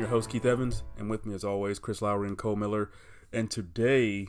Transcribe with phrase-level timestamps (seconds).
[0.00, 2.90] your host, Keith Evans, and with me, as always, Chris Lowry and Cole Miller.
[3.34, 4.28] And today,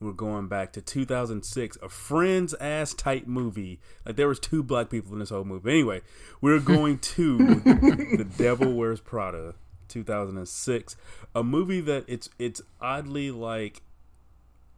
[0.00, 3.78] we're going back to 2006, a Friends ass type movie.
[4.04, 5.70] Like there was two black people in this whole movie.
[5.70, 6.02] Anyway,
[6.40, 9.54] we're going to The Devil Wears Prada,
[9.86, 10.96] 2006,
[11.36, 13.82] a movie that it's it's oddly like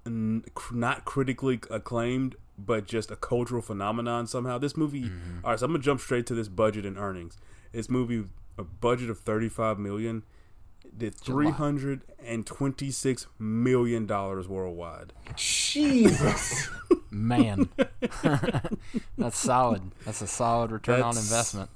[0.04, 4.58] n- not critically acclaimed, but just a cultural phenomenon somehow.
[4.58, 5.38] This movie, mm-hmm.
[5.42, 7.38] all right, so I'm gonna jump straight to this budget and earnings.
[7.72, 8.24] This movie,
[8.58, 10.24] a budget of 35 million,
[10.96, 15.12] did 326 million dollars worldwide.
[15.36, 16.68] Jesus.
[17.10, 17.68] Man,
[19.16, 19.92] that's solid.
[20.04, 21.70] That's a solid return on investment.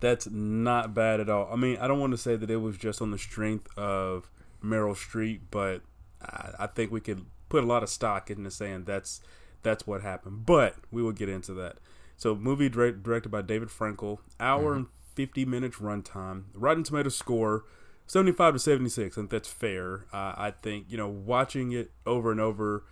[0.00, 1.48] That's not bad at all.
[1.52, 4.28] I mean, I don't want to say that it was just on the strength of
[4.64, 5.82] Meryl Streep, but
[6.20, 9.20] I, I think we could put a lot of stock into saying that's
[9.62, 10.44] that's what happened.
[10.44, 11.76] But we will get into that.
[12.16, 14.76] So, movie direct, directed by David Frankel, hour mm-hmm.
[14.76, 16.44] and fifty minutes runtime.
[16.54, 17.64] Rotten Tomato score.
[18.06, 22.30] 75 to 76 I think that's fair uh, i think you know watching it over
[22.32, 22.84] and over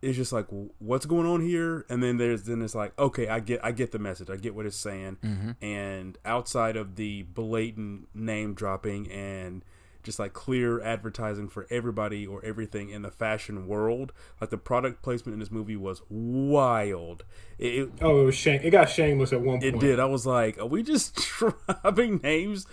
[0.00, 0.46] it's just like
[0.78, 3.92] what's going on here and then there's then it's like okay i get i get
[3.92, 5.18] the message i get what it's saying
[5.60, 9.64] and outside of the blatant name dropping and
[10.08, 15.02] just like clear advertising for everybody or everything in the fashion world like the product
[15.02, 17.24] placement in this movie was wild
[17.58, 18.60] it, it, Oh, it was shame.
[18.64, 19.64] It got shameless at one point.
[19.76, 22.66] it did i was like are we just dropping names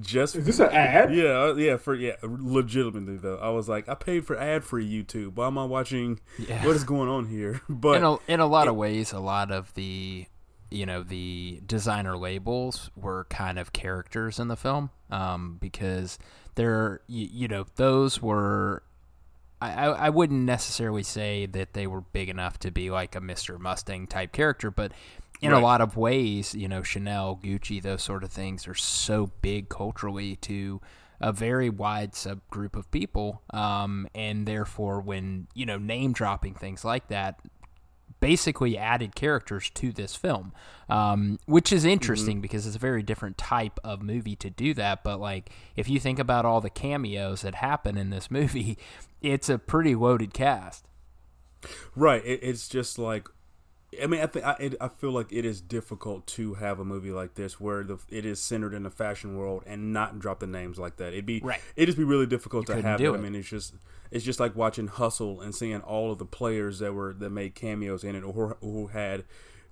[0.00, 1.14] just Is this an ad?
[1.14, 3.38] yeah, uh, yeah, for yeah, legitimately though.
[3.38, 5.36] I was like, I paid for ad free YouTube.
[5.36, 6.20] Why am I watching?
[6.38, 6.66] Yeah.
[6.66, 7.62] What is going on here?
[7.70, 10.26] But In a, in a lot of ways, a lot of the
[10.70, 16.18] you know the designer labels were kind of characters in the film um, because
[16.56, 18.82] they're you, you know those were
[19.60, 23.20] I, I I wouldn't necessarily say that they were big enough to be like a
[23.20, 23.58] Mr.
[23.58, 24.92] Mustang type character, but
[25.40, 25.62] in Right.
[25.62, 29.68] a lot of ways, you know, Chanel, Gucci, those sort of things are so big
[29.68, 30.80] culturally to
[31.20, 36.84] a very wide subgroup of people, um, and therefore, when you know name dropping things
[36.84, 37.40] like that,
[38.20, 40.52] basically added characters to this film,
[40.88, 45.04] um, which is interesting because it's a very different type of movie to do that.
[45.04, 48.78] But like, if you think about all the cameos that happen in this movie,
[49.22, 50.86] it's a pretty loaded cast.
[51.94, 53.28] right, it, it's just like,
[54.02, 56.84] I mean, I think I, it, I feel like it is difficult to have a
[56.84, 60.40] movie like this where the, it is centered in the fashion world and not drop
[60.40, 61.12] the names like that.
[61.12, 61.60] It'd be Right.
[61.76, 63.08] It'd just be really difficult to have it.
[63.08, 63.74] I mean, it's just
[64.10, 67.54] it's just like watching Hustle and seeing all of the players that were that made
[67.54, 69.24] cameos in it or who, had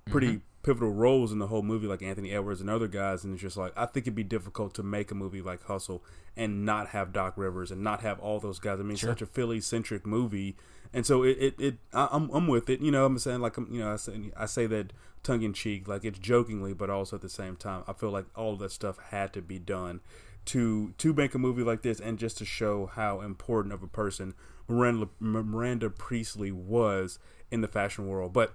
[0.07, 0.39] pretty Mm-hmm.
[0.63, 3.23] pivotal roles in the whole movie, like Anthony Edwards and other guys.
[3.25, 6.03] And it's just like I think it'd be difficult to make a movie like Hustle
[6.37, 8.81] and not have Doc Rivers and not have all those guys.
[8.81, 10.57] I mean, such a Philly centric movie.
[10.95, 12.81] And so it, it, it I, I'm, I'm with it.
[12.81, 14.93] You know, I'm saying like, I'm, you know, I say, I say that
[15.25, 18.27] tongue in cheek, like it's jokingly, but also at the same time, I feel like
[18.37, 20.01] all of that stuff had to be done
[20.47, 23.89] to to make a movie like this, and just to show how important of a
[23.89, 24.35] person
[24.69, 27.19] Miranda Miranda Priestley was
[27.51, 28.33] in the fashion world.
[28.33, 28.55] But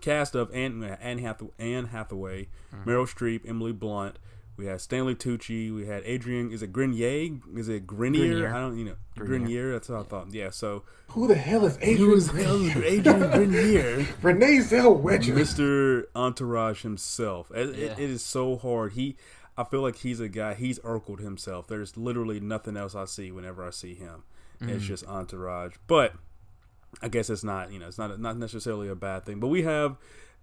[0.00, 2.88] cast of Anne Anne Hathaway, Anne Hathaway mm-hmm.
[2.88, 4.18] Meryl Streep, Emily Blunt.
[4.58, 5.72] We had Stanley Tucci.
[5.74, 6.50] We had Adrian.
[6.52, 7.38] Is it Grenier?
[7.56, 8.26] Is it Grenier?
[8.28, 8.54] Grenier.
[8.54, 8.76] I don't.
[8.76, 9.38] You know, Grenier.
[9.38, 9.72] Grenier.
[9.72, 10.34] That's what I thought.
[10.34, 10.50] Yeah.
[10.50, 11.96] So Who the hell is Adrian?
[11.98, 12.82] Who is Grenier?
[12.84, 14.06] Adrian Grenier.
[14.22, 15.32] Renee Zellweger.
[15.32, 16.04] Mr.
[16.16, 17.50] Entourage himself.
[17.54, 18.92] It, it- it is so hard.
[18.94, 19.16] He,
[19.56, 20.54] I feel like he's a guy.
[20.54, 21.68] He's Urkeled himself.
[21.68, 24.24] There's literally nothing else I see whenever I see him.
[24.60, 24.86] It's Mm.
[24.88, 25.76] just Entourage.
[25.86, 26.14] But
[27.00, 27.70] I guess it's not.
[27.72, 29.38] You know, it's not not necessarily a bad thing.
[29.38, 29.96] But we have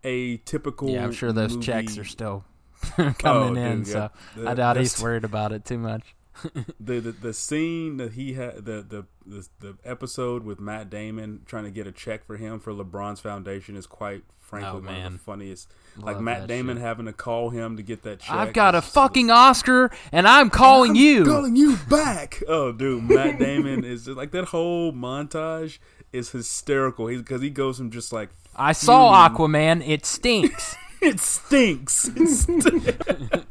[0.06, 0.90] a typical.
[0.90, 2.46] Yeah, I'm sure those movie- checks are still
[2.98, 3.84] Oh, coming dude, in, yeah.
[3.86, 6.16] so The- I doubt he's worried about it too much.
[6.82, 11.42] the, the the scene that he had the, the the the episode with Matt Damon
[11.46, 15.02] trying to get a check for him for LeBron's foundation is quite frankly Oh, one
[15.02, 15.72] of the funniest.
[15.98, 16.84] like Matt Damon shit.
[16.84, 18.36] having to call him to get that check.
[18.36, 21.24] I've got a fucking Oscar, and I'm calling you.
[21.24, 22.44] calling you back.
[22.50, 25.80] Oh, dude, Matt Damon is just like that whole montage
[26.12, 27.08] is hysterical.
[27.08, 29.88] He's because he goes from just like I saw Aquaman.
[29.88, 30.76] It stinks.
[31.06, 32.10] It stinks.
[32.16, 33.46] It st-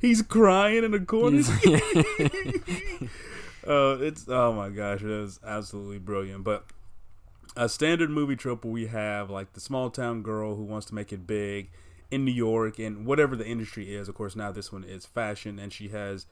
[0.00, 1.38] He's crying in the corner.
[3.66, 6.42] uh, it's oh my gosh, it is absolutely brilliant.
[6.44, 6.64] But
[7.56, 11.12] a standard movie trope we have like the small town girl who wants to make
[11.12, 11.70] it big
[12.10, 14.08] in New York and whatever the industry is.
[14.08, 16.26] Of course, now this one is fashion, and she has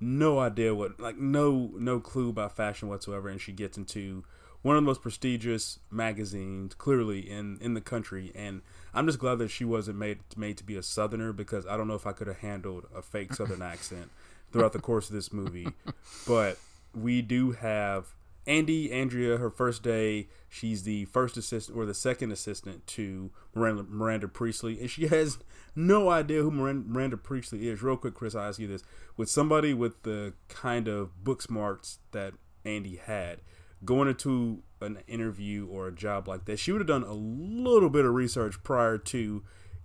[0.00, 4.24] no idea what like no no clue about fashion whatsoever, and she gets into
[4.62, 8.62] one of the most prestigious magazines clearly in in the country and
[8.94, 11.88] i'm just glad that she wasn't made made to be a southerner because i don't
[11.88, 14.10] know if i could have handled a fake southern accent
[14.54, 15.68] throughout the course of this movie.
[16.26, 16.58] But
[16.94, 18.14] we do have
[18.46, 23.82] Andy, Andrea, her first day, she's the first assistant or the second assistant to Miranda,
[23.82, 25.38] Miranda Priestley, and she has
[25.74, 27.82] no idea who Miranda, Miranda Priestley is.
[27.82, 28.84] Real quick, Chris, I ask you this:
[29.16, 33.40] with somebody with the kind of book smarts that Andy had,
[33.84, 37.90] going into an interview or a job like that, she would have done a little
[37.90, 39.42] bit of research prior to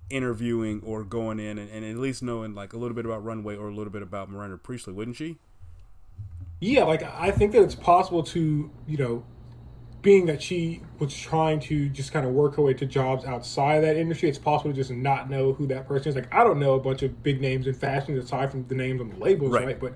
[0.09, 3.55] interviewing or going in and, and at least knowing like a little bit about Runway
[3.55, 5.37] or a little bit about Miranda Priestley, wouldn't she?
[6.59, 9.23] Yeah, like I think that it's possible to, you know,
[10.01, 13.75] being that she was trying to just kind of work her way to jobs outside
[13.75, 16.15] of that industry, it's possible to just not know who that person is.
[16.15, 18.99] Like I don't know a bunch of big names in fashion aside from the names
[19.01, 19.65] on the labels, Right.
[19.65, 19.79] right?
[19.79, 19.95] But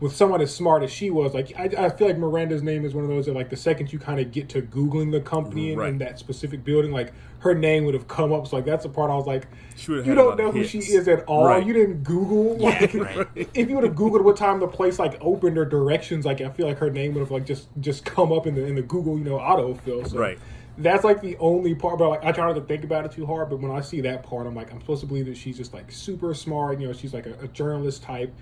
[0.00, 2.94] with someone as smart as she was, like I, I feel like Miranda's name is
[2.94, 5.70] one of those that like the second you kind of get to googling the company
[5.70, 5.88] and, Right.
[5.90, 8.46] and that specific building, like her name would have come up.
[8.46, 10.62] So like that's the part I was like, She would have you don't know who
[10.64, 11.46] she is at all.
[11.46, 11.66] Right.
[11.66, 12.56] You didn't Google.
[12.58, 13.26] Like, right.
[13.34, 16.50] if you would have Googled what time the place like opened or directions, like I
[16.50, 18.82] feel like her name would have like just just come up in the in the
[18.82, 20.08] Google you know autofill.
[20.08, 20.38] So Right.
[20.76, 21.98] That's like the only part.
[21.98, 23.50] But like I try not to think about it too hard.
[23.50, 25.74] But when I see that part, I'm like I'm supposed to believe that she's just
[25.74, 26.78] like super smart.
[26.80, 28.32] You know, she's like a, a journalist type,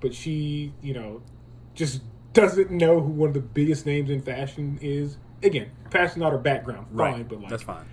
[0.00, 1.22] but she you know
[1.74, 2.02] just
[2.32, 5.16] doesn't know who one of the biggest names in fashion is.
[5.42, 7.28] Again, fashion's not her background, fine, Right.
[7.28, 7.84] but like That's fine.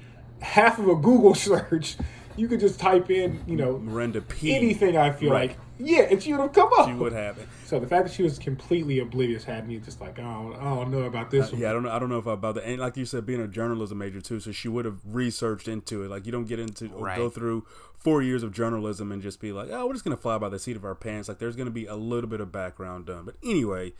[0.41, 1.97] half of a Google search,
[2.37, 4.53] you could just type in, you know, Miranda P.
[4.55, 4.97] anything.
[4.97, 5.49] I feel Right.
[5.51, 6.87] like, yeah, and she would have come up.
[6.87, 7.47] She would have it.
[7.65, 10.91] So the fact that she was completely oblivious had me just like, oh, I don't
[10.91, 11.51] know about this.
[11.51, 11.59] one.
[11.59, 11.91] Uh, Yeah, I don't know.
[11.91, 12.65] I don't know if about that.
[12.65, 16.03] And like you said, being a journalism major too, so she would have researched into
[16.03, 16.09] it.
[16.09, 17.17] Like you don't get into or Right.
[17.17, 17.65] go through
[17.97, 20.59] four years of journalism and just be like, oh, we're just gonna fly by the
[20.59, 21.27] seat of our pants.
[21.27, 23.25] Like there's gonna be a little bit of background done.
[23.25, 23.93] But anyway,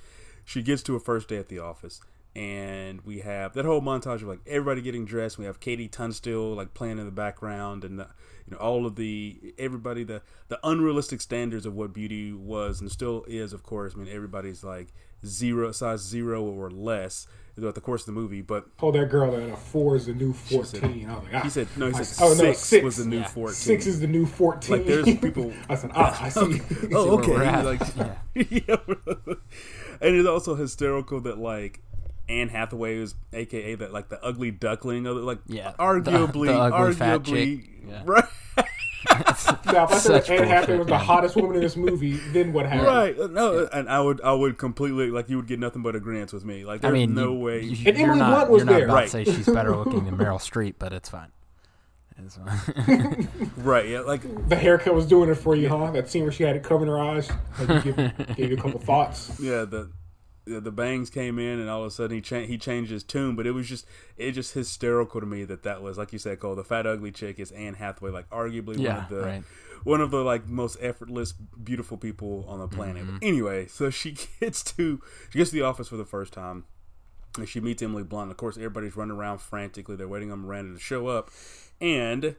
[0.46, 2.02] she gets to her first day at the office.
[2.36, 5.38] And we have that whole montage of like everybody getting dressed.
[5.38, 8.08] We have KT Tunstall like playing in the background, and the,
[8.48, 12.92] you know all of the everybody the the unrealistic standards of what beauty was and
[12.92, 13.54] still is.
[13.54, 14.94] Of course, I mean everybody's like
[15.24, 18.42] zero size zero or less throughout the course of the movie.
[18.42, 21.08] But Told that girl that a four is the new said- fourteen.
[21.08, 21.42] I was like, ah.
[21.42, 21.86] he said no.
[21.90, 23.28] He I said said, oh no, six, six was the new Yeah.
[23.28, 23.54] fourteen.
[23.56, 24.78] Six is the new fourteen.
[24.78, 26.62] Like, there's people- I said, ah, I see.
[26.94, 27.30] oh, okay.
[27.32, 27.64] we're at.
[27.64, 27.82] Like,
[28.34, 28.78] yeah.
[30.02, 31.82] and it's also hysterical that like
[32.30, 36.58] Anne Hathaway is AKA that like the ugly duckling of it, like Yeah, arguably, the
[36.60, 37.70] ugly fat arguably, chick.
[37.88, 38.02] Yeah.
[38.06, 38.24] right,
[39.66, 42.54] now, if I said Such Anne Hathaway was the hottest woman in this movie, then
[42.54, 42.88] what happened?
[42.88, 43.32] right.
[43.32, 46.32] No, and I would, I would completely like you would get nothing but a agreements
[46.32, 46.64] with me.
[46.66, 47.62] Like, I there's mean, no you, way.
[47.64, 48.86] You, And you're Emily not, Blunt was you're there.
[48.86, 49.04] about Right.
[49.06, 51.32] to say she's better looking than Meryl Streep, but it's fine.
[52.26, 53.28] It's fine.
[53.58, 53.90] right?
[53.90, 55.92] Yeah, like The haircut was doing it for you, huh?
[55.92, 57.30] That scene where she had it covering her eyes,
[57.60, 59.38] like you give, gave you a couple thoughts.
[59.42, 59.90] yeah, the
[60.46, 63.36] the, bangs came in, and all of a sudden he cha- he changed his tune.
[63.36, 63.86] But it was just
[64.18, 66.56] it just hysterical to me that that was like you said, Cole.
[66.56, 69.44] The fat ugly chick is Anne Hathaway, like arguably one of the right.
[69.84, 73.06] one of the like most effortless, beautiful people on the planet.
[73.06, 73.18] Mm-hmm.
[73.22, 76.66] Anyway, so she gets to she gets to the office for the first time.
[77.36, 78.30] And she meets Emily Blunt.
[78.30, 79.96] Of course, everybody's running around frantically.
[79.96, 81.32] They're waiting on Miranda to show up,
[81.82, 82.36] and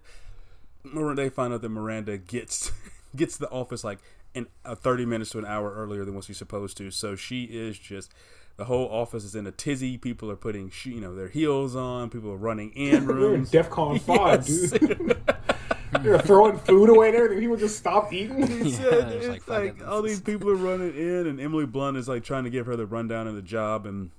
[0.84, 2.70] they find out that Miranda gets
[3.16, 3.98] gets to the office like
[4.34, 6.90] in uh, thirty minutes to an hour earlier than what she's supposed to.
[6.90, 8.12] So she is just
[8.56, 9.96] the whole office is in a tizzy.
[9.98, 12.10] People are putting sh- you know their heels on.
[12.10, 13.50] People are running in We're in rooms.
[13.50, 14.70] DEFCON 5, Yes.
[14.72, 15.16] dude.
[16.02, 17.38] They're throwing food away and everything.
[17.38, 18.42] People just stopped eating.
[18.42, 21.96] It's, Yeah, uh, it's like like, all these people are running in, and Emily Blunt
[21.96, 24.10] is like trying to give her the rundown of the job, and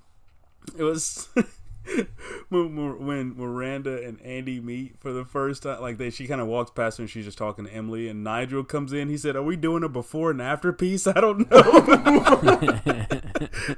[0.78, 1.28] it was
[2.48, 5.80] when, Miranda and Andy meet for the first time.
[5.80, 8.24] Like they, she kind of walks past her, and she's just talking to Emily, and
[8.24, 9.08] Nigel comes in.
[9.08, 11.06] He said, "Are we doing a before and after piece?
[11.06, 11.60] I don't know.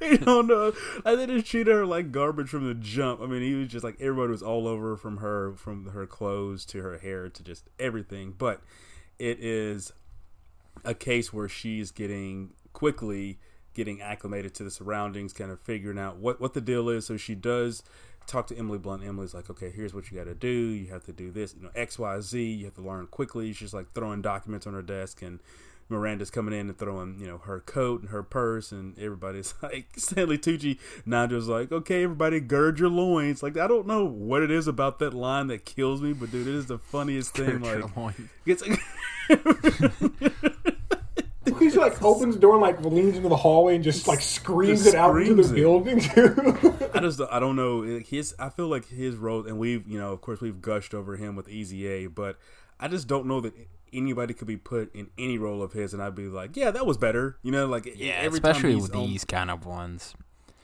[0.01, 0.73] I don't know.
[1.05, 3.21] I they just treated her like garbage from the jump.
[3.21, 6.65] I mean, he was just like everybody was all over from her, from her clothes
[6.67, 8.35] to her hair to just everything.
[8.37, 8.63] But
[9.19, 9.93] it is
[10.85, 13.39] a case where she's getting quickly
[13.79, 17.07] getting acclimated to the surroundings, kind of figuring out what what the deal is.
[17.07, 17.83] So she does
[18.27, 19.03] talk to Emily Blunt.
[19.03, 20.49] Emily's like, okay, here's what you got to do.
[20.49, 22.43] You have to do this, you know, X, Y, Z.
[22.45, 23.53] You have to learn quickly.
[23.55, 25.39] She's like throwing documents on her desk, and
[25.89, 29.87] Miranda's coming in and throwing, you know, her coat and her purse, and everybody's like,
[29.97, 30.79] Stanley Tucci.
[31.07, 33.43] Nigel's like, okay, everybody, gird your loins.
[33.43, 36.47] Like, I don't know what it is about that line that kills me, but dude,
[36.47, 37.61] it is the funniest thing.
[37.61, 38.29] Gird your Like, loins.
[38.45, 38.63] it's
[41.59, 44.21] He just like opens the door and like leans into the hallway and just like
[44.21, 45.57] screams Just it out into the it.
[45.57, 46.91] building too.
[46.95, 48.35] I just I don't know his.
[48.39, 51.37] I feel like his role, and we've you know of course we've gushed over him
[51.37, 52.39] with Easy A, but
[52.81, 53.55] I just don't know that
[53.93, 56.85] anybody could be put in any role of his, and I'd be like, yeah, that
[56.87, 57.39] was better.
[57.43, 60.15] You know, like Yeah, every especially he's with on- these kind of ones.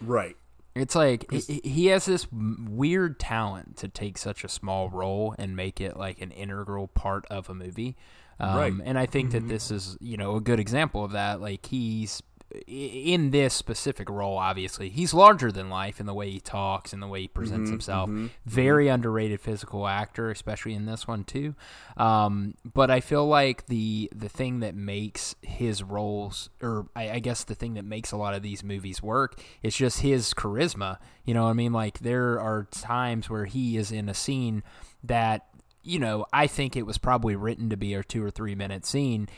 [0.01, 0.37] right.
[0.77, 5.55] It's like he, he has this weird talent to take such a small role and
[5.55, 7.97] make it like an integral part of a movie.
[8.41, 8.73] Um, Right.
[8.85, 11.41] And I think that this is, you know, a good example of that.
[11.41, 12.23] Like he's
[12.67, 17.03] in this specific role, obviously, he's larger than life in the way he talks and
[17.03, 18.11] the way he presents mm-hmm, himself.
[18.11, 18.95] Mm-hmm, Very mm-hmm.
[18.95, 21.55] underrated physical actor, especially in this one too.
[21.97, 27.19] Um, but I feel like the the thing that makes his roles, or I, I
[27.19, 30.99] guess the thing that makes a lot of these movies work, is just his charisma.
[31.25, 34.63] You know, what I mean, like there are times where he is in a scene
[35.03, 35.47] that
[35.85, 38.85] you know I think it was probably written to be a two or three minute
[38.85, 39.29] scene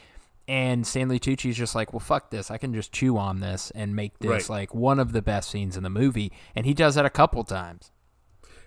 [0.48, 2.50] and Stanley Tucci's just like, well, fuck this.
[2.50, 4.48] I can just chew on this and make this right.
[4.48, 6.32] like one of the best scenes in the movie.
[6.54, 7.90] And he does that a couple times.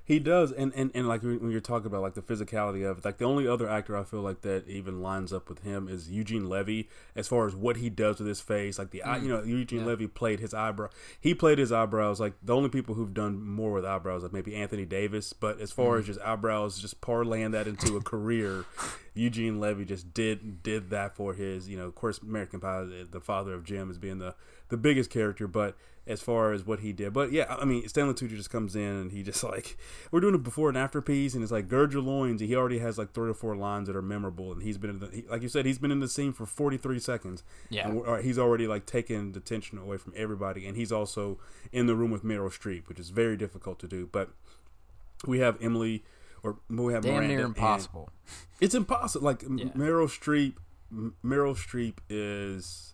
[0.10, 3.06] He does, and, and, and like when you're talking about like the physicality of it,
[3.06, 6.10] like the only other actor I feel like that even lines up with him is
[6.10, 8.80] Eugene Levy as far as what he does with his face.
[8.80, 9.22] Like the mm.
[9.22, 9.86] you know Eugene yeah.
[9.86, 10.90] Levy played his eyebrow.
[11.22, 12.20] He played his eyebrows.
[12.20, 15.32] Like the only people who've done more with eyebrows, like maybe Anthony Davis.
[15.32, 16.00] But as far mm.
[16.00, 18.66] as just eyebrows, just parlaying that into a career,
[19.14, 21.70] Eugene Levy just did did that for his.
[21.70, 24.34] You know, of course, American Pie, the father of Jim, is being the
[24.70, 25.76] the biggest character, but
[26.10, 27.14] as far as what he did.
[27.14, 29.78] But yeah, I mean, Stanley Tucci just comes in and he just like
[30.12, 32.42] we're doing a before and after piece, and it's like gird your loins.
[32.42, 35.00] He already has like three or four lines that are memorable, and he's been in
[35.00, 37.44] the, he, like you said, he's been in the scene for forty three seconds.
[37.70, 41.40] Yeah, and uh, he's already like taken the tension away from everybody, and he's also
[41.72, 44.10] in the room with Meryl Streep, which is very difficult to do.
[44.12, 44.30] But
[45.28, 46.04] we have Emily,
[46.42, 48.10] or we have damn Miranda, near impossible.
[48.60, 49.26] It's impossible.
[49.26, 49.66] Like yeah.
[49.76, 50.56] Meryl Streep,
[51.24, 52.94] Meryl Streep is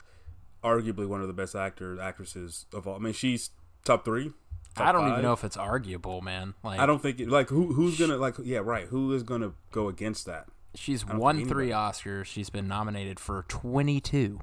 [0.66, 2.96] arguably one of the best actors actresses of all.
[2.96, 3.52] I mean, she's
[3.84, 4.32] top three.
[4.76, 5.12] Top I don't five.
[5.12, 6.56] even know if it's arguable, man.
[6.64, 9.54] Like I don't think it, like who who's gonna like yeah right who is gonna
[9.72, 10.48] go against that.
[10.74, 12.26] She's won three Oscars.
[12.26, 14.42] She's been nominated for twenty two.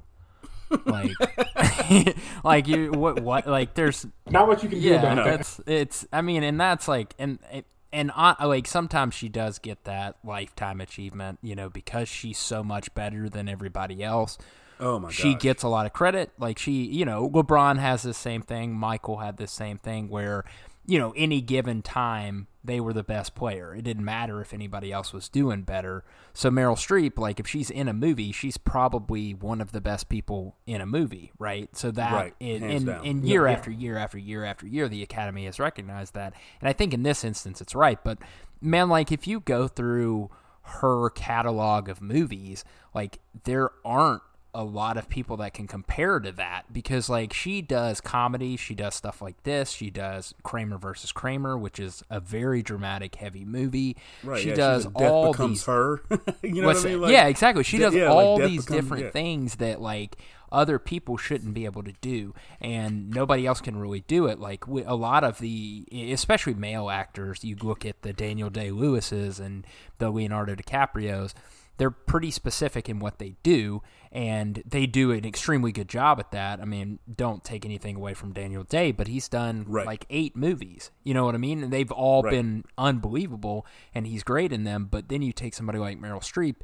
[0.85, 1.11] like,
[2.43, 5.69] like you what what like there's not what you can do yeah, about that's that.
[5.69, 9.83] it's I mean and that's like and it, and uh, like sometimes she does get
[9.83, 14.39] that lifetime achievement, you know, because she's so much better than everybody else.
[14.79, 15.07] Oh my!
[15.07, 15.13] God.
[15.13, 16.31] She gets a lot of credit.
[16.37, 18.73] Like she, you know, LeBron has the same thing.
[18.73, 20.43] Michael had the same thing where,
[20.85, 23.75] you know, any given time they were the best player.
[23.75, 26.03] It didn't matter if anybody else was doing better.
[26.33, 30.07] So Meryl Streep, like if she's in a movie, she's probably one of the best
[30.07, 31.75] people in a movie, right?
[31.75, 32.33] So that right.
[32.39, 33.53] in, in, in, year yeah.
[33.53, 37.03] after year after year after year, the Academy has recognized that, and I think in
[37.03, 38.01] this instance it's right.
[38.01, 38.19] But
[38.61, 40.29] man, like if you go through
[40.61, 42.63] her catalog of movies,
[42.93, 44.21] like there aren't
[44.55, 48.75] a lot of people that can compare to that because like she does comedy, she
[48.75, 53.45] does stuff like this, she does Kramer versus Kramer, which is a very dramatic, heavy
[53.45, 53.97] movie.
[54.23, 56.01] Right, she yeah, does all these her.
[56.43, 57.01] you know what I mean?
[57.01, 57.63] Like, yeah, exactly.
[57.63, 59.09] She does yeah, all like these becomes, different yeah.
[59.11, 60.17] things that like
[60.51, 64.39] other people shouldn't be able to do, and nobody else can really do it.
[64.39, 69.39] Like a lot of the, especially male actors, you look at the Daniel Day Lewis's
[69.39, 69.65] and
[69.97, 71.33] the Leonardo DiCaprio's
[71.77, 76.31] they're pretty specific in what they do, and they do an extremely good job at
[76.31, 76.59] that.
[76.59, 79.85] I mean, don't take anything away from Daniel Day, but he's done right.
[79.85, 80.91] like eight movies.
[81.03, 81.63] You know what I mean?
[81.63, 82.31] And they've all right.
[82.31, 84.87] been unbelievable, and he's great in them.
[84.89, 86.57] But then you take somebody like Meryl Streep,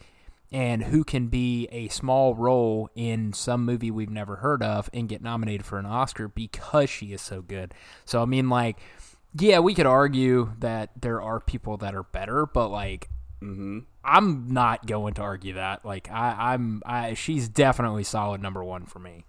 [0.52, 5.10] and who can be a small role in some movie we've never heard of and
[5.10, 7.74] get nominated for an Oscar because she is so good.
[8.06, 8.78] So I mean, like,
[9.40, 13.10] yeah, we could argue that there are people that are better, but like
[13.42, 13.80] Mm-hmm.
[14.04, 15.86] I'm not going to argue that.
[15.86, 19.26] Like I, I'm, I, she's definitely solid number one for me.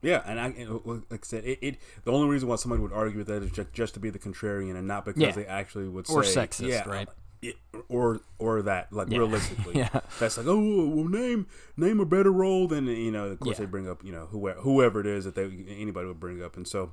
[0.00, 0.54] Yeah, and I,
[0.84, 3.50] like I said, it, it, The only reason why somebody would argue with that is
[3.50, 5.30] just, just to be the contrarian, and not because yeah.
[5.32, 7.08] they actually would say or sexist, yeah, right?
[7.42, 7.56] It,
[7.88, 9.18] or or that, like Yeah.
[9.18, 10.00] realistically, Yeah.
[10.20, 13.26] that's like, oh, well, name name a better role than you know.
[13.26, 16.20] Of course, they bring up you know whoever whoever it is that they anybody would
[16.20, 16.92] bring up, and so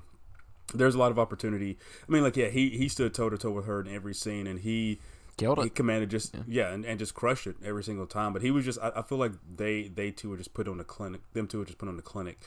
[0.74, 1.78] there's a lot of opportunity.
[2.08, 4.48] I mean, like yeah, he he stood toe to toe with her in every scene,
[4.48, 5.00] and he
[5.38, 8.32] Killed he commanded just yeah, and, and just crushed it every single time.
[8.32, 10.78] But he was just I, I feel like they they two were just put on
[10.78, 11.22] the clinic.
[11.34, 12.40] Them two were just put on the clinic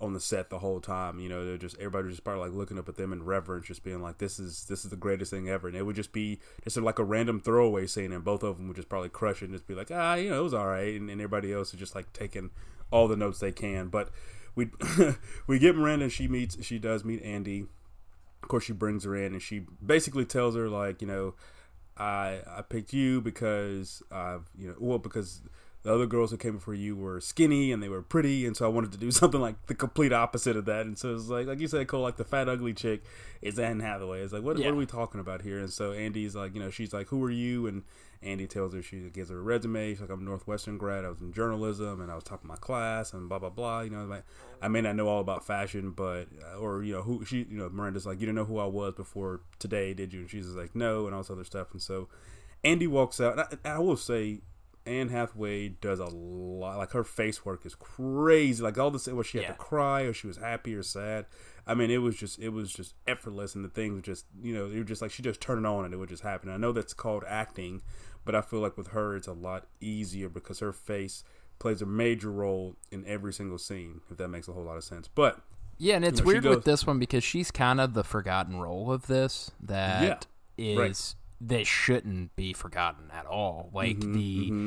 [0.00, 1.18] on the set the whole time.
[1.18, 3.66] You know, they're just everybody was just probably like looking up at them in reverence,
[3.66, 6.12] just being like, "This is this is the greatest thing ever." And it would just
[6.12, 9.42] be just like a random throwaway scene, and both of them would just probably crush
[9.42, 11.52] it and just be like, "Ah, you know, it was all right," and, and everybody
[11.52, 12.50] else is just like taking
[12.90, 13.88] all the notes they can.
[13.88, 14.10] But
[14.54, 14.70] we
[15.46, 17.66] we get Miranda, and she meets she does meet Andy.
[18.42, 21.34] Of course, she brings her in, and she basically tells her like, you know.
[21.96, 25.40] I I picked you because I've you know well because
[25.86, 28.64] the other girls who came before you were skinny and they were pretty and so
[28.66, 30.84] I wanted to do something like the complete opposite of that.
[30.84, 33.04] And so it's like like you said Cole like the fat ugly chick
[33.40, 34.20] is Anne Hathaway.
[34.22, 34.66] It's like what, Yeah.
[34.66, 35.60] what are we talking about here?
[35.60, 37.68] And so Andy's like you know she's like who are you?
[37.68, 37.84] And
[38.22, 39.90] Andy tells her she gives her a resume.
[39.92, 41.04] She's like I'm a Northwestern grad.
[41.04, 43.82] I was in journalism and I was top of my class and blah blah blah.
[43.82, 44.24] You know like
[44.60, 47.58] I may not know all about fashion but uh, or you know who she you
[47.58, 50.22] know Miranda's like you didn't know who I was before today did you?
[50.22, 51.68] And she's like no and all this other stuff.
[51.72, 52.08] And so
[52.64, 53.32] Andy walks out.
[53.32, 54.40] And I, and I will say
[54.86, 56.78] Anne Hathaway does a lot.
[56.78, 58.62] Like her face work is crazy.
[58.62, 59.52] Like all the same, where she had Yeah.
[59.52, 61.26] to cry or she was happy or sad.
[61.66, 64.68] I mean, it was just it was just effortless, and the things just you know
[64.68, 66.48] they were just like she just turned it on and it would just happen.
[66.50, 67.82] I know that's called acting,
[68.24, 71.24] but I feel like with her it's a lot easier because her face
[71.58, 74.00] plays a major role in every single scene.
[74.10, 75.40] If that makes a whole lot of sense, but
[75.78, 78.58] Yeah, and it's know, weird goes- with this one because she's kind of the forgotten
[78.60, 80.26] role of this that
[80.56, 81.14] is right.
[81.40, 83.70] That shouldn't be forgotten at all.
[83.72, 84.12] Like Mm-hmm,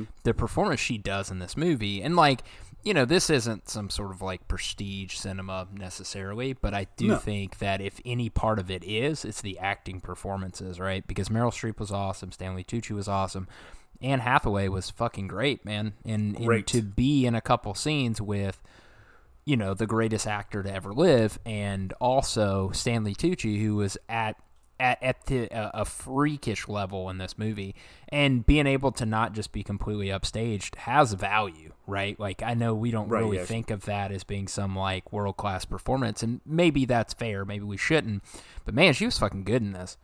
[0.02, 2.42] the the performance she does in this movie, and like
[2.84, 7.18] you know, this isn't some sort of like prestige cinema necessarily, but I do No.
[7.18, 11.06] think that if any part of it is, it's the acting performances, right?
[11.06, 13.48] Because Meryl Streep was awesome, Stanley Tucci was awesome.
[14.02, 15.92] Anne Hathaway was fucking great, man.
[16.06, 18.62] And, and to be in a couple scenes with
[19.46, 24.36] you know, the greatest actor to ever live, and also Stanley Tucci, who was at
[24.80, 27.76] at, at the, a, a freakish level in this movie,
[28.10, 32.20] and being able to not just be completely upstaged has value, right?
[32.20, 33.48] Like I know we don't Right, really yes.
[33.48, 37.66] think of that as being some like world class performance, and maybe that's fair, maybe
[37.66, 38.24] we shouldn't,
[38.66, 39.98] but man, she was fucking good in this.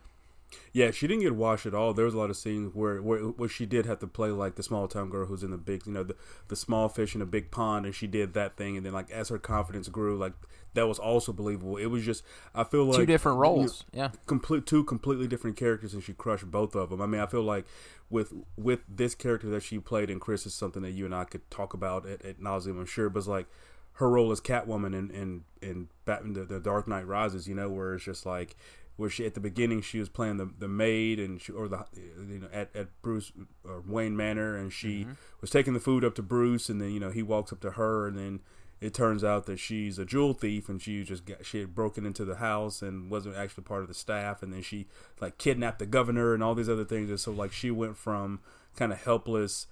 [0.72, 1.94] Yeah, she didn't get washed at all.
[1.94, 4.56] There was a lot of scenes where, where where she did have to play like
[4.56, 6.16] the small town girl who's in the big, you know, the
[6.48, 9.10] the small fish in a big pond, and she did that thing, and then like
[9.10, 10.32] as her confidence grew, like
[10.74, 11.76] that was also believable.
[11.76, 12.22] It was just
[12.54, 14.10] I feel like Two different you know, roles, yeah.
[14.26, 17.00] complete two completely different characters, and she crushed both of them.
[17.00, 17.64] I mean, I feel like
[18.10, 21.24] with with this character that she played in Chris is something that you and I
[21.24, 23.08] could talk about at, at nauseum, I'm sure.
[23.08, 23.46] But it's like
[23.94, 27.68] her role as Catwoman in in in Batman the, the Dark Knight Rises, you know,
[27.68, 28.56] where it's just like
[28.96, 31.84] where she at the beginning she was playing the the maid and she or the
[32.28, 33.32] you know at, at Bruce
[33.64, 35.12] or Wayne Manor and she mm-hmm.
[35.40, 37.72] was taking the food up to Bruce and then you know he walks up to
[37.72, 38.40] her and then
[38.80, 42.04] it turns out that she's a jewel thief and she just got, she had broken
[42.04, 44.86] into the house and wasn't actually part of the staff and then she
[45.20, 48.40] like kidnapped the governor and all these other things and so like she went from
[48.76, 49.66] kind of helpless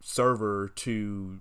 [0.00, 1.40] server to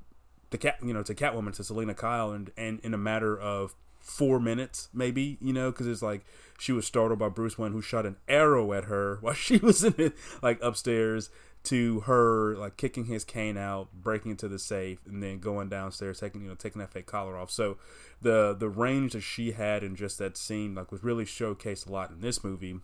[0.49, 3.75] the cat you know to Catwoman to Selina Kyle and and in a matter of
[3.99, 6.25] four minutes maybe you know because it's like
[6.57, 9.83] she was startled by Bruce Wayne who shot an arrow at her while she was
[9.83, 11.29] in it like upstairs
[11.63, 16.19] to her like kicking his cane out breaking into the safe and then going downstairs
[16.19, 17.77] taking you know taking that fake collar off so
[18.21, 21.91] the the range that she had in just that scene like was really showcased a
[21.91, 22.79] lot in this movie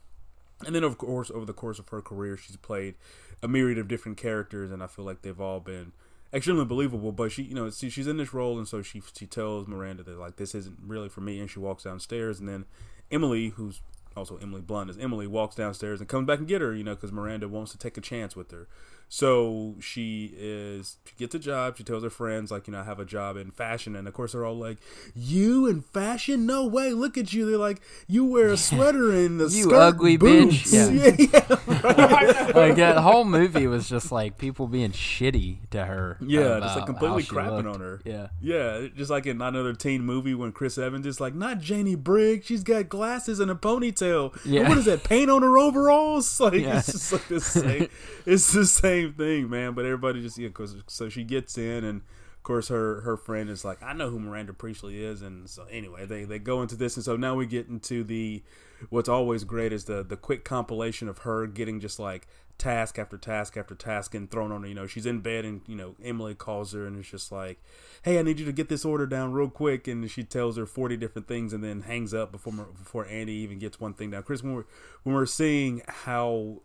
[0.65, 2.95] and then, of course, over the course of her career, she's played
[3.41, 5.91] a myriad of different characters, and I feel like they've all been
[6.33, 7.11] extremely believable.
[7.11, 10.03] But she, you know, see, she's in this role, and so she she tells Miranda
[10.03, 12.65] that like this isn't really for me, and she walks downstairs, and then
[13.13, 13.81] Emily, who's
[14.17, 16.95] also Emily Blunt, is Emily walks downstairs and comes back and get her, you know,
[16.95, 18.67] because Miranda wants to take a chance with her.
[19.09, 21.77] So she is she gets a job.
[21.77, 24.13] She tells her friends like, you know, I have a job in fashion, and of
[24.15, 24.77] course they're all like,
[25.15, 26.45] "You in fashion?
[26.47, 26.93] No way!
[26.93, 30.73] Look at you!" They're like, "You wear a sweater and the You ugly boots." bitch.
[30.73, 32.55] Yeah, yeah, right.
[32.55, 36.17] like that whole movie was just like people being shitty to her.
[36.19, 37.67] Yeah, just like completely crapping looked.
[37.67, 38.01] on her.
[38.05, 38.27] Yeah.
[38.41, 42.45] Yeah, just like in another teen movie when Chris Evans is like, not Janey Briggs,
[42.47, 44.35] she's got glasses and a ponytail.
[44.45, 44.61] Yeah.
[44.61, 46.39] And what is that, paint on her overalls?
[46.43, 46.79] Like, Yeah.
[46.79, 47.87] it's just like the same,
[48.25, 49.73] it's the same thing, man.
[49.73, 53.49] But everybody just, yeah, cause, so she gets in and, of course, her, her friend
[53.49, 55.21] is like, I know who Miranda Priestley is.
[55.21, 56.95] And so anyway, they, they go into this.
[56.95, 58.43] And so now we get into the,
[58.89, 62.27] what's always great is the, the quick compilation of her getting just like
[62.57, 64.67] task after task after task and thrown on her.
[64.67, 67.61] You know, she's in bed and, you know, Emily calls her and it's just like,
[68.03, 69.87] hey, I need you to get this order down real quick.
[69.87, 73.59] And she tells her 40 different things and then hangs up before before Andy even
[73.59, 74.23] gets one thing down.
[74.23, 74.65] Chris, when we're,
[75.03, 76.61] when we're seeing how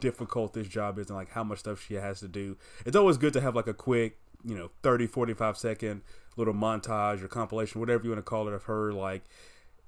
[0.00, 3.16] difficult this job is and like how much stuff she has to do, it's always
[3.16, 6.02] good to have like a quick, you know, 30, 45 second
[6.36, 9.22] little montage or compilation, whatever you want to call it, of her like,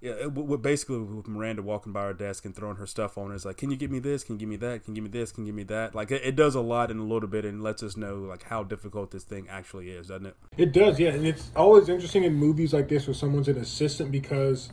[0.00, 0.26] yeah,
[0.60, 3.70] basically with Miranda walking by her desk and throwing her stuff on is like, can
[3.70, 4.22] you give me this?
[4.22, 4.84] Can you give me that?
[4.84, 5.32] Can you give me this?
[5.32, 5.94] Can you give me that?
[5.94, 8.42] Like it, it does a lot in a little bit and lets us know like
[8.42, 10.36] how difficult this thing actually is, doesn't it?
[10.58, 14.12] It does, yeah, and it's always interesting in movies like this where someone's an assistant
[14.12, 14.68] because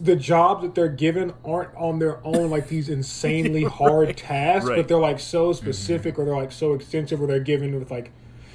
[0.00, 4.76] the jobs that they're given aren't on their own like these insanely hard tasks, Right.
[4.76, 5.64] but they're like so mm-hmm.
[5.64, 8.10] specific or they're like so extensive or they're given with like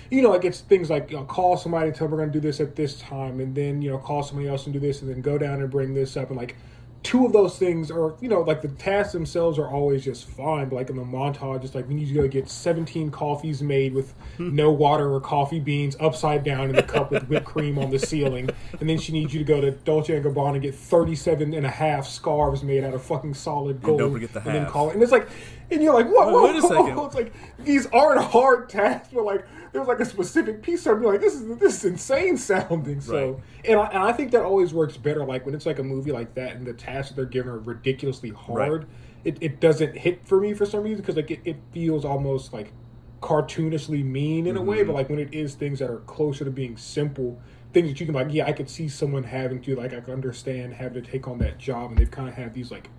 [0.09, 2.33] you know, like it's things like you know, call somebody and tell them we're going
[2.33, 4.79] to do this at this time, and then you know call somebody else and do
[4.79, 6.57] this, and then go down and bring this up, and like
[7.03, 10.69] two of those things are you know like the tasks themselves are always just fine,
[10.69, 13.61] but like in the montage, it's like we need you to go get seventeen coffees
[13.61, 14.55] made with hmm.
[14.55, 17.99] no water or coffee beans upside down in the cup with whipped cream on the
[17.99, 21.53] ceiling, and then she needs you to go to Dolce and Gabbana and get 37
[21.53, 24.65] and a half scarves made out of fucking solid gold, don't forget the and then
[24.67, 25.27] call it, and it's like.
[25.71, 26.27] And you're like, what?
[26.27, 26.99] Whoa, wait a second.
[27.05, 31.07] It's like these aren't hard tasks, but like there's like a specific piece of me
[31.07, 33.01] like this is this is insane sounding.
[33.01, 33.43] So Right.
[33.65, 35.25] and I, and I think that always works better.
[35.25, 37.59] Like when it's like a movie like that and the tasks that they're given are
[37.59, 38.87] ridiculously hard.
[39.23, 42.53] It, it doesn't hit for me for some reason because like it, it feels almost
[42.53, 42.73] like
[43.21, 44.87] cartoonishly mean in a way, mm-hmm.
[44.87, 47.39] but like when it is things that are closer to being simple,
[47.71, 50.13] things that you can like, yeah, I could see someone having to like I could
[50.13, 52.89] understand having to take on that job, and they've kind of had these like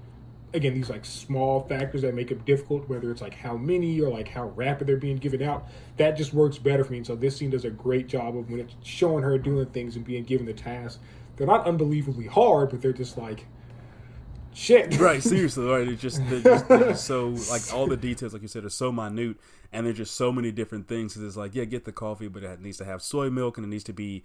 [0.55, 4.11] again these like small factors that make it difficult whether it's like how many or
[4.11, 6.99] like how rapid they're being given out that just works better for me.
[6.99, 9.97] And so this scene does a great job of when it's showing her doing things
[9.97, 11.01] and being given the task
[11.37, 13.47] they're not unbelievably hard but they're just like
[14.55, 14.99] shit.
[14.99, 18.43] Right seriously right it's just they're, just they're just so like all the details like
[18.43, 19.37] you said are so minute
[19.73, 22.43] and there's just so many different things because it's like yeah get the coffee but
[22.43, 24.23] it needs to have soy milk and it needs to be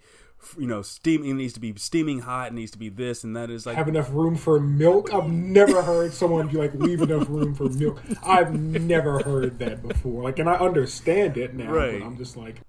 [0.58, 3.34] you know steaming it needs to be steaming hot it needs to be this and
[3.36, 3.50] that.
[3.50, 5.12] Is like have enough room for milk?
[5.12, 8.00] I've never heard someone be like leave enough room for milk.
[8.22, 10.22] I've never heard that before.
[10.22, 12.00] Like and i understand it now Right.
[12.00, 12.60] but i'm just like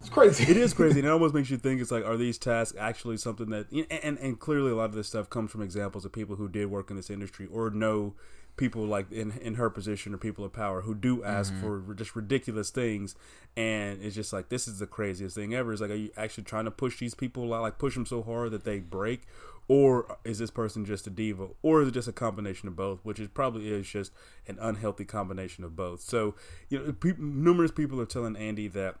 [0.00, 0.44] it's crazy.
[0.48, 3.16] It is crazy and it almost makes you think it's like are these tasks actually
[3.16, 6.12] something that and, and and clearly a lot of this stuff comes from examples of
[6.12, 8.14] people who did work in this industry or know
[8.58, 11.84] people like in in her position or people of power who do ask mm-hmm.
[11.86, 13.14] for just ridiculous things
[13.56, 15.72] and it's just like this is the craziest thing ever.
[15.72, 18.50] It's like are you actually trying to push these people like push them so hard
[18.50, 19.22] that they break?
[19.70, 21.48] Or is this person just a diva?
[21.60, 23.00] Or is it just a combination of both?
[23.02, 24.12] Which is probably is just
[24.46, 26.00] an unhealthy combination of both.
[26.00, 26.34] So
[26.68, 28.96] you know pe- numerous people are telling andy that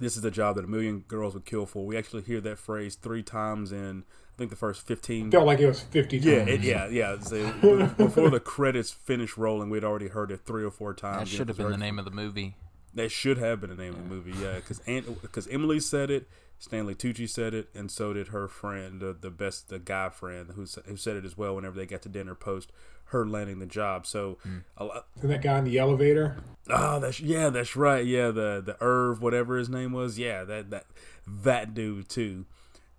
[0.00, 1.86] this is a job that a million girls would kill for.
[1.86, 4.04] We actually hear that phrase three times in
[4.34, 5.30] I think the first fifteen.
[5.30, 7.16] felt like it was 50 times Yeah, it, yeah, yeah.
[7.22, 11.30] So before the credits finished rolling, we'd already heard it three or four times.
[11.30, 12.56] That should have 'cause been the name of the movie.
[12.94, 14.32] That should have been the name of the movie.
[14.40, 14.80] Yeah, because
[15.20, 16.28] because Emily said it,
[16.58, 20.52] Stanley Tucci said it, and so did her friend, the, the best, the guy friend
[20.54, 21.56] who who said it as well.
[21.56, 22.72] Whenever they got to dinner post
[23.06, 24.58] her landing the job, so hmm.
[24.76, 26.36] a lot, and that guy in the elevator
[26.70, 28.04] Oh, that's yeah, that's right.
[28.04, 30.18] Yeah, the the Irv, whatever his name was.
[30.18, 30.86] Yeah, that that
[31.26, 32.46] that dude too.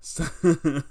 [0.06, 0.24] So,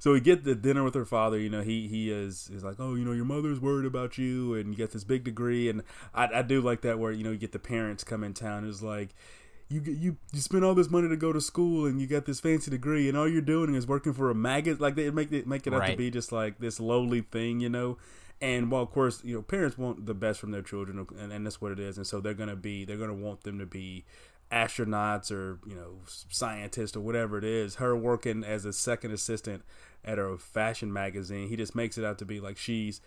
[0.00, 1.38] so we get the dinner with her father.
[1.38, 4.54] You know, he he is is like, oh, you know, your mother's worried about you,
[4.54, 7.30] and you get this big degree, and I I do like that where you know
[7.30, 8.68] you get the parents come in town.
[8.68, 9.14] It's like.
[9.68, 12.38] You, you you spend all this money to go to school and you got this
[12.38, 15.44] fancy degree and all you're doing is working for a maggot like they make it
[15.44, 17.98] make it out to be just like this lowly thing you know
[18.40, 21.44] and while of course you know parents want the best from their children and, and
[21.44, 24.04] that's what it is and so they're gonna be they're gonna want them to be
[24.52, 29.62] astronauts or you know scientists or whatever it is her working as a second assistant
[30.04, 33.00] at a fashion magazine he just makes it out to be like she's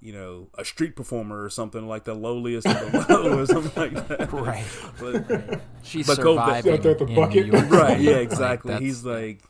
[0.00, 3.92] you know a street performer or something like the lowliest of the low or something
[3.94, 4.64] like that Right.
[4.98, 7.46] but, She's But go- surviving Out there the in bucket.
[7.46, 9.42] New York right yeah exactly that's- he's like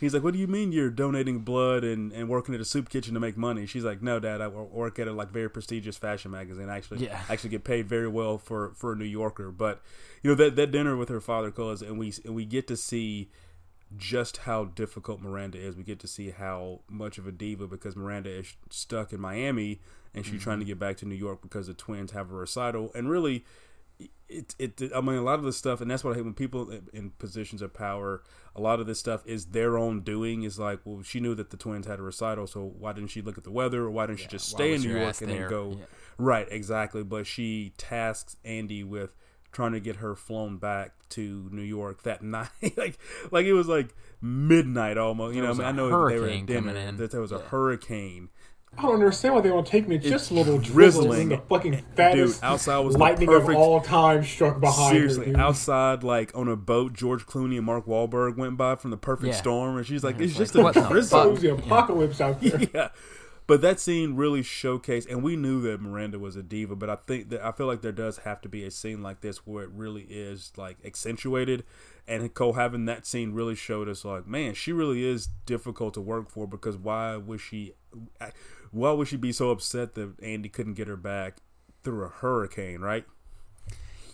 [0.00, 2.88] he's like what do you mean you're donating blood and, and working at a soup
[2.88, 5.96] kitchen to make money she's like no dad i work at a like very prestigious
[5.96, 7.20] fashion magazine I actually Yeah.
[7.28, 9.82] actually get paid very well for for a new yorker but
[10.22, 12.76] you know that that dinner with her father cause and we and we get to
[12.76, 13.30] see
[13.96, 15.76] just how difficult Miranda is.
[15.76, 19.80] We get to see how much of a diva because Miranda is stuck in Miami
[20.14, 20.70] and she's trying to mm-hmm.
[20.70, 22.90] get back to New York because the twins have a recital.
[22.94, 23.44] And really,
[24.28, 26.34] it, it, I mean, a lot of the stuff, and that's what I hate when
[26.34, 28.22] people in- positions of power,
[28.56, 30.42] a lot of this stuff is their own doing.
[30.42, 33.22] Is like, well, she knew that the twins had a recital, so why didn't she
[33.22, 35.40] look at the weather, or why didn't she just stay in New York and there?
[35.42, 35.76] then go?
[35.78, 35.84] Yeah.
[36.18, 37.02] Right, exactly.
[37.04, 39.14] But she tasks Andy with
[39.52, 42.48] trying to get her flown back to New York that night.
[42.76, 42.98] like,
[43.30, 45.34] like it was like midnight almost.
[45.34, 46.74] You There know, I, mean, I know they were at dinner.
[46.76, 46.96] in.
[46.96, 48.28] That there was a hurricane.
[48.78, 49.96] I don't understand why they want to take me.
[49.96, 51.20] Just It's a little drizzling.
[51.22, 54.92] and the fucking fattest Dude, outside was the lightning perfect- of all time struck behind
[54.92, 55.38] Seriously, her.
[55.40, 59.28] outside, like on a boat, George Clooney and Mark Wahlberg went by from the perfect
[59.28, 59.34] Yeah.
[59.40, 62.20] storm, and she's like, "It's It's just a what the So drizzle." it the apocalypse
[62.20, 62.60] out there.
[62.74, 62.88] yeah.
[63.48, 66.74] But that scene really showcased, and we knew that Miranda was a diva.
[66.74, 69.20] But I think that I feel like there does have to be a scene like
[69.20, 71.62] this where it really is like accentuated,
[72.08, 76.00] and Cole having that scene really showed us like, man, she really is difficult to
[76.00, 77.74] work for because why was she,
[78.70, 81.38] why would she be so upset that Andy couldn't get her back
[81.82, 83.04] through a hurricane, right?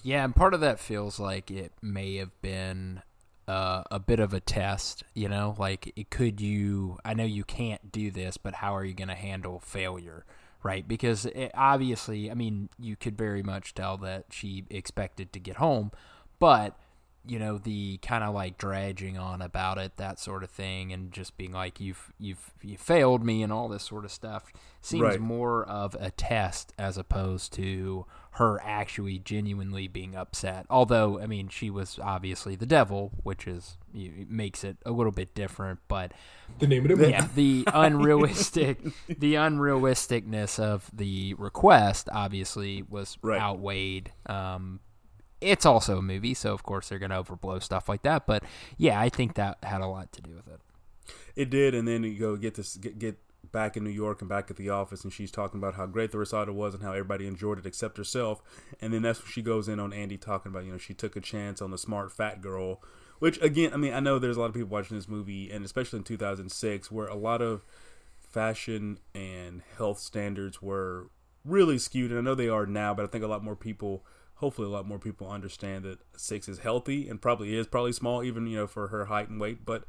[0.03, 3.03] Yeah, and part of that feels like it may have been
[3.47, 5.05] uh, a bit of a test.
[5.15, 6.99] You know, like it could you.
[7.05, 10.25] I know you can't do this, but how are you going to handle failure?
[10.63, 10.87] Right?
[10.87, 15.57] Because it, obviously, I mean, you could very much tell that she expected to get
[15.57, 15.91] home,
[16.39, 16.79] but
[17.27, 21.13] you know the kind of like dredging on about it that sort of thing and
[21.13, 25.03] just being like you've you've you failed me and all this sort of stuff seems
[25.03, 25.21] Right.
[25.21, 28.07] more of a test as opposed to
[28.37, 33.77] her actually genuinely being upset although i mean she was obviously the devil which is
[33.95, 36.13] it makes it a little bit different but
[36.59, 43.41] The name of it yeah, the unrealistic, the unrealisticness of the request obviously was Right.
[43.41, 44.13] outweighed.
[44.27, 44.81] Um,
[45.43, 48.27] it's also a movie, so of course they're going to overblow stuff like that.
[48.27, 48.45] But
[48.79, 50.61] yeah, I think that had a lot to do with it.
[51.35, 53.19] It did, and then you go get this get, get
[53.51, 56.13] back in New York and back at the office, and she's talking about how great
[56.13, 58.43] the recital was and how everybody enjoyed it except herself.
[58.81, 61.17] And then that's when she goes in on Andy talking about, you know, she took
[61.17, 62.83] a chance on the smart fat girl,
[63.19, 65.65] which again, I mean, I know there's a lot of people watching this movie, and
[65.65, 67.65] especially in 2006, where a lot of
[68.21, 71.11] fashion and health standards were
[71.45, 74.05] really skewed, and I know they are now, but I think a lot more people
[74.43, 78.25] hopefully a lot more people understand that six is healthy and probably is probably small
[78.25, 79.85] even you know for her height and weight but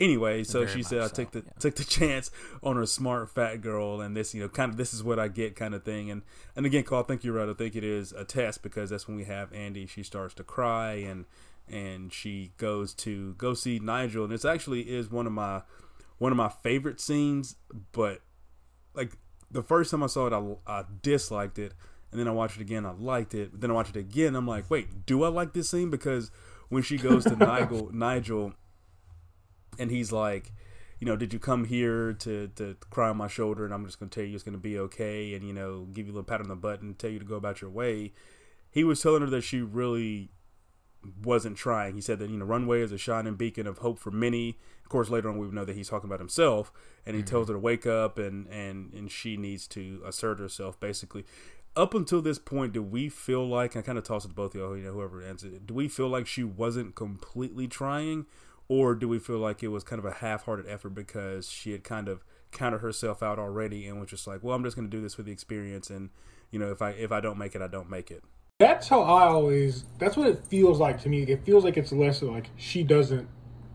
[0.00, 1.52] anyway so Very she said i so, took the yeah.
[1.60, 4.92] took the chance on her smart fat girl and this you know kind of this
[4.92, 6.22] is what i get kind of thing and
[6.56, 9.06] and again Cole, i think you're right i think it is a test because that's
[9.06, 11.24] when we have andy she starts to cry and
[11.68, 15.62] and she goes to go see nigel and this actually is one of my
[16.18, 17.54] one of my favorite scenes
[17.92, 18.22] but
[18.92, 19.12] like
[19.52, 21.74] the first time i saw it i, I disliked it
[22.14, 22.86] and then I watched it again.
[22.86, 23.50] I liked it.
[23.50, 24.36] But then I watched it again.
[24.36, 25.90] I'm like, wait, do I like this scene?
[25.90, 26.30] Because
[26.68, 28.52] when she goes to Nigel, Nigel,
[29.80, 30.52] and he's like,
[31.00, 33.64] you know, did you come here to to cry on my shoulder?
[33.64, 36.12] And I'm just gonna tell you it's gonna be okay, and you know, give you
[36.12, 38.12] a little pat on the butt and tell you to go about your way.
[38.70, 40.30] He was telling her that she really
[41.20, 41.96] wasn't trying.
[41.96, 44.56] He said that you know, runway is a shining beacon of hope for many.
[44.84, 46.72] Of course, later on we know that he's talking about himself,
[47.04, 47.30] and he mm-hmm.
[47.30, 51.24] tells her to wake up, and and and she needs to assert herself, basically
[51.76, 54.54] up until this point, do we feel like I kind of toss it to both
[54.54, 55.66] of y'all, you know, whoever answered it.
[55.66, 58.26] Do we feel like she wasn't completely trying,
[58.68, 61.84] or do we feel like it was kind of a half-hearted effort because she had
[61.84, 64.96] kind of counted herself out already and was just like, well, I'm just going to
[64.96, 66.10] do this for the experience, and
[66.50, 68.22] you know, if I if I don't make it, I don't make it.
[68.60, 69.84] That's how I always.
[69.98, 71.22] That's what it feels like to me.
[71.22, 73.28] It feels like it's less like she doesn't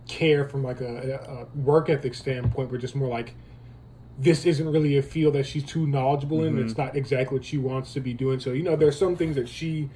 [0.08, 3.36] care from like a, a work ethic standpoint, but just more like
[4.20, 6.56] this isn't really a field that she's too knowledgeable in.
[6.56, 6.66] Mm-hmm.
[6.66, 8.40] It's not exactly what she wants to be doing.
[8.40, 9.90] So you know, there's some things that she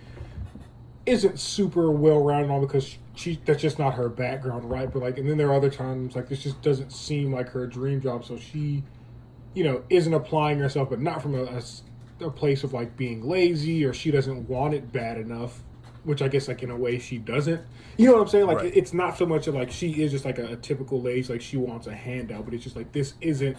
[1.06, 4.92] isn't super well rounded on because she that's just not her background, right?
[4.92, 7.68] But like, and then there are other times like this just doesn't seem like her
[7.68, 8.24] dream job.
[8.26, 8.84] So she,
[9.54, 13.28] you know, isn't applying herself, but not from a, a, a place of like being
[13.28, 15.62] lazy or she doesn't want it bad enough.
[16.06, 17.62] Which I guess, like in a way, she doesn't.
[17.96, 18.46] You know what I'm saying?
[18.46, 18.76] Like, right.
[18.76, 21.42] it's not so much of like she is just like a, a typical lazy, like
[21.42, 23.58] she wants a handout, but it's just like this isn't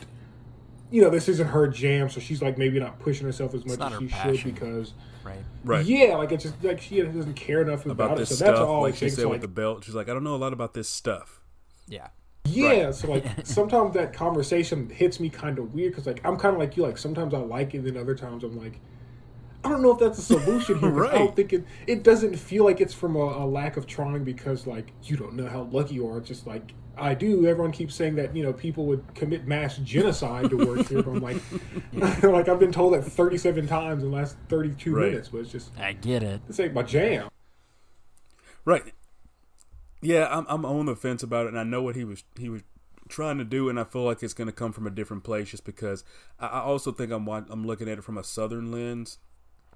[0.90, 3.80] you know, this isn't her jam, so she's like maybe not pushing herself as much
[3.80, 4.36] as she passion.
[4.36, 4.92] should because,
[5.24, 8.36] right, right, yeah, like it's just like she doesn't care enough about, about this it.
[8.36, 9.84] So stuff, that's all like she said so, with like, the belt.
[9.84, 11.40] She's like, I don't know a lot about this stuff.
[11.88, 12.08] Yeah.
[12.46, 12.94] Yeah, right.
[12.94, 16.60] so like sometimes that conversation hits me kind of weird because like I'm kind of
[16.60, 16.82] like you.
[16.82, 18.80] Like sometimes I like it, and then other times I'm like,
[19.64, 20.90] I don't know if that's a solution here.
[20.90, 21.14] right.
[21.14, 21.64] I don't think it.
[21.86, 25.34] It doesn't feel like it's from a, a, lack of trying because like you don't
[25.34, 26.18] know how lucky you are.
[26.18, 27.46] It's just like I do.
[27.46, 31.02] Everyone keeps saying that you know people would commit mass genocide to work here.
[31.02, 31.42] But I'm like,
[32.22, 35.06] like I've been told that 37 times in the last 32 right.
[35.06, 35.28] minutes.
[35.28, 36.40] But it's just I get it.
[36.46, 37.28] This ain't my jam.
[38.64, 38.94] Right.
[40.00, 42.48] Yeah, I'm I'm on the fence about it, and I know what he was he
[42.48, 42.62] was
[43.08, 45.50] trying to do, and I feel like it's going to come from a different place,
[45.50, 46.04] just because
[46.38, 49.18] I, I also think I'm I'm looking at it from a southern lens,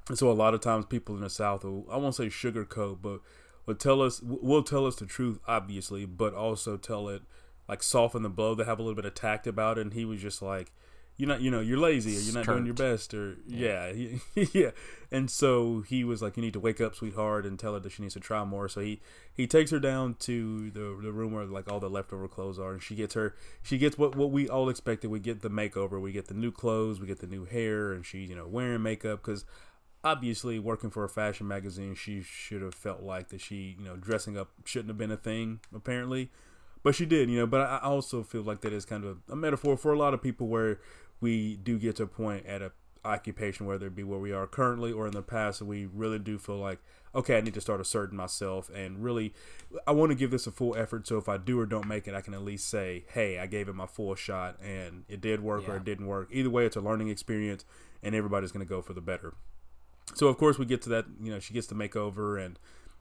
[0.09, 2.99] and so a lot of times people in the South will I won't say sugarcoat,
[3.03, 3.21] but
[3.69, 7.23] will tell us will tell us the truth obviously but also tell it
[7.69, 9.83] like soften the blow to have a little bit of tact about it.
[9.83, 10.73] And he was just like
[11.19, 13.91] you're not you know you're lazy or you're not doing your best or yeah.
[13.91, 14.19] yeah,
[14.53, 14.71] yeah.
[15.11, 17.93] And so he was like you need to wake up sweetheart and tell her that
[17.93, 18.69] she needs to try more.
[18.69, 19.01] So he
[19.33, 22.73] he takes her down to the the room where like all the leftover clothes are
[22.73, 25.11] and she gets her she gets what what we all expected.
[25.11, 26.01] We get the makeover.
[26.01, 27.01] We get the new clothes.
[27.01, 29.45] We get the new hair and she's you know wearing makeup because
[30.09, 33.97] obviously working for a fashion magazine she should have felt like that she you know
[33.97, 36.31] dressing up shouldn't have been a thing apparently.
[36.83, 39.37] But she did you know but i also feel like that is kind of a
[39.37, 40.79] metaphor for a lot of people where
[41.21, 42.71] we do get to a point at a
[43.05, 46.39] occupation whether it be where we are currently or in the past we really do
[46.39, 46.79] feel like
[47.15, 49.33] okay i need to start asserting myself and really
[49.87, 52.07] i want to give this a full effort so if i do or don't make
[52.07, 55.21] it i can at least say hey i gave it my full shot and it
[55.21, 55.75] did work yeah.
[55.75, 56.29] or it didn't work.
[56.31, 57.65] Either way it's a learning experience
[58.03, 59.35] and everybody's going to go for the better
[60.15, 61.07] so of course we get to that.
[61.23, 62.59] You know, she gets the makeover, and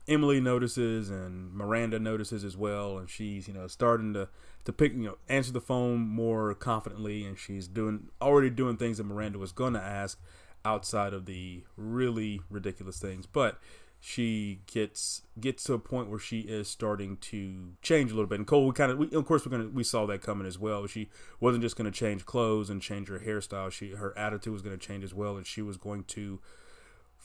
[0.08, 4.30] Emily notices, and Miranda notices as well, and she's you know starting to
[4.66, 8.98] to pick you know answer the phone more confidently, and she's doing already doing things
[8.98, 10.20] that Miranda was going to ask
[10.66, 13.60] outside of the really ridiculous things, but
[14.00, 18.40] she gets gets to a point where she is starting to change a little bit.
[18.40, 20.60] And Cole, we kind of, we, of course, we're gonna we saw that coming as
[20.60, 20.86] well.
[20.88, 23.72] She wasn't just to change clothes and change her hairstyle.
[23.72, 26.40] She her attitude was to change as well, and she was going to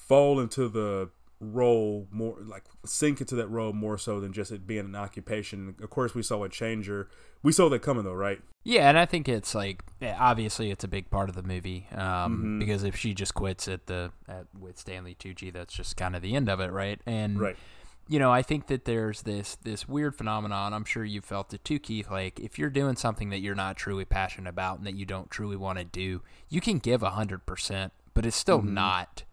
[0.07, 1.11] fall into the
[1.41, 5.75] role more like sink into that role more so than just it being an occupation.
[5.83, 7.09] Of course, we saw a changer.
[7.43, 8.41] We saw that coming though, right?
[8.65, 11.99] Yeah, and I think it's like obviously it's a big part of the movie um,
[11.99, 12.59] mm-hmm.
[12.61, 16.23] because if she just quits at the at with Stanley Tucci, that's just kind of
[16.23, 17.01] the end of it, right?
[17.07, 17.57] And right
[18.09, 20.75] you know, I think that there's this this weird phenomenon.
[20.75, 22.11] I'm sure you felt it too, Keith.
[22.11, 25.31] Like if you're doing something that you're not truly passionate about and that you don't
[25.31, 28.75] truly want to do, you can give hundred percent, but it's still mm-hmm.
[28.75, 29.25] not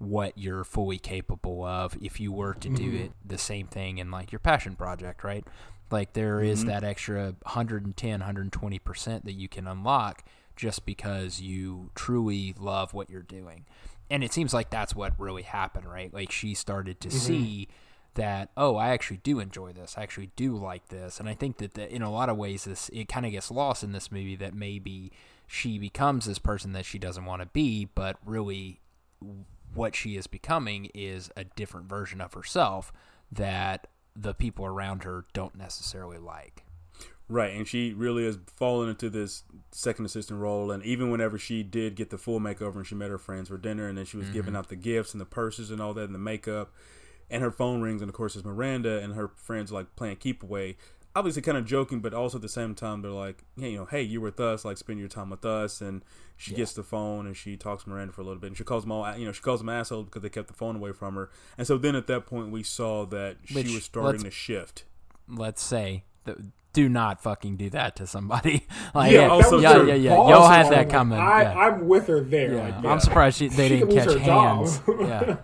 [0.00, 3.04] what you're fully capable of if you were to do mm-hmm.
[3.04, 5.46] it the same thing in like your passion project, right?
[5.90, 6.46] Like there mm-hmm.
[6.46, 10.24] is that extra 110, 120% that you can unlock
[10.56, 13.66] just because you truly love what you're doing.
[14.08, 16.12] And it seems like that's what really happened, right?
[16.12, 17.18] Like she started to mm-hmm.
[17.18, 17.68] see
[18.14, 21.58] that oh i actually do enjoy this i actually do like this and i think
[21.58, 24.10] that the, in a lot of ways this it kind of gets lost in this
[24.10, 25.12] movie that maybe
[25.46, 28.80] she becomes this person that she doesn't want to be but really
[29.74, 32.92] what she is becoming is a different version of herself
[33.30, 36.64] that the people around her don't necessarily like
[37.30, 40.72] Right, and she really has fallen into this second assistant role.
[40.72, 43.56] And even whenever she did get the full makeover and she met her friends for
[43.56, 44.34] dinner, and then she was mm-hmm.
[44.34, 46.74] giving out the gifts and the purses and all that and the makeup,
[47.30, 50.42] and her phone rings, and of course it's Miranda, and her friends like playing keep
[50.42, 50.76] away.
[51.16, 53.84] Obviously, kind of joking, but also at the same time, they're like, hey, you know,
[53.84, 55.80] hey, you're with us, like spend your time with us.
[55.80, 56.04] And
[56.36, 56.58] she yeah.
[56.58, 58.84] gets the phone and she talks to Miranda for a little bit, and she calls
[58.84, 61.16] them all, you know, she calls them assholes because they kept the phone away from
[61.16, 61.30] her.
[61.58, 64.84] And so then at that point, we saw that Which, she was starting to shift.
[65.28, 66.36] Let's say that
[66.72, 68.66] do not fucking do that to somebody.
[68.92, 70.14] Like, yeah, yeah, yeah, yeah, yeah.
[70.14, 71.18] Y'all had that coming.
[71.18, 71.58] I, yeah.
[71.58, 72.54] I'm with her there.
[72.54, 72.64] Yeah.
[72.64, 72.90] Like, yeah.
[72.90, 74.80] I'm surprised she, they she didn't catch hands.
[75.00, 75.36] yeah,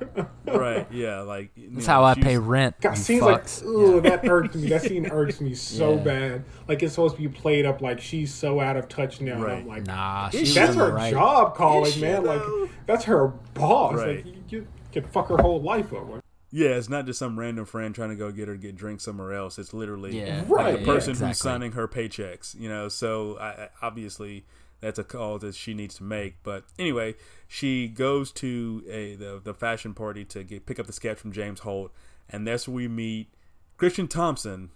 [0.46, 0.86] right.
[0.90, 2.80] Yeah, like that's know, how I pay rent.
[2.80, 3.64] God, scenes fucks.
[3.64, 4.68] like, ooh, that irks me.
[4.68, 6.44] That scene irks me so bad.
[6.66, 9.40] Like it's supposed to be played up like she's so out of touch now.
[9.40, 9.58] Right.
[9.58, 11.12] I'm like, nah, that's her right.
[11.12, 12.24] job calling, man.
[12.24, 12.42] Like
[12.86, 13.94] that's her boss.
[13.94, 14.24] Right.
[14.24, 16.20] Like you, you can fuck her whole life over.
[16.50, 19.04] Yeah, it's not just some random friend trying to go get her to get drinks
[19.04, 19.58] somewhere else.
[19.58, 20.44] It's literally yeah.
[20.48, 21.26] like the person yeah, exactly.
[21.28, 22.58] who's signing her paychecks.
[22.58, 24.44] You know, so I, obviously
[24.80, 26.42] that's a call that she needs to make.
[26.42, 27.14] But anyway,
[27.48, 31.32] she goes to a the, the fashion party to get pick up the sketch from
[31.32, 31.92] James Holt,
[32.28, 33.32] and that's where we meet
[33.76, 34.70] Christian Thompson,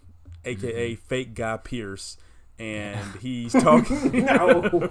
[0.44, 1.06] aka mm-hmm.
[1.06, 2.16] Fake Guy Pearce,
[2.58, 4.24] And he's talking.
[4.24, 4.90] no,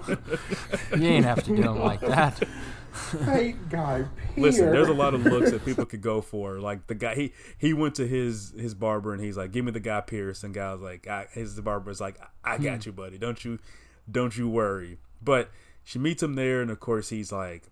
[0.96, 2.42] you ain't have to do him like that.
[2.92, 4.04] Fake guy.
[4.34, 4.44] Peer.
[4.44, 6.58] Listen, there's a lot of looks that people could go for.
[6.58, 9.72] Like the guy, he he went to his his barber and he's like, "Give me
[9.72, 12.88] the guy Pearce." And guy was like, I, "His barber was like, I got hmm.
[12.88, 13.18] you, buddy.
[13.18, 13.58] Don't you
[14.10, 15.50] don't you worry." But
[15.84, 17.64] she meets him there, and of course he's like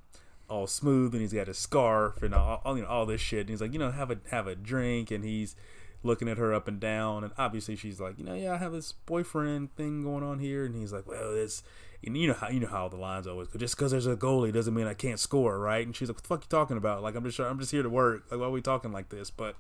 [0.49, 3.41] all smooth, and he's got his scarf and all, all you know all this shit.
[3.41, 5.57] And he's like, you know, have a have a drink, and he's
[6.03, 8.73] looking at her up and down, and obviously she's like, you know, yeah, I have
[8.73, 11.63] this boyfriend thing going on here, and he's like, well, it's
[12.05, 13.59] and you know how you know how the lines always go.
[13.59, 15.85] Just because there's a goalie doesn't mean I can't score, right?
[15.85, 17.03] And she's like, "What the fuck you talking about?
[17.03, 18.25] Like I'm just I'm just here to work.
[18.31, 19.57] Like why are we talking like this?" But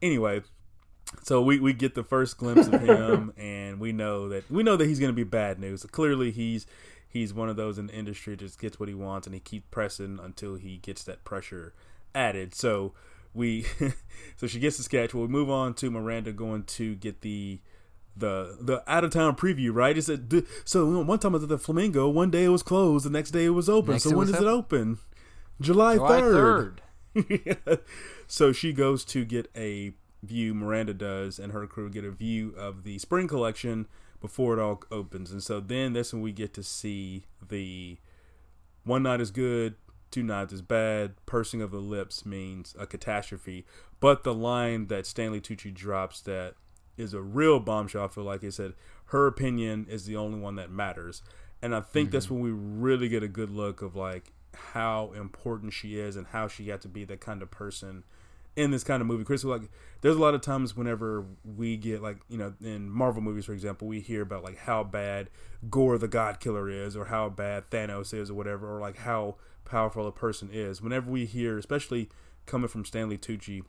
[0.00, 0.42] anyway,
[1.22, 4.76] so we, we get the first glimpse of him, and we know that we know
[4.76, 5.84] that he's going to be bad news.
[5.84, 6.66] Clearly, he's
[7.08, 9.66] he's one of those in the industry just gets what he wants, and he keeps
[9.70, 11.74] pressing until he gets that pressure
[12.14, 12.54] added.
[12.54, 12.92] So
[13.34, 13.66] we
[14.36, 15.14] so she gets the sketch.
[15.14, 17.60] Well, we move on to Miranda going to get the
[18.16, 19.96] the the out of town preview, right?
[19.96, 21.02] It said so.
[21.02, 22.08] One time I was at the Flamingo.
[22.08, 23.06] One day it was closed.
[23.06, 23.92] The next day it was open.
[23.92, 24.98] Next so when does it open?
[25.60, 26.82] July third.
[28.26, 30.54] so she goes to get a view.
[30.54, 33.86] Miranda does, and her crew get a view of the spring collection
[34.20, 35.30] before it all opens.
[35.30, 37.98] And so then that's when we get to see the
[38.84, 39.74] one night is good,
[40.10, 41.14] two nights is bad.
[41.26, 43.66] Pursing of the lips means a catastrophe.
[44.00, 46.54] But the line that Stanley Tucci drops that
[46.96, 48.04] is a real bombshell.
[48.04, 48.74] I feel like he said
[49.06, 51.22] her opinion is the only one that matters,
[51.60, 52.12] and I think mm-hmm.
[52.16, 56.26] that's when we really get a good look of like how important she is and
[56.28, 58.04] how she got to be that kind of person
[58.56, 59.24] in this kind of movie.
[59.24, 59.70] Chris, like,
[60.02, 61.24] there's a lot of times whenever
[61.56, 64.84] we get like, you know, in Marvel movies, for example, we hear about like how
[64.84, 65.30] bad
[65.70, 69.36] Gorr the God Killer is, or how bad Thanos is, or whatever, or like how
[69.64, 70.82] powerful a person is.
[70.82, 72.08] Whenever we hear, especially
[72.44, 73.62] coming from Stanley Tucci,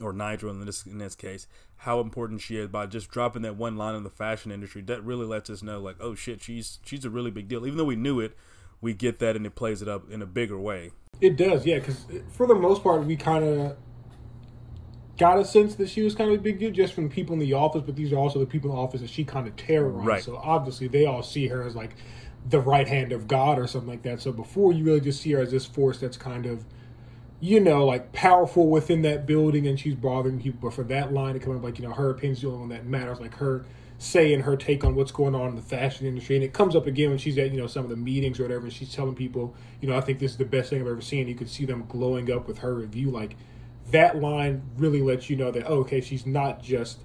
[0.00, 1.46] or Nigel in this in this case,
[1.78, 4.82] how important she is by just dropping that one line in the fashion industry.
[4.82, 7.66] That really lets us know, like, oh shit, she's she's a really big deal.
[7.66, 8.36] Even though we knew it,
[8.80, 10.90] we get that and it plays it up in a bigger way.
[11.20, 11.78] It does, yeah.
[11.78, 13.76] Because for the most part, we kind of
[15.16, 17.38] got a sense that she was kind of a big deal just from people in
[17.38, 19.54] the office, but these are also the people in the office that she kind of
[19.56, 20.06] terrorized.
[20.06, 20.22] Right.
[20.22, 21.96] So obviously, they all see her as like
[22.48, 24.20] the right hand of God or something like that.
[24.20, 26.64] So before you really just see her as this force that's kind of
[27.40, 30.60] you know, like powerful within that building and she's bothering people.
[30.62, 32.68] But for that line to come up, like, you know, her opinion's the only one
[32.70, 33.64] that matters, like her
[33.98, 36.36] saying her take on what's going on in the fashion industry.
[36.36, 38.42] And it comes up again when she's at, you know, some of the meetings or
[38.44, 40.86] whatever, and she's telling people, you know, I think this is the best thing I've
[40.86, 41.28] ever seen.
[41.28, 43.10] You could see them glowing up with her review.
[43.10, 43.36] Like,
[43.90, 47.00] that line really lets you know that, oh, okay, she's not just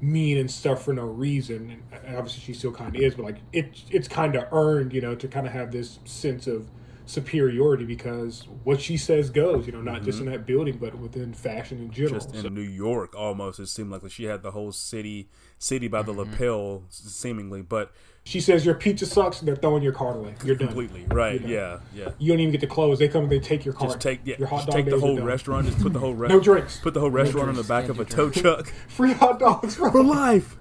[0.00, 1.82] mean and stuff for no reason.
[1.92, 5.00] And obviously, she still kind of is, but like, it, it's kind of earned, you
[5.00, 6.68] know, to kind of have this sense of
[7.10, 9.66] superiority because what she says goes.
[9.66, 12.20] You know, not just in that building, but within fashion in general.
[12.20, 12.30] Mm-hmm.
[12.32, 13.58] just So- in New York almost.
[13.58, 17.92] It seemed like she had the whole city city by the lapel seemingly, but
[18.24, 20.34] she says your pizza sucks, and they're throwing your card away.
[20.44, 20.68] You're done.
[20.68, 21.40] completely right.
[21.40, 21.50] done.
[21.50, 22.10] Yeah, yeah.
[22.18, 22.98] You don't even get to close.
[22.98, 23.90] They come and they take your card.
[23.90, 25.66] Just take yeah, your hot just dog take the whole restaurant.
[25.66, 26.78] Just put the whole re- No drinks.
[26.78, 29.74] Put the whole restaurant on the back can't of a tow truck Free hot dogs
[29.76, 30.56] for life.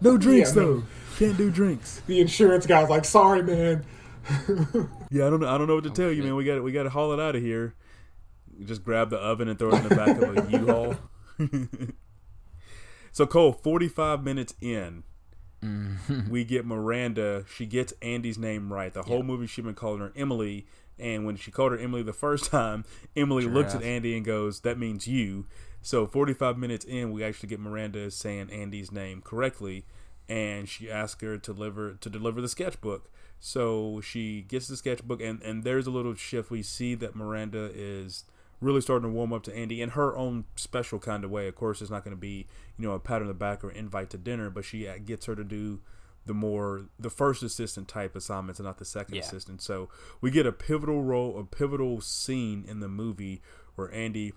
[0.00, 0.74] No drinks Yeah, no.
[0.74, 0.84] though.
[1.18, 2.02] Can't do drinks.
[2.06, 3.84] The insurance guy's like, sorry, man.
[5.10, 5.48] Yeah, I don't know.
[5.48, 6.36] I don't know what Oh, to tell you, man.
[6.36, 7.74] We got we got to haul it out of here.
[8.64, 10.96] Just grab the oven and throw it in the back of a U-Haul.
[13.12, 15.04] so Cole, forty five minutes in,
[15.62, 16.30] Mm-hmm.
[16.30, 17.44] we get Miranda.
[17.52, 18.92] She gets Andy's name right.
[18.94, 19.22] The whole Yeah.
[19.24, 20.66] movie she's been calling her Emily,
[21.00, 22.84] and when she called her Emily the first time,
[23.16, 25.46] Emily looks at Andy and goes, "That means you."
[25.82, 29.84] So forty five minutes in, we actually get Miranda saying Andy's name correctly,
[30.28, 33.10] and she asks her to deliver to deliver the sketchbook.
[33.40, 36.50] So she gets the sketchbook, and and there's a little shift.
[36.50, 38.24] We see that Miranda is
[38.60, 41.46] really starting to warm up to Andy in her own special kind of way.
[41.46, 43.70] Of course, it's not going to be you know a pat on the back or
[43.70, 45.80] invite to dinner, but she uh, gets her to do
[46.26, 49.22] the more the first assistant type assignments and not the second Yeah.
[49.22, 49.62] assistant.
[49.62, 49.88] So
[50.20, 53.40] we get a pivotal role, a pivotal scene in the movie
[53.76, 54.32] where Andy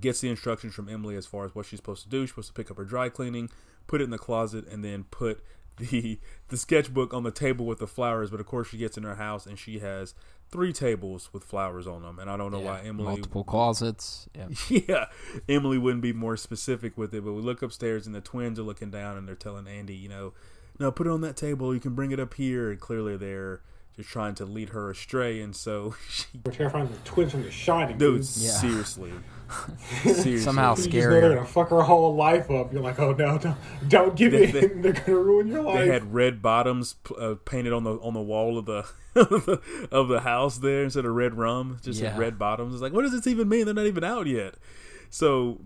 [0.00, 2.22] gets the instructions from Emily as far as what she's supposed to do.
[2.24, 3.48] She's supposed to pick up her dry cleaning,
[3.86, 5.42] put it in the closet, and then put
[5.78, 6.18] the
[6.48, 8.30] the sketchbook on the table with the flowers.
[8.30, 10.14] But of course, she gets in her house and she has
[10.50, 12.18] three tables with flowers on them.
[12.18, 14.28] And I don't know why Emily multiple closets.
[14.34, 14.48] Yeah.
[14.88, 15.04] yeah,
[15.48, 18.62] Emily wouldn't be more specific with it, but we look upstairs and the twins are
[18.62, 20.32] looking down and they're telling Andy, you know,
[20.78, 21.74] no, put it on that table.
[21.74, 22.70] You can bring it up here.
[22.70, 23.60] And clearly they're
[23.96, 27.50] just trying to lead her astray, and so she, We're terrifying the twins from The
[27.50, 27.98] Shining.
[27.98, 28.36] dude, Dude.
[28.36, 28.50] Yeah.
[28.52, 29.12] seriously, seriously,
[30.04, 31.20] Somehow You just know scary.
[31.20, 32.72] they're gonna fuck her whole life up.
[32.72, 33.56] You're like, oh no, don't,
[33.88, 34.82] don't give They- in.
[34.82, 35.78] they- are gonna ruin your life.
[35.78, 38.84] they had red bottoms uh, painted on the on the wall of the
[39.90, 42.16] of the house there instead of red rum, just Yeah.
[42.18, 42.74] red bottoms.
[42.74, 43.64] It's like, what does this even mean?
[43.64, 44.54] They're not even out yet.
[45.10, 45.58] So,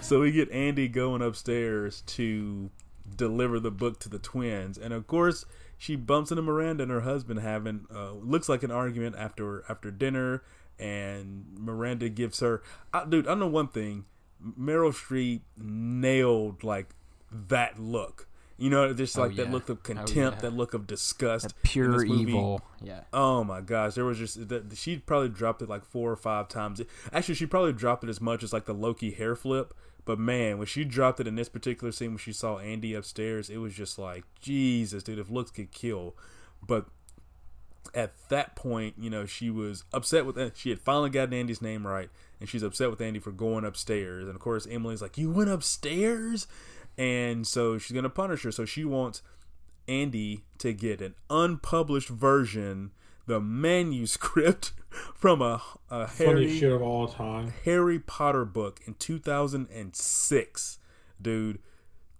[0.00, 2.70] so we get Andy going upstairs to
[3.16, 5.44] deliver the book to the twins, and of course
[5.76, 9.90] she bumps into Miranda and her husband having uh, looks like an argument after after
[9.90, 10.42] dinner,
[10.78, 12.62] and Miranda gives her,
[12.92, 13.26] I, dude.
[13.28, 14.04] I know one thing,
[14.58, 16.94] Meryl Streep nailed like
[17.30, 18.28] that look.
[18.56, 20.42] You know, just Oh, like that look of Oh, contempt, yeah.
[20.42, 22.62] that look of disgust, That pure evil.
[22.80, 23.00] Yeah.
[23.12, 26.48] Oh my gosh, there was just that she probably dropped it like four or five
[26.48, 26.80] times.
[27.12, 29.74] Actually, she probably dropped it as much as like the Loki hair flip.
[30.04, 33.48] But man, when she dropped it in this particular scene, when she saw Andy upstairs,
[33.50, 35.18] it was just like Jesus, dude.
[35.18, 36.14] If looks could kill,
[36.64, 36.86] but
[37.94, 41.62] at that point, you know, she was upset with eh, she had finally gotten Andy's
[41.62, 42.10] name right,
[42.40, 44.24] and she's upset with Andy for going upstairs.
[44.24, 46.46] And of course, Emily's like, "You went upstairs,"
[46.96, 48.52] and so she's gonna punish her.
[48.52, 49.22] So she wants
[49.88, 52.92] Andy to get an unpublished version,
[53.26, 54.72] the manuscript
[55.14, 57.52] from a, a Funny Harry shit of all time.
[57.64, 60.78] Harry Potter book in 2006,
[61.20, 61.58] dude.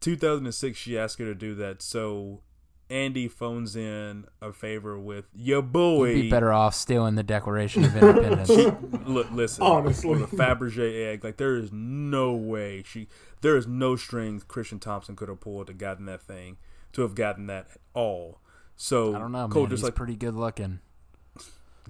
[0.01, 1.81] 2006, she asked her to do that.
[1.81, 2.43] So
[2.91, 6.11] Andy phones in a favor with your boy.
[6.11, 8.51] You'd be better off stealing the Declaration of Independence.
[9.07, 10.11] Look, listen, Honestly.
[10.11, 13.09] with a Fabergé egg, like there is no way she,
[13.41, 16.59] there is no strings Christian Thompson could have pulled to gotten that thing,
[16.93, 18.41] to have gotten that at all.
[18.76, 19.70] So I don't know, Cole, man.
[19.70, 20.80] just He's like pretty good looking.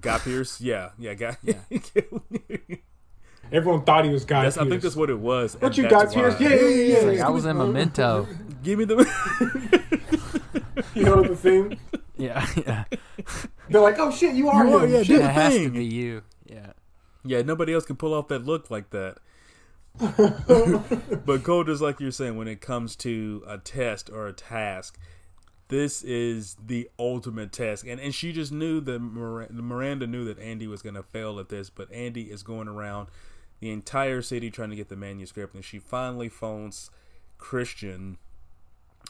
[0.01, 1.37] Guy Pearce, yeah, yeah, Guy.
[1.43, 1.55] Yeah.
[3.51, 5.55] Everyone thought he was Guy that's, I think that's what it was.
[5.59, 6.39] What you that's Guy Pearce?
[6.39, 6.99] why- Yeah, yeah, yeah.
[7.01, 7.07] Yeah.
[7.07, 8.27] like, I was in Memento.
[8.63, 10.01] Give me the.
[10.95, 11.79] You know the thing?
[12.17, 12.85] Yeah, yeah.
[13.69, 15.07] They're like, oh shit, you are You are, yeah, Shit.
[15.07, 15.73] do It the has to thing.
[15.73, 16.21] be you.
[16.45, 16.71] Yeah.
[17.25, 19.17] Yeah, nobody else can pull off that look like that.
[21.25, 24.97] but Cole, just like you're saying, when it comes to a test or a task,
[25.67, 27.83] this is the ultimate test.
[27.83, 31.37] And and she just knew that Miranda, Miranda knew that Andy was going to fail
[31.39, 33.09] at this, but Andy is going around
[33.59, 36.89] the entire city trying to get the manuscript, and she finally phones
[37.37, 38.17] Christian,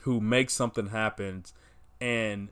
[0.04, 1.44] who makes something happen,
[2.00, 2.50] and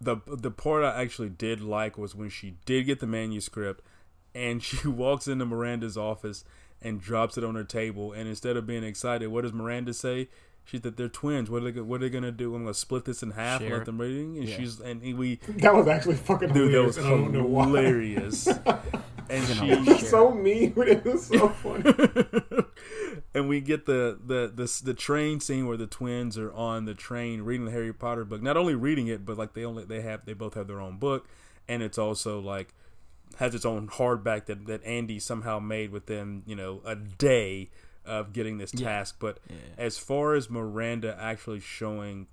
[0.00, 3.84] the the part I actually did like was when she did get the manuscript
[4.34, 6.44] and she walks into Miranda's office
[6.80, 10.28] and drops it on her table and instead of being excited, what does Miranda say?
[10.64, 11.50] She said they're twins.
[11.50, 11.80] What are they?
[11.80, 12.54] What are they gonna do?
[12.54, 14.38] I'm gonna split this in half and Share let them reading.
[14.38, 14.56] And Yeah.
[14.56, 17.66] she's and we That was actually fucking dude, that was I don't know why.
[17.66, 18.46] hilarious.
[19.28, 21.82] and You she It was so mean, but it was so funny.
[23.34, 26.94] and we get the, the the the train scene where the twins are on the
[26.94, 28.42] train reading the Harry Potter book.
[28.42, 30.96] Not only reading it, but like they only they have they both have their own
[30.98, 31.26] book,
[31.68, 32.74] and it's also like
[33.38, 37.70] has its own hardback that that Andy somehow made within you know a day
[38.04, 38.86] of getting this Yeah.
[38.86, 39.16] task.
[39.18, 39.56] But Yeah.
[39.78, 42.26] as far as Miranda actually showing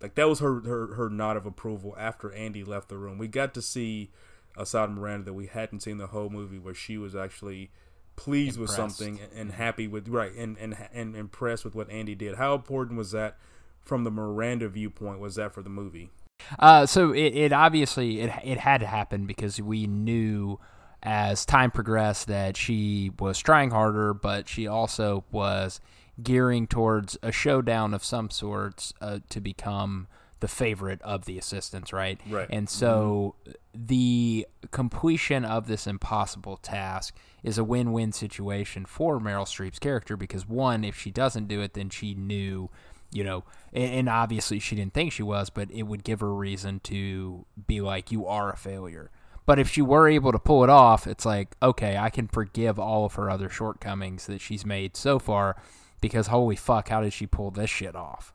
[0.00, 3.16] like that was her her her nod of approval after Andy left the room.
[3.18, 4.10] We got to see
[4.56, 7.70] Assad Miranda that we hadn't seen the whole movie, where she was actually
[8.14, 8.78] pleased Impressed.
[8.78, 12.36] with something and happy with right and, and and impressed with what Andy did.
[12.36, 13.36] How important was that
[13.82, 15.20] from the Miranda viewpoint?
[15.20, 16.10] Was that for the movie?
[16.58, 20.58] Uh, so it, it obviously it it had to happen because we knew
[21.06, 25.80] as time progressed that she was trying harder, but she also was
[26.20, 30.08] gearing towards a showdown of some sorts uh, to become
[30.40, 32.20] the favorite of the assistants, right?
[32.28, 32.48] Right.
[32.50, 33.36] And so
[33.72, 40.48] the completion of this impossible task is a win-win situation for Meryl Streep's character because
[40.48, 42.68] one, if she doesn't do it, then she knew,
[43.12, 46.34] you know, and, and obviously she didn't think she was, but it would give her
[46.34, 49.10] reason to be like, "You are a failure."
[49.46, 52.78] But if she were able to pull it off, it's like, okay, I can forgive
[52.78, 55.56] all of her other shortcomings that she's made so far
[56.00, 58.34] because holy fuck, how did she pull this shit off?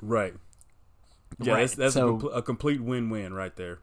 [0.00, 0.34] Right.
[1.40, 3.78] Yeah, Right, that's, that's so- a, a complete win-win right there.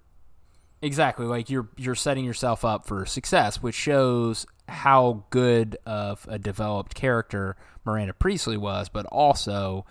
[0.81, 6.39] Exactly, like you're you're setting yourself up for success, which shows how good of a
[6.39, 9.85] developed character Miranda Priestly was, but also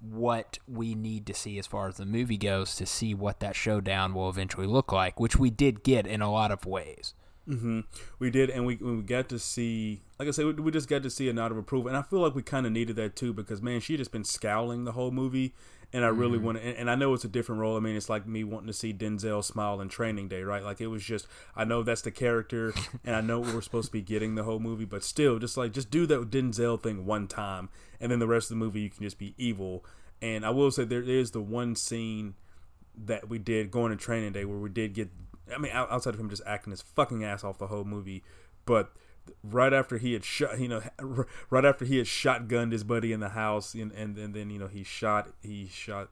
[0.00, 3.54] what we need to see as far as the movie goes to see what that
[3.56, 7.14] showdown will eventually look like, which we did get in a lot of ways.
[7.46, 7.80] hmm
[8.18, 11.02] We did, and we we got to see, like I said, we, we just got
[11.02, 13.16] to see a nod of approval, and I feel like we kind of needed that
[13.16, 15.54] too because man, she just been scowling the whole movie,
[15.92, 16.46] and I really mm-hmm.
[16.46, 17.76] want to, and, and I know it's a different role.
[17.76, 20.62] I mean, it's like me wanting to see Denzel smile in Training Day, right?
[20.62, 21.26] Like it was just,
[21.56, 22.72] I know that's the character,
[23.04, 25.72] and I know we're supposed to be getting the whole movie, but still, just like
[25.72, 27.68] just do that Denzel thing one time,
[28.00, 29.84] and then the rest of the movie you can just be evil.
[30.22, 32.34] And I will say there is the one scene
[32.96, 35.08] that we did going to training day where we did get
[35.54, 38.22] I mean outside of him just acting his fucking ass off the whole movie
[38.66, 38.92] but
[39.42, 40.82] right after he had shot you know
[41.50, 44.58] right after he had shotgunned his buddy in the house and and, and then you
[44.58, 46.10] know he shot he shot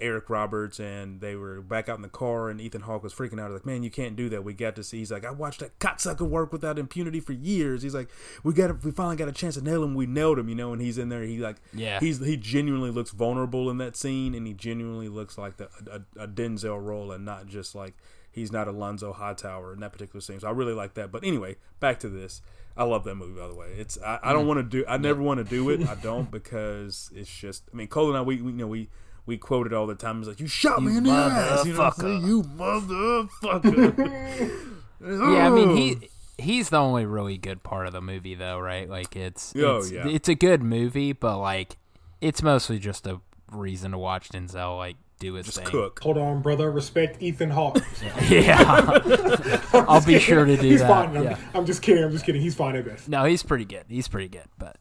[0.00, 3.40] Eric Roberts and they were back out in the car and Ethan Hawke was freaking
[3.40, 3.52] out.
[3.52, 4.42] Like man you can't do that.
[4.42, 7.82] We got to see he's like I watched that cocksucker work without impunity for years.
[7.82, 8.10] He's like
[8.42, 9.94] we got we finally got a chance to nail him.
[9.94, 11.22] We nailed him you know and he's in there.
[11.22, 12.00] He like Yeah.
[12.00, 16.24] he's he genuinely looks vulnerable in that scene, and he genuinely looks like the, a,
[16.24, 17.94] a Denzel role, and not just like
[18.34, 20.40] he's not Alonzo Hightower in that particular scene.
[20.40, 21.10] So I really like that.
[21.12, 22.42] But anyway, back to this.
[22.76, 23.68] I love that movie, by the way.
[23.78, 24.84] It's I, I don't want to do.
[24.88, 25.88] I never want to do it.
[25.88, 27.62] I don't because it's just.
[27.72, 28.88] I mean, Cole and I, we, we you know we.
[29.26, 30.18] We quote it all the time.
[30.18, 32.26] It's like you shot me in the ass, you know what I'm saying?
[32.26, 34.50] You motherfucker.
[35.00, 36.08] Yeah, I mean he
[36.38, 38.88] he's the only really good part of the movie though, right?
[38.88, 40.06] Like it's Oh, it's, yeah.
[40.06, 41.76] it's a good movie, but like
[42.20, 43.20] it's mostly just a
[43.50, 45.66] reason to watch Denzel like do his just thing.
[45.66, 46.00] cook.
[46.00, 46.70] Hold on, brother.
[46.70, 47.78] Respect Ethan Hawke.
[48.28, 49.60] Yeah.
[49.72, 50.88] I'll be sure to do He's that.
[50.88, 51.16] fine.
[51.16, 51.38] I'm, yeah.
[51.54, 52.02] I'm just kidding.
[52.04, 52.40] I'm just kidding.
[52.40, 53.08] He's fine at best.
[53.08, 53.84] No, he's pretty good.
[53.88, 54.76] He's pretty good, but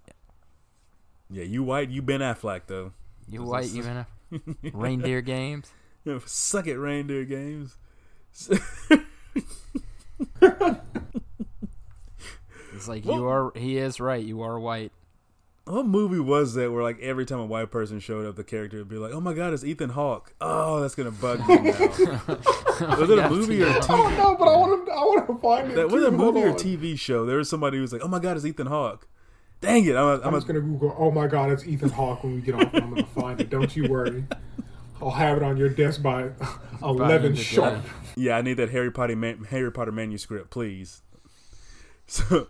[1.29, 2.93] Yeah, you white, you Ben Affleck though.
[3.27, 4.05] you white, you know,
[4.73, 5.71] reindeer games.
[6.25, 7.77] Suck it, reindeer games.
[12.73, 13.51] It's like Well- you are.
[13.55, 14.23] He is right.
[14.23, 14.91] You are white.
[15.66, 18.78] What movie was that where like every time a white person showed up, the character
[18.80, 21.80] would be like, "Oh my god, it's Ethan Hawke." Oh, that's gonna bug me now.
[22.97, 23.89] was it a movie or a I TV?
[23.89, 24.91] I don't know, but I want to.
[24.91, 25.76] I want to find it.
[25.76, 26.07] That was too.
[26.07, 26.55] a movie Hold or on.
[26.55, 27.26] TV show.
[27.26, 29.07] There was somebody who was like, "Oh my god, it's Ethan Hawke."
[29.61, 29.95] Dang it!
[29.95, 30.93] I'm, a, I'm I'm a, just gonna Google.
[30.99, 32.26] Oh my God, it's Ethan Hawke.
[32.26, 33.49] When we get off, I'm gonna find it.
[33.49, 34.26] Don't you worry.
[35.01, 36.32] I'll have it on your desk by
[36.84, 37.84] eleven end of the sharp.
[38.18, 38.36] yeah.
[38.38, 41.01] I need that Harry Potter man, Harry Potter manuscript, please.
[42.05, 42.47] So,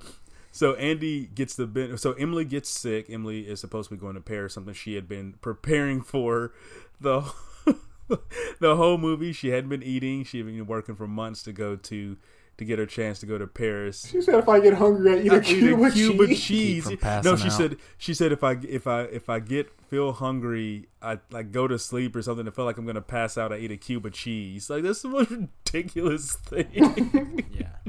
[0.54, 3.10] so Andy gets the ben- so Emily gets sick.
[3.10, 6.54] Emily is supposed to be going to Paris, something she had been preparing for
[7.02, 7.24] the
[8.60, 9.34] the whole movie.
[9.34, 10.24] She hadn't been eating.
[10.24, 12.18] She had been working for months to go to
[12.56, 14.06] to get her chance to go to Paris.
[14.12, 16.30] She said, "If I get hungry, I eat a Eat cube a of cube of
[16.30, 16.88] cheese." cheese.
[16.88, 17.52] Keep from No, she out.
[17.52, 21.68] said she said if I if I if I get feel hungry, I like go
[21.68, 22.48] to sleep or something.
[22.48, 23.52] I feel like I'm gonna pass out.
[23.52, 24.70] I eat a cube of cheese.
[24.70, 25.32] Like that's the most
[25.66, 27.44] ridiculous thing.
[27.52, 27.83] Yeah.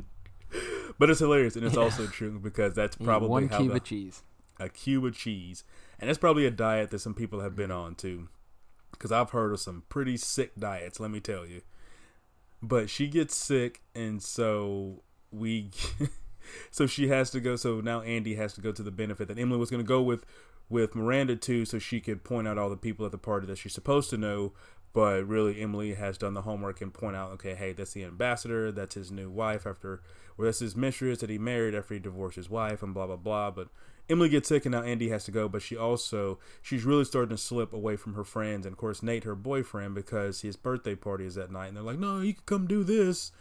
[1.04, 4.22] But it's hilarious and it's also true because that's probably one how cube of cheese.
[4.58, 5.62] a cube of cheese,
[6.00, 8.28] and that's probably a diet that some people have been on too.
[8.90, 11.60] Because I've heard of some pretty sick diets, let me tell you.
[12.62, 15.72] But she gets sick, and so we,
[16.70, 17.56] so she has to go.
[17.56, 20.00] So now Andy has to go to the benefit that Emily was going to go
[20.00, 20.24] with,
[20.70, 23.58] with Miranda too, so she could point out all the people at the party that
[23.58, 24.54] she's supposed to know.
[24.94, 28.70] But really, Emily has done the homework and point out, okay, hey, that's the ambassador,
[28.70, 30.00] that's his new wife after,
[30.38, 33.16] or that's his mistress that he married after he divorced his wife, and blah blah
[33.16, 33.50] blah.
[33.50, 33.68] But
[34.08, 35.48] Emily gets sick, and now Andy has to go.
[35.48, 39.02] But she also, she's really starting to slip away from her friends, and of course
[39.02, 42.34] Nate, her boyfriend, because his birthday party is that night, and they're like, no, you
[42.34, 43.32] can come do this,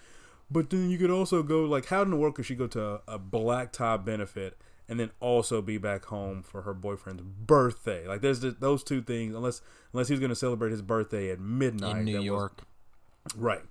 [0.50, 2.84] but then you could also go like, how in the world could she go to
[2.84, 4.58] a, a black tie benefit
[4.90, 8.08] and then also be back home for her boyfriend's birthday.
[8.08, 9.34] Like there's the, those two things.
[9.36, 9.62] Unless
[9.94, 12.62] unless he's going to celebrate his birthday at midnight in New that was- York.
[13.36, 13.62] right?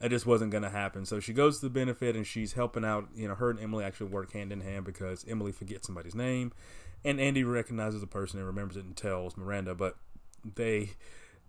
[0.00, 1.06] That just wasn't going to happen.
[1.06, 3.08] So she goes to the benefit and she's helping out.
[3.14, 6.50] You know, her and Emily actually work hand in hand because Emily forgets somebody's name,
[7.04, 9.76] and Andy recognizes the person and remembers it and tells Miranda.
[9.76, 9.96] But
[10.56, 10.90] they,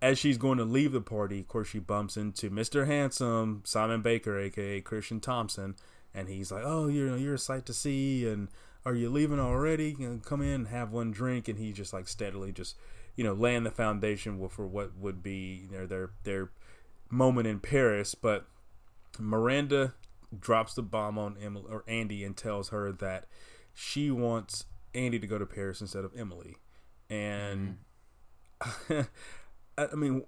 [0.03, 2.85] as she's going to leave the party, of course, she bumps into Mr.
[2.85, 5.75] Handsome, Simon Baker, aka Christian Thompson,
[6.13, 8.49] and he's like, "Oh, you're you're a sight to see, and
[8.85, 9.95] are you leaving already?
[9.97, 12.75] You know, come in, have one drink." And he's just like steadily, just
[13.15, 16.51] you know, laying the foundation for what would be know, their their
[17.09, 18.15] moment in Paris.
[18.15, 18.45] But
[19.19, 19.93] Miranda
[20.37, 23.25] drops the bomb on Emily or Andy and tells her that
[23.73, 26.57] she wants Andy to go to Paris instead of Emily,
[27.09, 27.69] and.
[27.69, 29.01] Mm-hmm.
[29.77, 30.23] I I mean,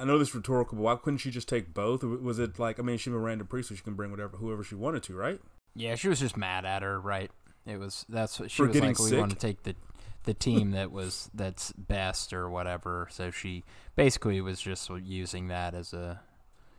[0.00, 2.02] I know this is rhetorical, but why couldn't she just take both?
[2.02, 5.02] Was it like, I mean, she Miranda Priestly, she can bring whatever, whoever she wanted
[5.04, 5.40] to, right?
[5.74, 7.30] Yeah, she was just mad at her, right?
[7.70, 8.98] It was that's what she was like.
[8.98, 9.74] We want to take the
[10.24, 13.08] the team that was that's best or whatever.
[13.10, 13.64] So she
[13.96, 16.20] basically was just using that as a,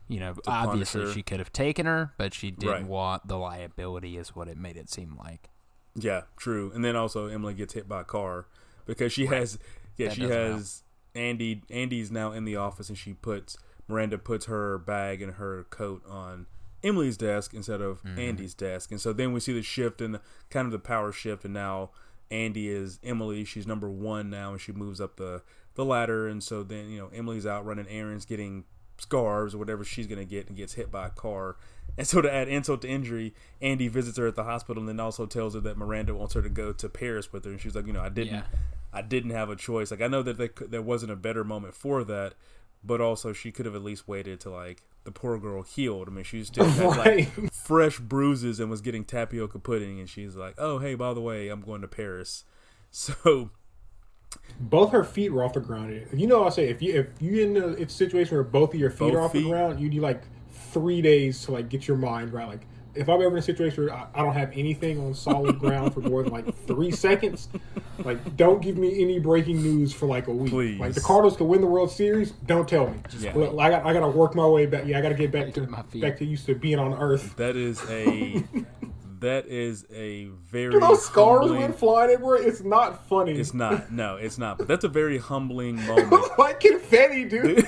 [0.08, 2.86] you know, To obviously she could have taken her, but she didn't Right.
[2.86, 5.50] want the liability, is what it made it seem like.
[5.96, 6.72] Yeah, true.
[6.74, 8.46] And then also Emily gets hit by a car
[8.86, 9.58] because she has,
[9.98, 10.84] yeah, That she has
[11.16, 11.64] Andy.
[11.70, 16.04] Andy's now in the office, and she puts Miranda puts her bag and her coat
[16.08, 16.46] on
[16.84, 18.20] Emily's desk instead of Mm-hmm.
[18.20, 21.12] Andy's desk, and so then we see the shift and the, kind of the power
[21.12, 21.92] shift, and now
[22.30, 23.44] Andy is Emily.
[23.46, 25.42] She's number one now, and she moves up the
[25.76, 28.66] the ladder, and so then you know Emily's out running errands, getting
[28.98, 31.56] scarves or whatever she's gonna get, and gets hit by a car.
[31.98, 35.00] And so to add insult to injury, Andy visits her at the hospital and then
[35.00, 37.52] also tells her that Miranda wants her to go to Paris with her.
[37.52, 38.44] And she's like, you know, I didn't, Yeah.
[38.94, 39.92] I didn't have a choice.
[39.92, 42.36] Like I know that they, there wasn't a better moment for that,
[42.84, 46.08] but also she could have at least waited till like the poor girl healed.
[46.08, 47.30] I mean, she still had Right.
[47.40, 51.22] like fresh bruises and was getting tapioca pudding, and she's like, oh hey, by the
[51.22, 52.44] way, I'm going to Paris.
[52.94, 53.52] So
[54.60, 56.08] both her feet were off the ground.
[56.14, 58.80] You know, I say if you if you in a, a situation where both of
[58.80, 59.44] your feet Both are off feet?
[59.44, 60.24] the ground, you need like
[60.72, 62.48] three days to like get your mind right.
[62.48, 65.60] Like if I'm ever in a situation where I, I don't have anything on solid
[65.64, 67.50] ground for more than like three seconds,
[68.04, 70.52] like don't give me any breaking news for like a week.
[70.52, 70.80] Please.
[70.80, 72.98] Like the Cardinals could win the World Series, don't tell me.
[73.20, 73.34] Yeah.
[73.36, 74.86] Well, I got I got to work my way back.
[74.86, 76.02] Yeah, I got to get back to My feet.
[76.02, 77.36] back to used to being on Earth.
[77.38, 78.44] that is a
[79.20, 82.38] that is a very Dude, those scars humbling- went flying everywhere.
[82.42, 83.34] It's not funny.
[83.34, 83.92] It's not.
[83.92, 84.58] No, it's not.
[84.58, 86.12] But that's a very humbling moment.
[86.40, 87.66] like confetti, dude.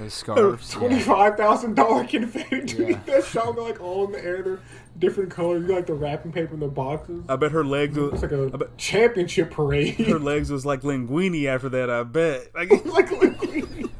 [0.00, 0.70] Those oh, scarves.
[0.70, 1.02] Twenty yeah.
[1.02, 2.88] five thousand dollar confetti, dude.
[2.88, 3.00] Yeah.
[3.06, 4.42] That shot go like all in the air.
[4.42, 4.58] They're
[4.98, 5.62] different colors.
[5.62, 7.22] You got, like the wrapping paper in the boxes.
[7.28, 7.96] I bet her legs.
[7.96, 9.96] It's Was, like I a bet championship parade.
[10.06, 11.90] her legs was like linguini after that.
[11.90, 12.48] I bet.
[12.54, 13.90] Like, like linguini.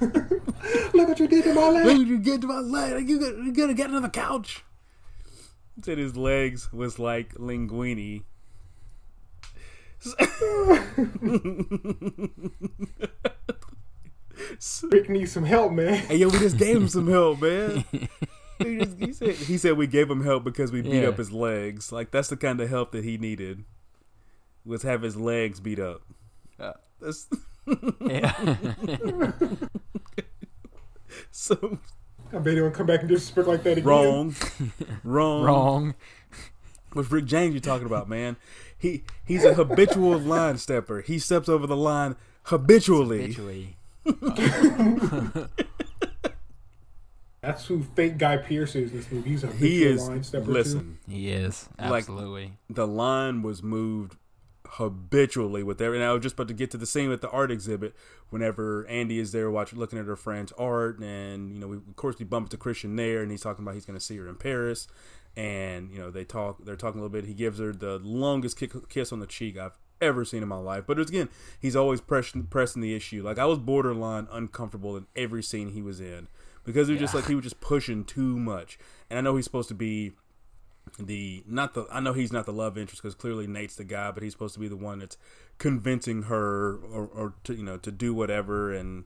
[0.94, 1.98] Look what you did to my Look leg.
[1.98, 2.94] what you get to my leg.
[2.94, 4.64] Like, you got, you gotta get another couch.
[5.76, 8.22] He said his legs was like linguini.
[14.84, 15.94] Rick needs some help, man.
[15.94, 17.84] Hey yo, we just gave him some help, man.
[18.58, 21.08] he, just, he said he said we gave him help because we beat Yeah.
[21.08, 21.90] up his legs.
[21.92, 23.64] Like that's the kind of help that he needed.
[24.64, 26.02] Was have his legs beat up.
[26.60, 27.26] Uh, That's
[28.00, 28.32] yeah.
[31.30, 31.78] so
[32.32, 33.84] I bet he won't come back and disrespect like that again.
[33.84, 34.34] wrong,
[35.04, 35.94] wrong, Wrong.
[36.92, 38.36] What's Rick James you talking about, man?
[38.78, 41.00] He he's a habitual line stepper.
[41.00, 43.22] He steps over the line habitually.
[43.22, 43.76] Habitually.
[47.40, 49.30] That's who fake Guy Pearce is in this movie.
[49.30, 50.06] He's a He is.
[50.08, 50.52] line stepper too.
[50.52, 52.52] Listen, He is Like- absolutely.
[52.70, 54.16] the line was moved
[54.64, 55.98] habitually with every.
[55.98, 57.94] And I was just about to get to the scene at the art exhibit.
[58.30, 61.96] Whenever Andy is there watching, looking at her friend's art, and you know, we, of
[61.96, 64.26] course, we bump into Christian there, and he's talking about he's going to see her
[64.28, 64.86] in Paris,
[65.36, 66.64] and you know, they talk.
[66.64, 67.26] They're talking a little bit.
[67.26, 70.58] He gives her the longest kick, kiss on the cheek I've ever seen in my
[70.58, 70.84] life.
[70.86, 71.28] But it's, again,
[71.58, 73.22] he's always pressing pressing the issue.
[73.22, 76.28] Like I was borderline uncomfortable in every scene he was in
[76.64, 78.78] because it was just like he was just pushing too much.
[79.08, 80.12] And I know he's supposed to be
[80.98, 84.10] the not the I know he's not the love interest because clearly Nate's the guy,
[84.10, 85.16] but he's supposed to be the one that's
[85.58, 89.04] convincing her or, or to you know to do whatever and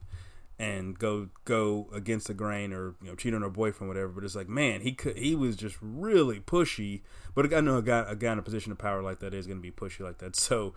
[0.59, 4.09] and go go against the grain or you know cheat on her boyfriend whatever.
[4.09, 7.01] But it's like man, he could he was just really pushy.
[7.35, 9.47] But I know a guy a guy in a position of power like that is
[9.47, 10.35] going to be pushy like that.
[10.47, 10.73] So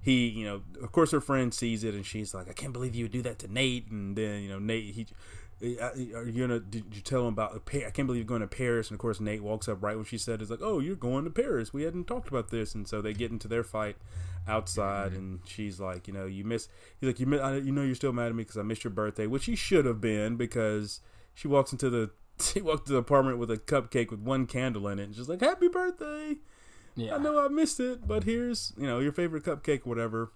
[0.00, 2.94] he you know of course her friend sees it and she's like I can't believe
[2.94, 5.06] you would do that to Nate and then you know Nate he
[5.62, 6.58] are you gonna?
[6.58, 7.62] Did you tell him about?
[7.72, 8.88] I can't believe you're going to Paris.
[8.88, 11.24] And of course, Nate walks up right when she said, "Is like, oh, you're going
[11.24, 11.72] to Paris.
[11.72, 13.96] We hadn't talked about this." And so they get into their fight
[14.46, 15.18] outside, mm-hmm.
[15.18, 16.68] and she's like, you know, you miss.
[17.00, 18.84] He's like, you, miss, I, you know, you're still mad at me because I missed
[18.84, 21.00] your birthday, which he should have been because
[21.34, 24.88] she walks into the she walked to the apartment with a cupcake with one candle
[24.88, 26.36] in it, and she's like, "Happy birthday."
[26.94, 27.14] Yeah.
[27.14, 30.32] I know I missed it, but here's you know your favorite cupcake, whatever.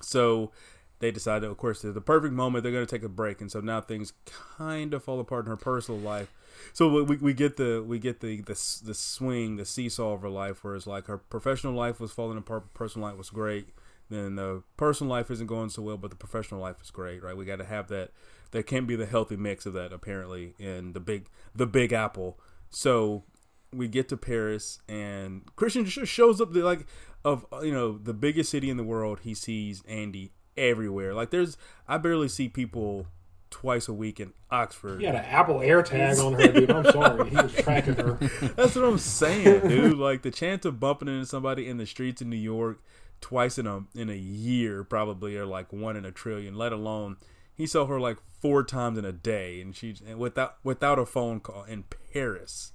[0.00, 0.52] So
[1.00, 2.62] they decided, of course, the perfect moment.
[2.62, 4.12] They're going to take a break, and so now things
[4.56, 6.32] kind of fall apart in her personal life.
[6.72, 10.28] So we, we get the we get the, the the swing, the seesaw of her
[10.28, 13.68] life, where it's like her professional life was falling apart, personal life was great.
[14.10, 17.36] Then the personal life isn't going so well, but the professional life is great, right?
[17.36, 18.10] We got to have that.
[18.50, 22.38] There can't be the healthy mix of that apparently in the big the Big Apple.
[22.70, 23.24] So
[23.72, 26.52] we get to Paris, and Christian just shows up.
[26.52, 26.86] The, like
[27.24, 31.14] of you know the biggest city in the world, he sees Andy everywhere.
[31.14, 31.56] Like there's,
[31.88, 33.06] I barely see people
[33.52, 34.98] twice a week in Oxford.
[34.98, 36.70] He had an Apple AirTag on her, dude.
[36.70, 38.12] I'm sorry, he was tracking her.
[38.56, 39.98] That's what I'm saying, dude.
[39.98, 42.80] Like the chance of bumping into somebody in the streets in New York
[43.20, 46.56] twice in a in a year probably are like one in a trillion.
[46.56, 47.18] Let alone
[47.54, 51.06] he saw her like four times in a day, and she and without without a
[51.06, 52.72] phone call in Paris.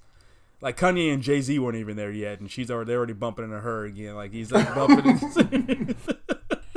[0.60, 3.44] Like Kanye and Jay Z weren't even there yet, and she's already they're already bumping
[3.44, 4.16] into her again.
[4.16, 5.94] Like he's like bumping into,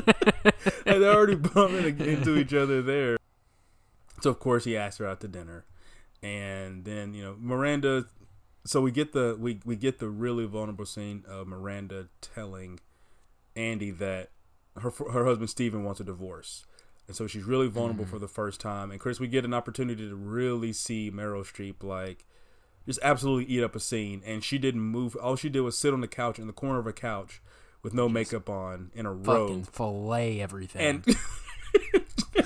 [0.06, 3.18] like they're already bumping into each other there.
[4.22, 5.66] So of course he asks her out to dinner,
[6.22, 8.06] and then you know Miranda.
[8.66, 12.80] So we get the we we get the really vulnerable scene of Miranda telling
[13.56, 14.30] Andy that
[14.80, 16.66] her her husband Steven wants a divorce.
[17.08, 18.14] And so she's really vulnerable Mm-hmm.
[18.14, 18.90] for the first time.
[18.92, 22.26] And Chris, we get an opportunity to really see Meryl Streep like
[22.86, 24.22] just absolutely eat up a scene.
[24.26, 25.16] And she didn't move.
[25.18, 27.42] All she did was sit on the couch in the corner of a couch
[27.84, 29.26] with no makeup on in a Fucking
[29.58, 29.68] robe.
[29.74, 31.04] fillet everything.
[31.06, 31.06] And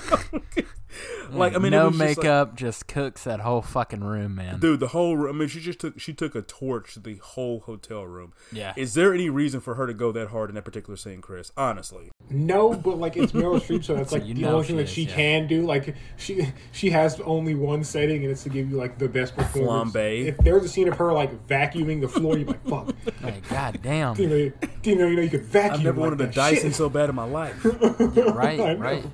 [1.30, 4.34] like I mean, it no was just like- makeup, just cooks that whole fucking room,
[4.34, 4.58] man.
[4.60, 4.80] dude.
[4.80, 5.16] The whole.
[5.16, 8.32] room- I mean, she just took she took a torch to the whole hotel room.
[8.52, 8.72] Yeah.
[8.76, 11.52] Is there any reason for her to go that hard in that particular scene, Chris?
[11.56, 14.62] Honestly, No, but like it's Meryl Streep, so that's So like you the know only
[14.64, 15.14] she thing that is, she yeah.
[15.14, 15.62] can do.
[15.66, 19.36] Like she she has only one setting, and it's to give you like the best
[19.36, 19.92] performance.
[19.94, 20.26] Flambe.
[20.26, 22.96] If there was a scene of her like vacuuming the floor, you'd be like, "Fuck."
[23.22, 24.14] Like, god damn.
[24.14, 25.74] Do you know, do you know, you know you could vacuum.
[25.80, 26.32] I've never like wanted a.
[26.32, 26.74] Dyson Shit.
[26.74, 27.64] so bad in my life.
[27.64, 28.76] right, I know.
[28.76, 29.04] right.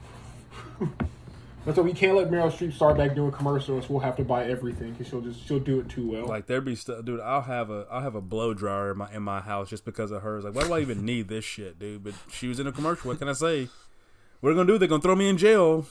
[1.65, 3.89] But so we can't let Meryl Streep start back doing commercials.
[3.89, 6.27] We'll have to buy everything because she'll just she'll do it too well.
[6.27, 7.21] Like there'd be stuff, dude.
[7.21, 10.11] I'll have a I'll have a blow dryer in my in my house just because
[10.11, 10.37] of her.
[10.37, 12.03] It's like, why do I even need this shit, dude?
[12.03, 13.11] But she was in a commercial.
[13.11, 13.69] What can I say?
[14.41, 14.79] What are they gonna do?
[14.79, 15.87] They're gonna throw me in jail.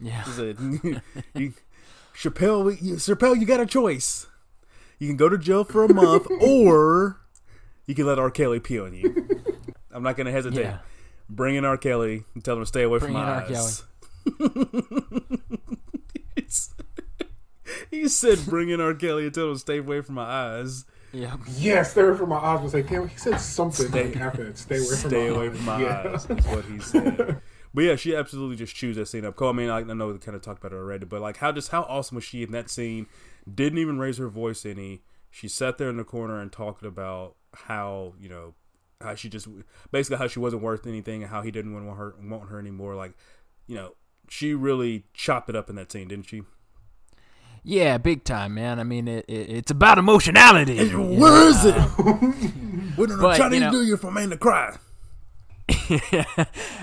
[0.00, 0.22] Yeah.
[0.22, 0.56] She said,
[1.34, 1.52] you,
[2.14, 4.28] Chappelle, you, Chappelle, you got a choice.
[4.98, 7.20] You can go to jail for a month, or
[7.86, 8.30] you can let R.
[8.30, 9.26] Kelly pee on you.
[9.90, 10.62] I'm not gonna hesitate.
[10.62, 10.78] Yeah.
[11.28, 11.76] Bring in R.
[11.76, 13.42] Kelly and tell him to stay away Bring from in my R.
[13.50, 13.82] eyes.
[17.90, 18.94] he said, "Bring in R.
[18.94, 21.36] Kelly and tell him stay away from my eyes." Yeah.
[21.56, 22.62] yes, stay away from my eyes.
[22.62, 24.58] Was like, damn, he said something Stay- like after that.
[24.58, 25.56] Stay away from Stay my away eyes.
[25.56, 26.12] from my Yeah.
[26.14, 26.30] eyes.
[26.30, 27.40] Is what he said.
[27.72, 29.36] But yeah, she absolutely just chews that scene up.
[29.36, 31.36] Cole, I mean, I, I know we kind of talked about it already, but like,
[31.36, 33.06] how just how awesome was she in that scene?
[33.52, 35.02] Didn't even raise her voice any.
[35.30, 38.54] She sat there in the corner and talked about how you know
[39.00, 39.46] how she just
[39.92, 42.96] basically how she wasn't worth anything and how he didn't want her want her anymore.
[42.96, 43.12] Like,
[43.68, 43.94] you know,
[44.30, 46.42] she really chopped it up in that scene, didn't she?
[47.62, 48.80] Yeah, big time, man.
[48.80, 50.76] I mean, it, it, it's about emotionality.
[50.76, 51.18] you know?
[51.20, 51.74] Where is it?
[52.96, 54.76] What am but, I trying you to know- do you for a man to cry?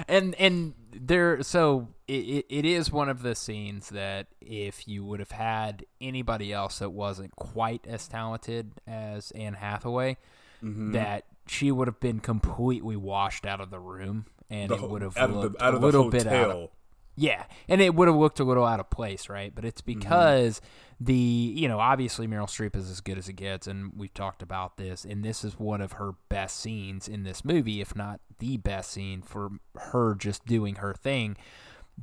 [0.08, 5.04] and and there so it, it, it is one of the scenes that if you
[5.04, 10.18] would have had anybody else that wasn't quite as talented as Anne Hathaway,
[10.64, 10.94] Mm-hmm.
[10.94, 15.04] that she would have been completely washed out of the room, and The it would
[15.04, 16.72] have out of looked the out a of the little bit out of, hotel.
[17.18, 19.54] Yeah, and it would have looked a little out of place, right?
[19.54, 20.00] But it's Mm-hmm.
[20.00, 20.62] because
[21.00, 24.42] the you know obviously Meryl Streep is as good as it gets, and we've talked
[24.42, 28.20] about this, and this is one of her best scenes in this movie, if not
[28.40, 31.36] the best scene for her just doing her thing.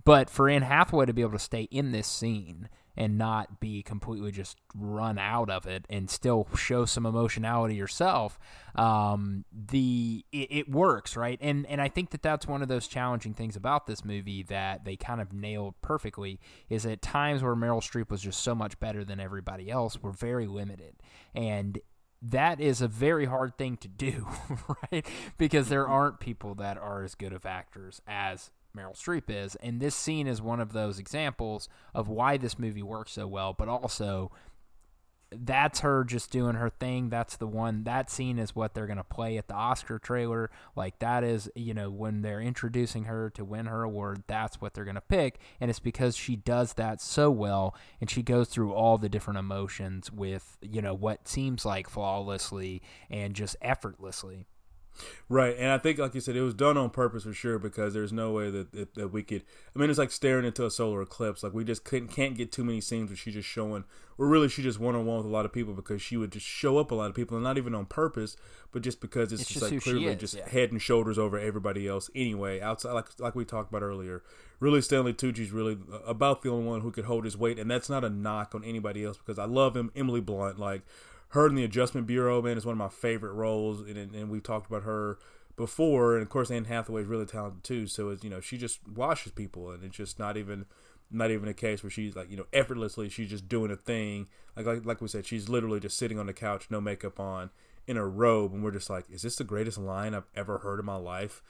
[0.05, 3.83] But for Anne Hathaway to be able to stay in this scene and not be
[3.83, 8.39] completely just run out of it and still show some emotionality yourself,
[8.75, 11.39] um, the it, it works, right?
[11.41, 14.85] And and I think that that's one of those challenging things about this movie that
[14.85, 18.79] they kind of nailed perfectly is at times where Meryl Streep was just so much
[18.79, 20.95] better than everybody else, were very limited,
[21.35, 21.81] and
[22.23, 24.27] that is a very hard thing to do,
[24.93, 25.07] right?
[25.37, 29.55] Because there aren't people that are as good of actors as Meryl Streep is.
[29.57, 33.53] And this scene is one of those examples of why this movie works so well,
[33.53, 34.31] but also
[35.37, 37.09] that's her just doing her thing.
[37.09, 37.85] That's the one.
[37.85, 40.51] That scene is what they're going to play at the Oscar trailer.
[40.77, 44.75] Like, that is, you know, when they're introducing her to win her award, that's what
[44.75, 45.39] they're going to pick.
[45.61, 49.39] And it's because she does that so well and she goes through all the different
[49.39, 54.47] emotions with, you know, what seems like flawlessly and just effortlessly.
[55.29, 57.95] Right, and I think, like you said, it was done on purpose for sure because
[57.95, 59.43] there's no way that, that, that we could.
[59.75, 61.43] I mean, it's like staring into a solar eclipse.
[61.43, 63.85] Like we just couldn't can't get too many scenes where she's just showing,
[64.19, 66.31] or really she just one on one with a lot of people because she would
[66.31, 68.37] just show up a lot of people, and not even on purpose,
[68.71, 70.49] but just because it's, It's just, just like clearly just yeah.
[70.49, 72.11] head and shoulders over everybody else.
[72.15, 74.23] Anyway, outside like like we talked about earlier,
[74.61, 77.89] really Stanley Tucci's really about the only one who could hold his weight, and that's
[77.89, 79.91] not a knock on anybody else because I love him.
[79.97, 80.83] Emily Blunt, like
[81.35, 84.31] her in the Adjustment Bureau, man, is one of my favorite roles, and, and, and
[84.31, 85.19] we've talked about her
[85.57, 87.87] before, and of course Anne Hathaway is really talented too.
[87.87, 90.67] So it's you know she just washes people, and it's just not even
[91.11, 94.27] not even a case where she's like you know effortlessly she's just doing a thing
[94.57, 97.51] like like like we said she's literally just sitting on the couch, no makeup on,
[97.87, 100.79] in a robe, and we're just like, is this the greatest line I've ever heard
[100.79, 101.43] in my life?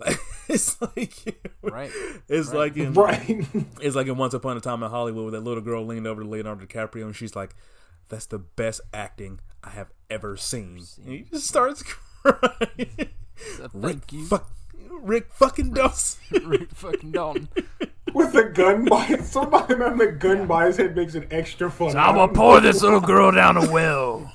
[0.00, 0.18] Like
[0.48, 1.90] it's like Right.
[2.28, 3.46] It's like in Right.
[3.80, 6.22] it's like in Once Upon a Time in Hollywood where that little girl leaned over
[6.22, 7.54] to Leonardo DiCaprio and she's like,
[8.08, 13.08] "That's the best acting I have ever seen." And he just starts crying.
[13.56, 14.50] So Rick, thank you, fuck,
[14.90, 16.20] Rick fucking Dawson.
[16.48, 17.48] Rick fucking Dalton.
[18.14, 21.96] With the gun by somebody man, the gun by his head makes it extra fun.
[21.96, 24.32] I'm gonna pour this little girl down a well.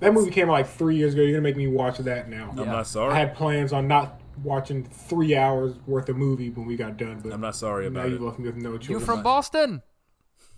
[0.00, 1.22] That movie came out like three years ago.
[1.22, 2.50] You're gonna make me watch that now.
[2.52, 2.64] I'm Yeah.
[2.72, 3.12] not sorry.
[3.12, 7.20] I had plans on not watching three hours worth of movie when we got done,
[7.22, 8.28] but I'm not sorry about now about you it.
[8.28, 8.88] left me with no choice.
[8.90, 9.82] You from Boston?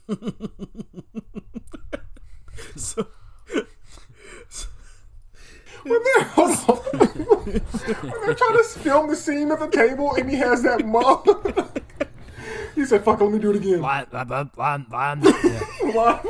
[2.76, 3.06] So,
[5.84, 6.76] When they're, hold on.
[6.76, 11.26] when they're trying to film the scene at the table and he has that mug.
[12.76, 13.80] he said, fuck, let me do it again.
[13.80, 15.22] Line, line, line, line.
[15.24, 16.22] Yeah.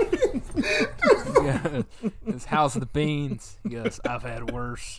[1.43, 1.83] yeah.
[2.27, 3.59] It's House of the Beans.
[3.63, 4.99] He goes, I've had worse.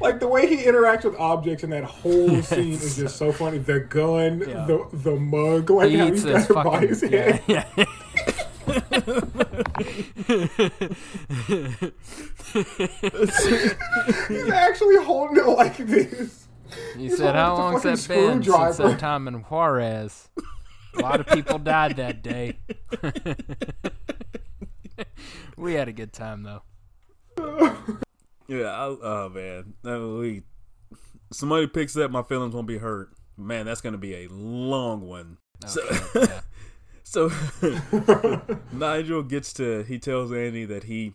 [0.00, 3.58] Like the way he interacts with objects in that whole scene is just so funny.
[3.58, 4.64] The gun, Yeah.
[4.66, 7.42] the the mug, like He how he's got it by his Yeah, head.
[7.46, 7.64] yeah.
[14.28, 16.46] He's actually holding it like this.
[16.96, 20.28] He He's said, How long's that been since screwdriver." that time in Juarez?
[20.96, 22.58] A lot of people died that day.
[25.56, 26.62] we had a good time, though.
[28.48, 30.42] yeah, I, oh man, no, we,
[31.32, 33.10] somebody picks up, my feelings won't be hurt.
[33.36, 35.38] Man, that's gonna be a long one.
[35.64, 36.40] Oh, So- yeah.
[37.06, 37.30] So
[38.72, 41.12] Nigel gets to he tells Andy that he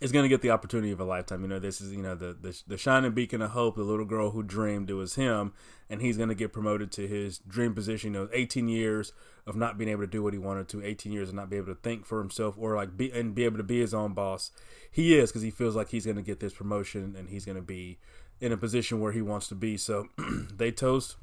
[0.00, 1.42] is going to get the opportunity of a lifetime.
[1.42, 4.04] You know, this is you know the, the the shining beacon of hope, the little
[4.04, 5.52] girl who dreamed it was him,
[5.90, 8.14] and he's going to get promoted to his dream position.
[8.14, 9.12] You know, 18 years
[9.46, 11.62] of not being able to do what he wanted to, 18 years of not being
[11.62, 14.12] able to think for himself or like be and be able to be his own
[14.12, 14.50] boss.
[14.90, 17.56] He is because he feels like he's going to get this promotion and he's going
[17.56, 17.98] to be
[18.40, 19.76] in a position where he wants to be.
[19.76, 20.08] So
[20.54, 21.16] they toast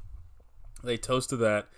[0.84, 1.68] they toast to that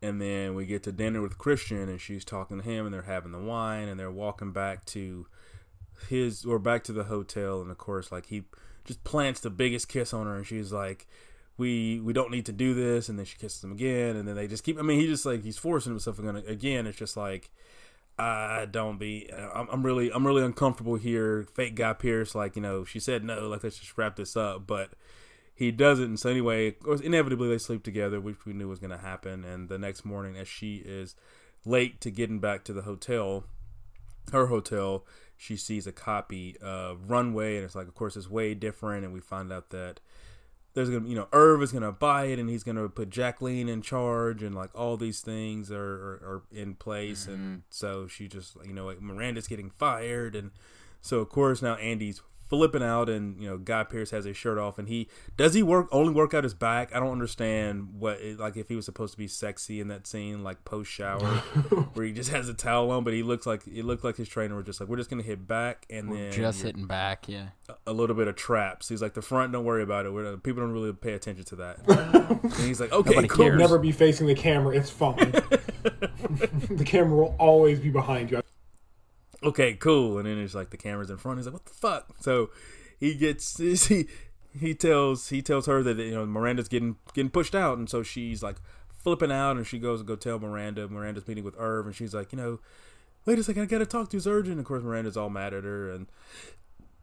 [0.00, 3.02] and then we get to dinner with Christian and she's talking to him and they're
[3.02, 5.26] having the wine and they're walking back to
[6.08, 8.44] his or back to the hotel and of course like he
[8.84, 11.06] just plants the biggest kiss on her and she's like
[11.56, 14.36] we we don't need to do this and then she kisses him again and then
[14.36, 17.50] they just keep I mean he just like he's forcing himself again it's just like
[18.18, 22.62] I don't be I'm, I'm really I'm really uncomfortable here fake guy Pearce like you
[22.62, 24.90] know she said no like let's just wrap this up but
[25.58, 26.18] he doesn't.
[26.18, 29.44] So anyway, of course, inevitably they sleep together, which we knew was going to happen.
[29.44, 31.16] And the next morning, as she is
[31.64, 33.42] late to getting back to the hotel,
[34.30, 35.04] her hotel,
[35.38, 39.04] she sees a copy of Runway, and it's like, of course, it's way different.
[39.04, 40.00] And we find out that
[40.74, 43.80] there's gonna, you know, Irv is gonna buy it, and he's gonna put Jacqueline in
[43.80, 47.26] charge, and like all these things are are, are in place.
[47.26, 47.56] And mm-hmm.
[47.70, 50.50] so she just, you know, like Miranda's getting fired, and
[51.00, 54.58] so of course now Andy's flipping out, and you know Guy Pearce has his shirt
[54.58, 56.94] off, and he does he work only work out his back?
[56.94, 60.06] I don't understand what it, like if he was supposed to be sexy in that
[60.06, 61.26] scene, like post shower,
[61.94, 64.28] where he just has a towel on, but he looks like it looked like his
[64.28, 67.48] trainer was just like we're just gonna hit back, and then Just hitting back, yeah.
[67.86, 68.88] a little bit of traps.
[68.88, 70.12] He's like the front, don't worry about it.
[70.12, 71.78] We're, people don't really pay attention to that.
[72.42, 73.46] and he's like, okay, Nobody cool.
[73.46, 73.58] cares.
[73.58, 74.76] Never be facing the camera.
[74.76, 75.16] It's fine.
[76.70, 78.42] the camera will always be behind you.
[79.42, 80.18] Okay, cool.
[80.18, 81.38] And then it's like the camera's in front.
[81.38, 82.06] He's like, what the fuck?
[82.20, 82.50] So
[82.98, 83.58] he gets
[83.88, 84.06] he
[84.58, 88.02] he tells he tells her that you know Miranda's getting getting pushed out, and so
[88.02, 88.56] she's like
[88.88, 90.88] flipping out, and she goes to go tell Miranda.
[90.88, 92.60] Miranda's meeting with Irv, and she's like, you know,
[93.24, 94.58] wait a second, I gotta talk to his urgent.
[94.58, 96.06] Of course, Miranda's all mad at her, and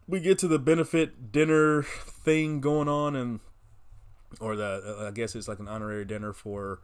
[0.06, 3.40] we get to the benefit dinner thing going on, and
[4.40, 6.80] or the I guess it's like an honorary dinner for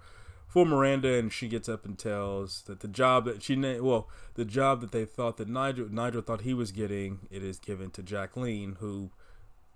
[0.52, 4.44] for Miranda, and she gets up and tells that the job that she well the
[4.44, 8.02] job that they thought that Nigel Nigel thought he was getting it is given to
[8.02, 9.08] Jacqueline, who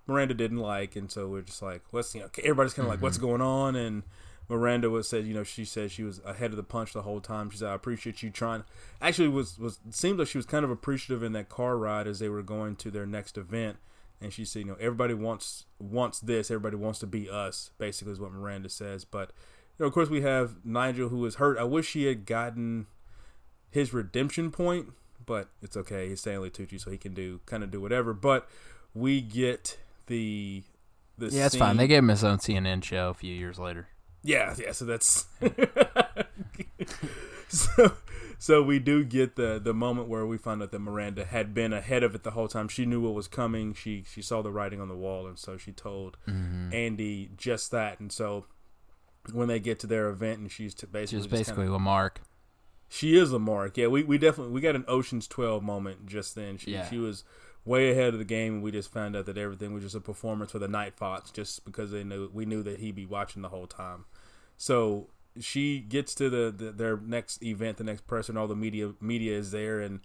[0.06, 3.00] Miranda didn't like, and so we're just like, what's you know everybody's kind of like,
[3.00, 3.26] what's mm-hmm.
[3.26, 3.74] going on?
[3.74, 4.02] And
[4.50, 7.22] Miranda was said, you know, she said she was ahead of the punch the whole
[7.22, 7.48] time.
[7.48, 8.64] She said, "I appreciate you trying."
[9.00, 12.18] Actually, was was seemed like she was kind of appreciative in that car ride as
[12.18, 13.78] they were going to their next event.
[14.20, 16.50] And she said, you know, everybody wants wants this.
[16.50, 17.70] Everybody wants to be us.
[17.78, 19.06] Basically, is what Miranda says.
[19.06, 19.32] But
[19.78, 21.58] know, of course, we have Nigel who is hurt.
[21.58, 22.86] I wish he had gotten
[23.70, 24.92] his redemption point,
[25.24, 26.08] but it's okay.
[26.08, 28.12] He's Stanley Tucci, so he can do kind of do whatever.
[28.12, 28.48] But
[28.94, 30.62] we get the
[31.18, 31.76] the yeah, it's fine.
[31.76, 33.88] They gave him his own CNN show a few years later.
[34.22, 34.72] Yeah, yeah.
[34.72, 35.26] So that's
[37.48, 37.92] so.
[38.38, 41.72] So we do get the the moment where we find out that Miranda had been
[41.72, 42.68] ahead of it the whole time.
[42.68, 43.72] She knew what was coming.
[43.72, 46.72] She she saw the writing on the wall, and so she told mm-hmm.
[46.72, 47.98] Andy just that.
[47.98, 48.44] And so
[49.32, 52.16] when they get to their event, and she's basically she's basically kinda, LeMarc.
[52.88, 53.76] She is LeMarc.
[53.76, 56.58] Yeah, we, we definitely we got an Ocean's Twelve moment just then.
[56.58, 56.88] She yeah.
[56.88, 57.24] she was
[57.64, 60.00] way ahead of the game, and we just found out that everything was just a
[60.00, 63.42] performance for the Night Fox, just because they knew we knew that he'd be watching
[63.42, 64.04] the whole time.
[64.56, 65.08] So
[65.40, 69.36] she gets to the, the, their next event, the next person, all the media media
[69.36, 70.00] is there, and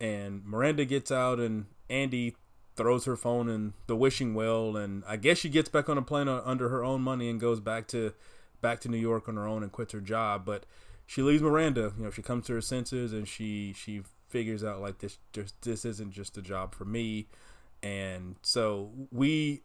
[0.00, 2.34] and Miranda gets out, and Andy
[2.76, 6.02] throws her phone in the wishing well, and I guess she gets back on a
[6.02, 8.12] plane under her own money and goes back to
[8.60, 10.64] back to New York on her own and quits her job, but
[11.06, 11.92] she leaves Miranda.
[11.96, 15.60] You know, she comes to her senses and she she figures out like this just
[15.62, 17.26] this isn't just a job for me,
[17.82, 19.62] and so we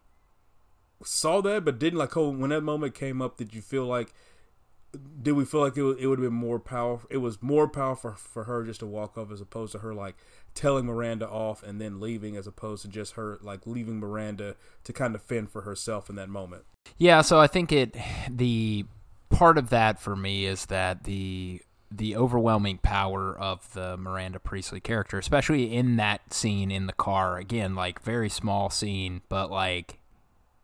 [1.04, 2.16] saw that, but didn't like.
[2.16, 4.14] Oh, when that moment came up, did you feel like?
[5.22, 7.08] Did we feel like it, it would have been more powerful?
[7.10, 10.16] It was more powerful for her just to walk off as opposed to her like
[10.54, 14.92] telling Miranda off and then leaving, as opposed to just her like leaving Miranda to
[14.92, 16.64] kind of fend for herself in that moment.
[16.98, 17.96] Yeah, so I think it
[18.30, 18.84] the
[19.30, 24.80] part of that for me is that the the overwhelming power of the Miranda Priestly
[24.80, 27.36] character, especially in that scene in the car.
[27.36, 29.98] Again, like very small scene, but like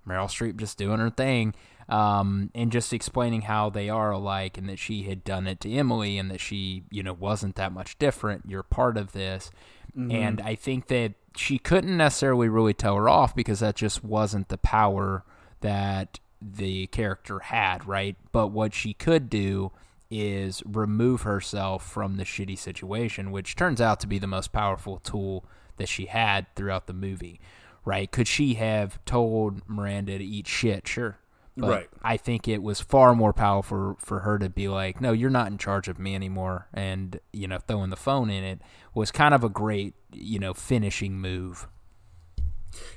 [0.06, 1.54] Meryl Streep just doing her thing.
[1.90, 5.72] Um, and just explaining how they are alike and that she had done it to
[5.72, 8.44] Emily and that she, you know, wasn't that much different.
[8.46, 9.50] You're part of this.
[9.98, 10.12] Mm-hmm.
[10.12, 14.48] And I think that she couldn't necessarily really tell her off because that just wasn't
[14.48, 15.24] the power
[15.60, 18.16] that the character had, right?
[18.32, 19.72] But what she could do
[20.10, 24.98] is remove herself from the shitty situation, which turns out to be the most powerful
[24.98, 25.44] tool
[25.76, 27.40] that she had throughout the movie,
[27.84, 28.10] right?
[28.10, 30.86] Could she have told Miranda to eat shit?
[30.86, 31.18] Sure.
[31.58, 31.88] But right.
[32.02, 35.48] I think it was far more powerful for her to be like, no, you're not
[35.48, 36.68] in charge of me anymore.
[36.72, 38.60] And, you know, throwing the phone in it
[38.94, 41.66] was kind of a great, you know, finishing move.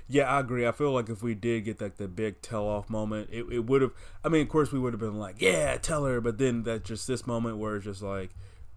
[0.08, 0.68] Yeah, I agree.
[0.68, 3.66] I feel like if we did get like the big tell off moment, it, it
[3.66, 3.94] would have.
[4.24, 6.22] I mean, of course, we would have been like, yeah, tell her.
[6.22, 8.32] But then that just this moment where it's just like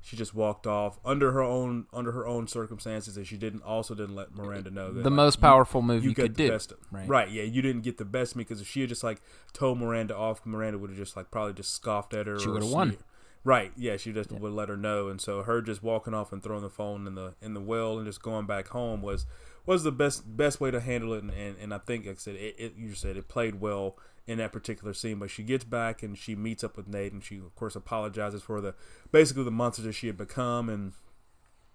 [0.05, 3.94] she just walked off under her own under her own circumstances, and she didn't also
[3.94, 6.50] didn't let Miranda know that the like, most powerful you, move you, you could do.
[6.50, 7.09] Best, right.
[7.09, 7.30] right?
[7.30, 9.22] Yeah, you didn't get the best of me because if she had just like
[9.55, 12.38] told Miranda off, Miranda would have just like probably just scoffed at her.
[12.38, 12.98] She would have won.
[13.44, 13.72] Right.
[13.76, 14.38] Yeah, she just yeah.
[14.38, 17.14] would let her know, and so her just walking off and throwing the phone in
[17.14, 19.24] the in the well and just going back home was
[19.64, 22.18] was the best best way to handle it, and, and, and I think like I
[22.18, 23.96] said it, it, You said it played well
[24.27, 27.22] in that particular scene, but she gets back and she meets up with Nate, and
[27.22, 28.75] she of course apologizes for the
[29.12, 30.93] basically the monster that she had become, and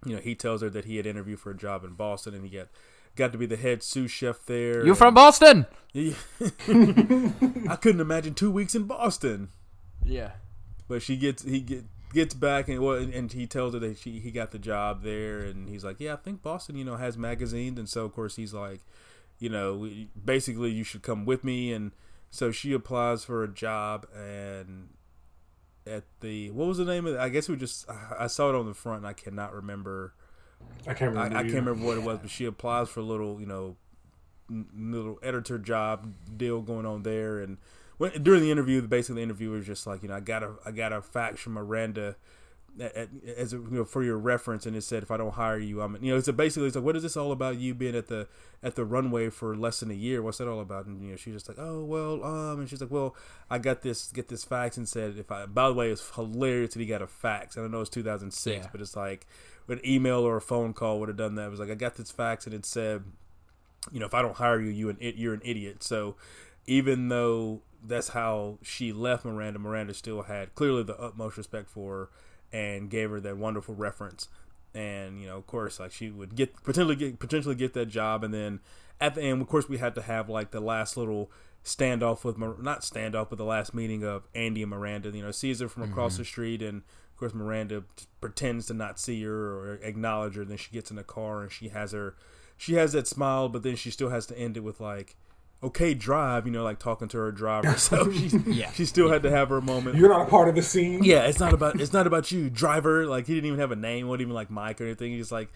[0.05, 2.43] you know he tells her that he had interviewed for a job in Boston, and
[2.43, 2.67] he got
[3.15, 4.85] got to be the head sous chef there.
[4.85, 5.67] You from Boston?
[5.95, 9.49] I couldn't imagine two weeks in Boston.
[10.03, 10.31] Yeah,
[10.87, 14.19] but she gets he get gets back and well, and he tells her that she
[14.19, 17.17] he got the job there, and he's like, yeah, I think Boston, you know, has
[17.17, 18.79] magazines, and so of course he's like,
[19.37, 19.87] you know,
[20.23, 21.91] basically you should come with me, and
[22.29, 24.89] so she applies for a job, and
[25.87, 27.19] at the what was the name of it?
[27.19, 27.85] I guess we just
[28.17, 30.13] I saw it on the front, and I cannot remember.
[30.87, 31.35] I can't remember.
[31.35, 33.77] I, I can't remember what it was, but she applies for a little, you know,
[34.49, 37.57] little editor job deal going on there, and
[37.97, 40.53] when, during the interview, basically the interviewer was just like, you know, I got a
[40.65, 42.15] I got a fax from Miranda
[43.37, 45.97] as you know, for your reference, and it said if I don't hire you, I'm
[46.01, 47.57] you know, it's a, basically it's like what is this all about?
[47.57, 48.27] You being at the
[48.63, 50.21] at the runway for less than a year?
[50.21, 50.85] What's that all about?
[50.85, 53.15] And you know, she's just like, oh well, um, and she's like, well,
[53.49, 55.45] I got this get this fax and said if I.
[55.45, 57.57] By the way, it's hilarious that he got a fax.
[57.57, 58.69] I don't know it's 2006, yeah.
[58.71, 59.27] but it's like
[59.67, 61.47] an email or a phone call would have done that.
[61.47, 63.03] It was like I got this fax and it said,
[63.91, 65.83] you know, if I don't hire you, you an you're an idiot.
[65.83, 66.15] So
[66.65, 69.59] even though that's how she left Miranda.
[69.59, 72.09] Miranda still had clearly the utmost respect for her
[72.51, 74.27] and gave her that wonderful reference.
[74.73, 78.23] And you know, of course, like she would get potentially get potentially get that job,
[78.23, 78.59] and then
[79.01, 81.31] at the end, of course, we had to have like the last little
[81.63, 85.09] standoff with not standoff, but the last meeting of Andy and Miranda.
[85.09, 86.21] You know, sees her from across mm-hmm.
[86.21, 86.83] the street, and
[87.19, 87.83] of course, Miranda
[88.21, 90.43] pretends to not see her or acknowledge her.
[90.43, 92.15] And Then she gets in the car and she has her,
[92.55, 95.17] she has that smile, but then she still has to end it with like,
[95.61, 97.73] okay, drive, you know, like talking to her driver.
[97.77, 98.71] So she, Yeah.
[98.71, 99.97] she still had to have her moment.
[99.97, 101.03] You're not a part of the scene.
[101.03, 103.05] Yeah, it's not about it's not about you, driver.
[103.05, 105.11] Like he didn't even have a name, wasn't even like Mike or anything.
[105.11, 105.49] He's like,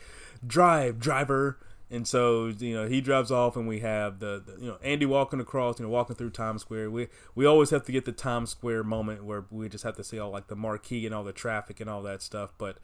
[0.46, 1.58] drive, driver.
[1.92, 5.06] And so you know he drives off, and we have the, the you know Andy
[5.06, 6.90] walking across, you know walking through Times Square.
[6.90, 10.04] We we always have to get the Times Square moment where we just have to
[10.04, 12.52] see all like the marquee and all the traffic and all that stuff.
[12.58, 12.78] But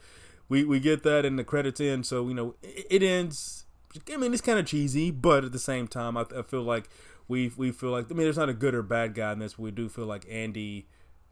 [0.48, 2.06] we we get that, and the credits end.
[2.06, 3.66] So you know it, it ends.
[4.12, 6.90] I mean, it's kind of cheesy, but at the same time, I, I feel like
[7.28, 9.54] we we feel like I mean, there's not a good or bad guy in this.
[9.54, 10.88] But we do feel like Andy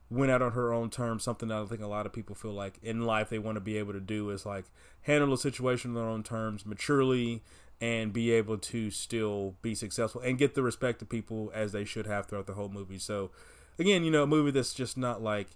[0.09, 1.23] went out on her own terms.
[1.23, 3.61] Something that I think a lot of people feel like in life they want to
[3.61, 4.65] be able to do is like
[5.01, 7.43] handle a situation on their own terms, maturely,
[7.79, 11.85] and be able to still be successful and get the respect of people as they
[11.85, 12.99] should have throughout the whole movie.
[12.99, 13.31] So,
[13.77, 15.49] again, you know, a movie that's just not like.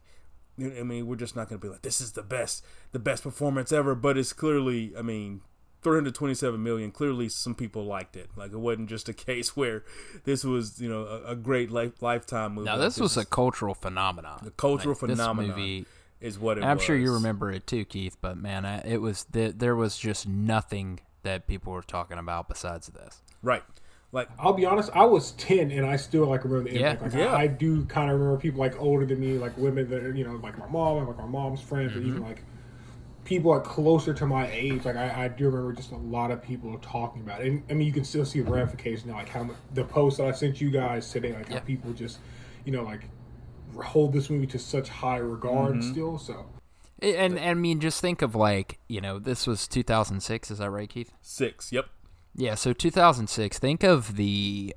[0.60, 3.24] I mean, we're just not going to be like this is the best, the best
[3.24, 3.96] performance ever.
[3.96, 5.42] But it's clearly, I mean,
[5.84, 6.92] 327 million.
[6.92, 8.30] Clearly, some people liked it.
[8.36, 9.84] Like it wasn't just a case where
[10.24, 12.66] this was, you know, a, a great life, lifetime movie.
[12.66, 14.40] Now Like, this was a cultural phenomenon.
[14.44, 15.86] the cultural Like, this phenomenon movie-
[16.20, 16.86] is what it I'm was.
[16.86, 18.16] sure you remember it too, Keith.
[18.22, 22.48] But man, I, it was th- there was just nothing that people were talking about
[22.48, 23.22] besides this.
[23.42, 23.64] right?
[24.14, 27.14] Like I'll be honest, I was ten and I still like remember the Yeah, impact.
[27.14, 27.34] Like yeah.
[27.34, 30.14] I, I do kind of remember people like older than me, like women that are
[30.14, 32.10] you know like my mom and like my mom's friends, and Mm-hmm.
[32.18, 32.44] even like
[33.24, 34.84] people are closer to my age.
[34.86, 37.48] Like I, I do remember just a lot of people talking about it.
[37.48, 40.28] And I mean, you can still see the ramification now, like how the post that
[40.28, 41.60] I sent you guys today, like Yeah.
[41.60, 42.20] how people just
[42.66, 43.02] you know like
[43.82, 45.92] hold this movie to such high regard Mm-hmm.
[45.92, 46.18] still.
[46.18, 46.46] So
[47.02, 50.52] And, and I mean, just think of like you know, this was 2006.
[50.52, 51.12] Is that right, Keith?
[51.22, 51.72] six.
[51.72, 51.86] Yep.
[52.36, 52.56] Yeah.
[52.56, 53.60] So 2006.
[53.60, 54.76] Think of the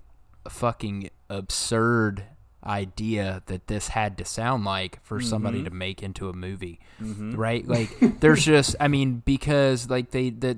[0.48, 2.24] fucking absurd
[2.64, 5.68] idea that this had to sound like for somebody mm-hmm.
[5.68, 7.34] to make into a movie, mm-hmm.
[7.34, 7.66] right?
[7.74, 10.56] Like, there's just, I mean, because like they the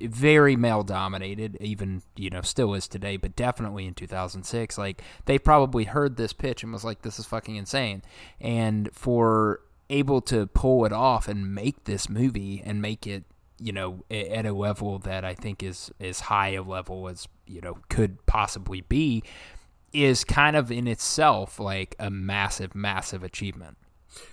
[0.00, 4.78] very male dominated, even you know still is today, but definitely in 2006.
[4.78, 8.02] Like they probably heard this pitch and was like, "This is fucking insane,"
[8.40, 13.24] and for able to pull it off and make this movie and make it
[13.58, 17.60] you know at a level that I think is as high a level as you
[17.60, 19.22] know could possibly be
[19.92, 23.76] is kind of in itself like a massive massive achievement.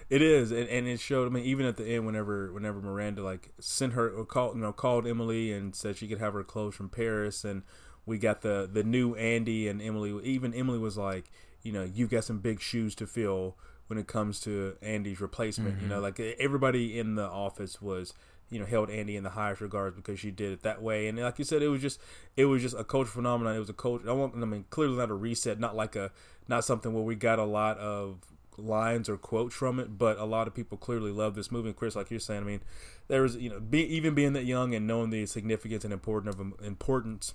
[0.09, 1.27] It is, and, and it showed.
[1.27, 4.61] I mean, even at the end, whenever whenever Miranda like sent her or called, you
[4.61, 7.63] know, called Emily and said she could have her clothes from Paris, and
[8.05, 10.19] we got the the new Andy and Emily.
[10.23, 11.31] Even Emily was like,
[11.61, 13.55] you know, you've got some big shoes to fill
[13.87, 15.81] when it comes to Andy's replacement.
[15.81, 16.21] You know, mm-hmm.
[16.21, 18.13] like everybody in the office was.
[18.49, 21.19] You know, held Andy in the highest regards because she did it that way, and
[21.19, 21.99] like you said, it was just,
[22.35, 23.55] it was just a culture phenomenon.
[23.55, 24.09] It was a culture.
[24.09, 26.11] I want, I mean, clearly not a reset, not like a,
[26.47, 28.17] not something where we got a lot of
[28.57, 31.69] lines or quotes from it, but a lot of people clearly love this movie.
[31.69, 32.61] And Chris, like you're saying, I mean,
[33.07, 36.33] there was you know, be, even being that young and knowing the significance and important
[36.33, 37.33] of a, importance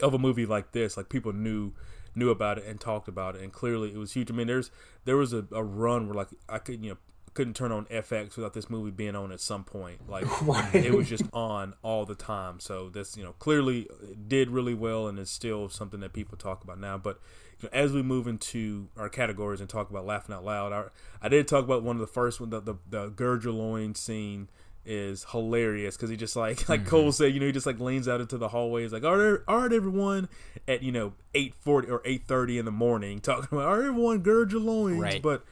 [0.00, 1.72] of a movie like this, like people knew
[2.14, 4.30] knew about it and talked about it, and clearly it was huge.
[4.30, 4.70] I mean, there's
[5.04, 6.96] there was a, a run where like I could you know
[7.40, 10.10] couldn't turn on FX without this movie being on at some point.
[10.10, 10.74] Like Right.
[10.74, 12.60] it was just on all the time.
[12.60, 13.88] So this you know clearly
[14.28, 16.98] did really well, and it's still something that people talk about now.
[16.98, 17.18] But
[17.58, 20.84] you know, as we move into our categories and talk about laughing out loud, I,
[21.22, 24.48] I did talk about one of the first one, the the, the Gurgeloin scene
[24.84, 26.90] is hilarious because he just like like mm-hmm.
[26.90, 28.82] Cole said, you know, he just like leans out into the hallway.
[28.82, 30.28] He's like, "All right, all right, everyone,"
[30.68, 33.86] at you know eight forty or eight thirty in the morning, talking about, "All right,
[33.86, 35.22] everyone, gird your loins." Right.
[35.22, 35.42] But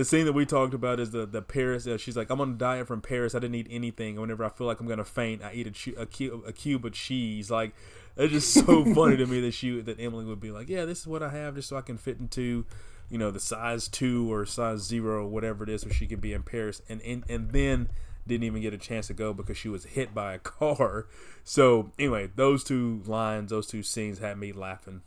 [0.00, 1.86] the scene that we talked about is the the Paris.
[1.86, 3.34] Uh, she's like, "I'm on a diet from Paris.
[3.34, 4.12] I didn't eat anything.
[4.12, 6.86] And whenever I feel like I'm gonna faint, I eat a, a, cube, a cube
[6.86, 7.74] of cheese." Like
[8.16, 11.00] it's just so funny to me that she that Emily would be like, "Yeah, this
[11.00, 12.64] is what I have, just so I can fit into."
[13.10, 16.22] You know the size two or size zero, or whatever it is, so she could
[16.22, 17.90] be in Paris, and and, and then
[18.26, 21.06] didn't even get a chance to go because she was hit by a car.
[21.42, 25.00] So anyway, those two lines, those two scenes had me laughing.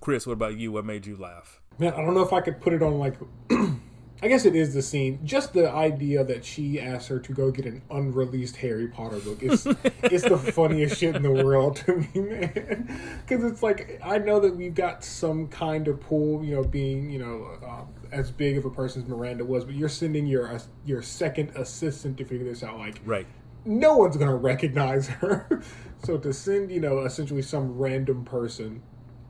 [0.00, 0.70] Chris, what about you?
[0.70, 1.60] What made you laugh?
[1.78, 3.16] Man, I don't know if I could put it on like.
[4.22, 5.20] I guess it is the scene.
[5.24, 9.38] Just the idea that she asked her to go get an unreleased Harry Potter book.
[9.42, 9.66] It's
[10.04, 13.20] it's the funniest shit in the world to me, man.
[13.26, 17.10] Because it's like I know that we've got some kind of pull, you know, being
[17.10, 20.48] you know uh, as big of a person as Miranda was, but you're sending your
[20.54, 22.78] uh, your second assistant to figure this out.
[22.78, 23.26] Like Right.
[23.66, 25.60] no one's gonna recognize her.
[26.04, 28.82] so to send, you know, essentially some random person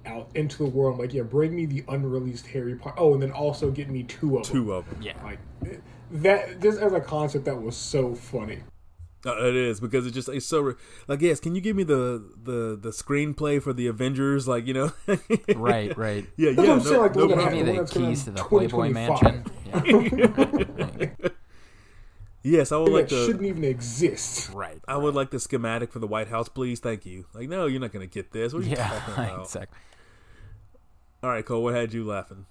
[0.06, 2.94] out into the world, like, yeah, bring me the unreleased Harry Potter.
[2.98, 4.52] Oh, and then also get me two of them.
[4.52, 5.02] Two of them.
[5.02, 5.14] Yeah.
[5.22, 5.38] Like
[6.10, 8.60] that, just as a concept, that was so funny.
[9.24, 10.74] Uh, it is because it's just it's so
[11.08, 11.40] like yes.
[11.40, 14.46] Can you give me the the the screenplay for the Avengers?
[14.46, 14.92] Like you know.
[15.56, 16.24] Right, right.
[16.36, 16.74] yeah, That's yeah.
[16.74, 17.72] what I'm saying, like, no look at Give that.
[17.72, 18.92] me the keys to the Playboy 2025.
[18.92, 19.44] Mansion.
[21.24, 21.28] Yeah.
[22.42, 23.26] yes, I would like that the.
[23.26, 24.50] shouldn't even exist.
[24.52, 24.80] Right.
[24.86, 26.78] I would like the schematic for the White House, please.
[26.80, 27.26] Thank you.
[27.34, 28.52] Like, no, you're not going to get this.
[28.52, 29.40] What are you Yeah, talking about?
[29.42, 29.78] exactly.
[31.26, 32.46] All right, Cole, what had you laughing?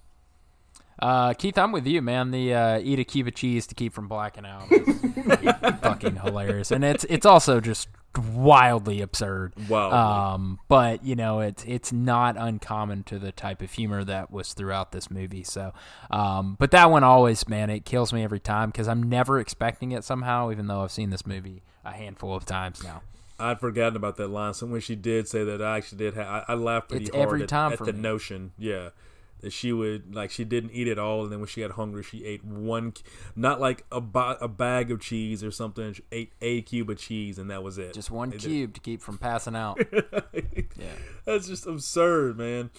[1.00, 2.32] Uh, Keith, I'm with you, man.
[2.32, 5.00] The uh, eat a cube of cheese to keep from blacking out is
[5.82, 7.88] fucking hilarious, and it's it's also just
[8.18, 9.54] wildly absurd.
[9.70, 10.34] Wow.
[10.34, 14.52] Um, but you know, it's it's not uncommon to the type of humor that was
[14.52, 15.46] throughout this movie.
[15.46, 15.72] So,
[16.12, 19.94] um, but that one always, man, it kills me every time because I'm never expecting
[19.94, 23.04] it somehow, even though I've seen this movie a handful of times now.
[23.40, 24.54] I'd forgotten about that line.
[24.54, 26.14] So when she did say that, I actually did.
[26.16, 28.00] Ha- I, I laughed pretty It's hard every at, time at the me.
[28.00, 28.52] notion.
[28.58, 28.90] Yeah,
[29.42, 32.02] that she would like she didn't eat it all, and then when she got hungry,
[32.04, 32.94] she ate one,
[33.36, 33.98] not like a,
[34.42, 35.94] a bag of cheese or something.
[35.94, 37.94] She ate a cube of cheese, and that was it.
[37.94, 39.80] Just one It did- cube to keep from passing out.
[40.34, 40.86] yeah.
[41.26, 42.70] That's just absurd, man.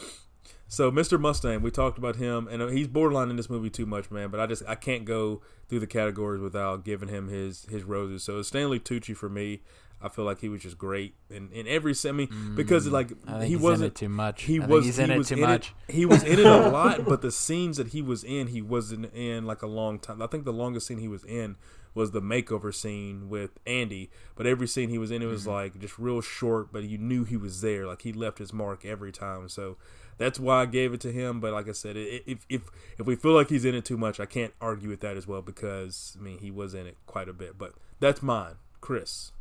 [0.69, 1.21] So Mr.
[1.21, 4.31] Mustang, we talked about him, and uh, he's borderline in this movie too much, man.
[4.31, 8.25] But I just I can't go through the categories without giving him his his roses.
[8.25, 9.61] So it's Stanley Tucci for me.
[10.01, 13.33] I feel like he was just great in, in every semi because like Mm, I
[13.33, 14.43] think he he's wasn't it too much.
[14.43, 15.75] He I was he's in he it too in much.
[15.89, 19.13] He was in it a lot, but the scenes that he was in, he wasn't
[19.15, 20.21] in like a long time.
[20.23, 21.57] I think the longest scene he was in
[21.95, 24.11] was the makeover scene with Andy.
[24.35, 25.33] But every scene he was in, it Mm-hmm.
[25.33, 27.87] was like just real short, but you knew he was there.
[27.87, 29.49] Like he left his mark every time.
[29.49, 29.79] So
[30.19, 31.41] that's why I gave it to him.
[31.41, 32.69] But like I said, if if
[32.99, 35.27] if we feel like he's in it too much, I can't argue with that as
[35.27, 37.57] well because I mean he was in it quite a bit.
[37.57, 39.33] But that's mine, Chris.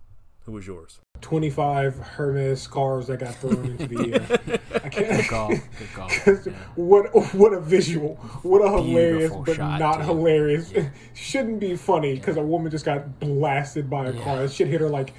[0.46, 1.00] Who was yours?
[1.22, 4.60] 25 Hermes cars that got thrown into the air.
[4.84, 5.28] I can't.
[5.28, 5.48] call.
[5.50, 5.62] Good
[5.96, 6.10] call.
[6.28, 6.52] Yeah.
[6.76, 8.16] What what a visual!
[8.44, 10.04] What a hilarious, but shot, not too.
[10.04, 10.72] hilarious.
[11.16, 14.38] Shouldn't be funny because a woman just got blasted by a car.
[14.38, 15.14] That shit hit her like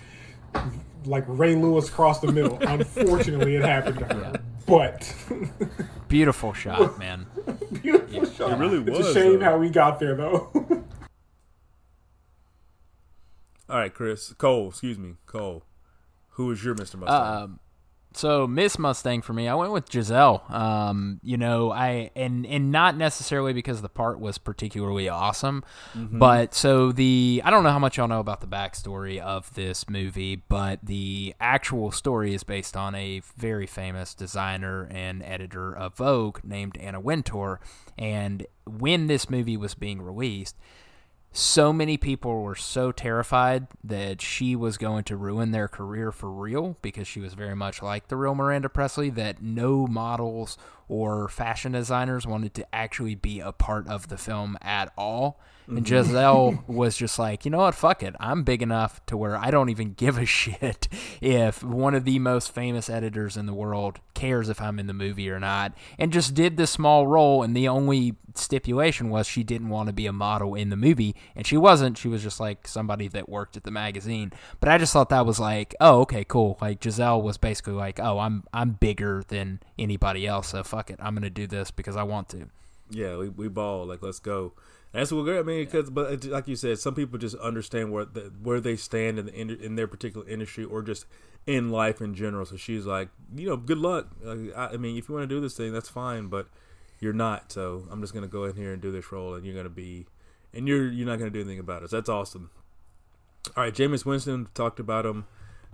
[1.07, 2.59] like Ray Lewis across the middle.
[2.61, 4.41] Unfortunately, it happened to her.
[4.67, 5.13] But
[6.09, 7.27] Beautiful shot, man.
[7.83, 8.53] beautiful shot.
[8.53, 8.89] It really was.
[8.89, 9.45] It's was, a shame though.
[9.45, 10.85] how we got there, though.
[13.69, 14.69] All right, Chris Cole.
[14.69, 15.65] Excuse me, Cole.
[16.31, 16.97] Who is your Mr.
[16.97, 17.43] Mustang?
[17.43, 17.61] Um,
[18.17, 20.43] so Miss Mustang for me, I went with Gisele.
[20.49, 25.65] Um, you know, I and and not necessarily because the part was particularly awesome,
[25.95, 29.91] but so the I don't know how much y'all know about the backstory of this
[29.91, 35.97] movie, but the actual story is based on a very famous designer and editor of
[35.97, 37.61] Vogue named Anna Wintour,
[37.99, 40.57] and when this movie was being released
[41.37, 46.31] so many people were so terrified that she was going to ruin their career for
[46.31, 50.57] real because she was very much like the real Miranda Priestly that no models
[50.89, 55.41] or fashion designers wanted to actually be a part of the film at all.
[55.69, 55.85] And mm-hmm.
[55.85, 58.15] Gisele was just like, you know what, fuck it.
[58.21, 60.89] I'm big enough to where I don't even give a shit
[61.21, 64.95] if one of the most famous editors in the world cares if I'm in the
[64.95, 65.73] movie or not.
[65.99, 67.43] And just did this small role.
[67.43, 71.15] And the only stipulation was she didn't want to be a model in the movie.
[71.35, 71.99] And she wasn't.
[71.99, 74.33] She was just like somebody that worked at the magazine.
[74.61, 76.59] But I just thought that was like, oh, okay, cool.
[76.61, 80.49] Like Gisele was basically like, oh, I'm I'm bigger than anybody else.
[80.49, 80.99] So fuck it.
[81.01, 82.49] I'm going to do this because I want to.
[82.91, 84.53] Yeah, we, we ball like let's go.
[84.93, 85.41] That's what we're.
[85.41, 88.61] I mean, because but it- like you said, some people just understand where the, where
[88.61, 91.07] they stand in the in, in their particular industry or just
[91.47, 92.45] in life in general.
[92.47, 94.09] So she's like, you know, good luck.
[94.23, 96.47] Like, I, I mean, if you want to do this thing, that's fine, but
[97.01, 97.51] you're not.
[97.53, 100.07] So I'm just gonna go in here and do this role, and you're gonna be,
[100.55, 101.91] and you're you're not gonna do anything about it.
[101.91, 102.51] So that's awesome.
[103.57, 105.27] All right, Jameis Winston talked about him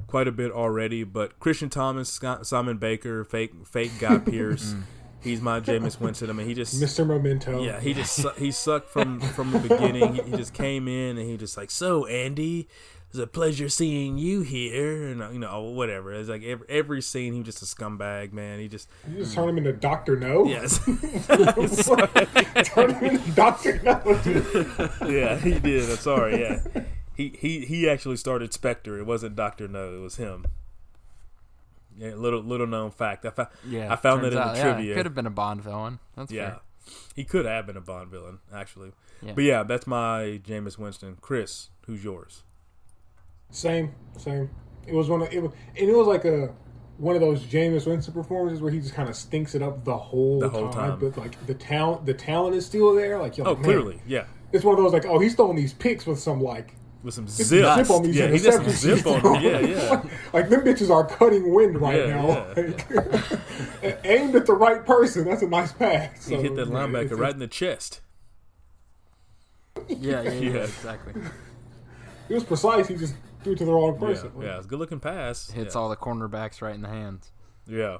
[0.06, 4.74] quite a bit already, but Christian Thomas, Scott, Simon Baker, fake fake Guy Pearce.
[4.74, 4.82] Mm.
[5.23, 6.31] He's my Jameis Winston.
[6.31, 7.06] I mean, he just Mr.
[7.06, 7.62] Memento.
[7.62, 10.14] yeah, he just he sucked from from the beginning.
[10.16, 12.66] He, he just came in and he just like, so Andy,
[13.09, 16.12] it's a pleasure seeing you here, and you know whatever.
[16.12, 18.59] It's like every every scene, he was just a scumbag, man.
[18.59, 20.44] He just You just turn him into Doctor No.
[20.44, 20.85] yes,
[22.64, 24.01] turn him into Doctor No.
[25.09, 25.89] yeah, he did.
[25.89, 26.60] I'm sorry, yeah.
[27.14, 28.98] He he he actually started Spectre.
[28.98, 29.94] It wasn't Doctor No.
[29.94, 30.47] It was him.
[31.98, 33.26] Yeah, little little known fact.
[33.26, 33.93] I found Yeah.
[33.93, 34.94] I found that turns in out, the yeah, trivia.
[34.94, 35.98] Could have been a Bond villain.
[36.16, 36.60] That's Yeah, fair.
[37.14, 38.93] he could have been a Bond villain actually.
[39.20, 39.32] Yeah.
[39.34, 41.18] But yeah, that's my Jameis Winston.
[41.20, 42.44] Chris, who's yours?
[43.51, 44.51] Same, same.
[44.86, 46.55] It was one of it was, and it was like a
[46.97, 49.97] one of those Jameis Winston performances where he just kind of stinks it up the
[49.97, 50.98] whole, The whole time.
[50.98, 53.18] but like the talent, the talent is still there.
[53.18, 54.24] Like, you're Oh, like, clearly, yeah.
[54.52, 57.27] it's one of those like, oh, he's throwing these picks with some like with some
[57.27, 57.74] some zip.
[57.77, 59.20] zip on these yeah, he got some zip on him.
[59.20, 59.43] throwing.
[59.43, 60.03] Yeah, yeah.
[60.33, 62.27] like them bitches are cutting wind right Yeah, now.
[62.57, 62.62] yeah.
[63.83, 65.24] Like, aimed at the right person.
[65.24, 66.27] That's a nice pass.
[66.29, 68.01] He hit that yeah, linebacker it's- right in the chest.
[69.89, 70.61] Yeah, yeah, yeah, Yeah.
[70.65, 71.15] exactly.
[72.29, 72.87] It was precise.
[72.87, 74.33] He just threw it to the wrong Yeah, person.
[74.41, 75.51] yeah, it's a good looking pass.
[75.51, 75.81] Hits yeah.
[75.81, 77.31] all the cornerbacks right in the hands.
[77.66, 77.99] Yeah,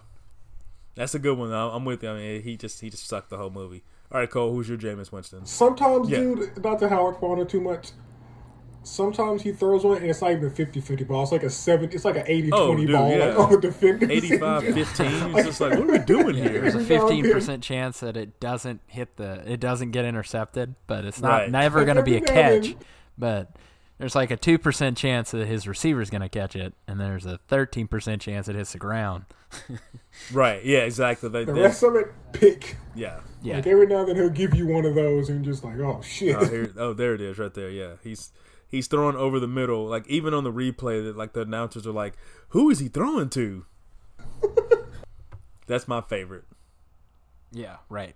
[0.95, 1.53] that's a good one.
[1.53, 2.09] I'm I'm with you.
[2.11, 3.83] I mean, he just he just sucked the whole movie.
[4.11, 5.45] All right, Cole, who's your Jameis Winston?
[5.45, 6.19] Sometimes, Yeah.
[6.19, 7.91] dude, not to Howard Quanah too much.
[8.85, 11.23] Sometimes he throws one and it's not even a 50-50 ball.
[11.23, 11.91] It's like a seven.
[11.93, 13.25] It's like an 80-20 Oh, dude, ball yeah.
[13.27, 14.11] like on the defender.
[14.11, 15.07] 85 15.
[15.37, 16.61] It's just like, what are we doing here?
[16.61, 17.33] There's a Every now and fifteen then.
[17.33, 21.51] percent chance that it doesn't hit the, it doesn't get intercepted, but it's not Right.
[21.51, 22.73] never going to be a Every now and catch.
[22.75, 22.85] then.
[23.19, 23.57] But
[23.99, 27.25] there's like a two percent chance that his receiver's going to catch it, and there's
[27.27, 29.25] a thirteen percent chance it hits the ground.
[30.33, 30.63] Right.
[30.65, 31.29] Yeah, exactly.
[31.31, 32.77] They, The rest of it, pick.
[32.95, 33.21] yeah.
[33.43, 35.79] Yeah, Like every now and then he'll give you one of those and just like,
[35.79, 36.37] oh shit.
[36.37, 37.71] Oh, here, oh, there it is, right there.
[37.71, 38.31] Yeah, he's
[38.73, 39.87] he's throwing over the middle.
[39.87, 42.15] Like even on the replay, that like the announcers are like,
[42.49, 43.65] "Who is he throwing to?"
[45.67, 46.45] That's my favorite.
[47.53, 48.15] yeah, right.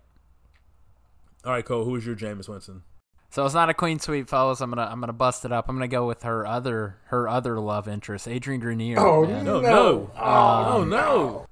[1.45, 1.85] All right, Cole.
[1.85, 2.83] Who is your Jameis Winston?
[3.31, 4.61] So it's not a queen sweep, fellas.
[4.61, 5.66] I'm gonna I'm gonna bust it up.
[5.69, 8.99] I'm gonna go with her other her other love interest, Adrian Grenier.
[8.99, 9.45] Oh, man.
[9.45, 9.69] No, No.
[9.70, 11.47] no, Oh, oh no.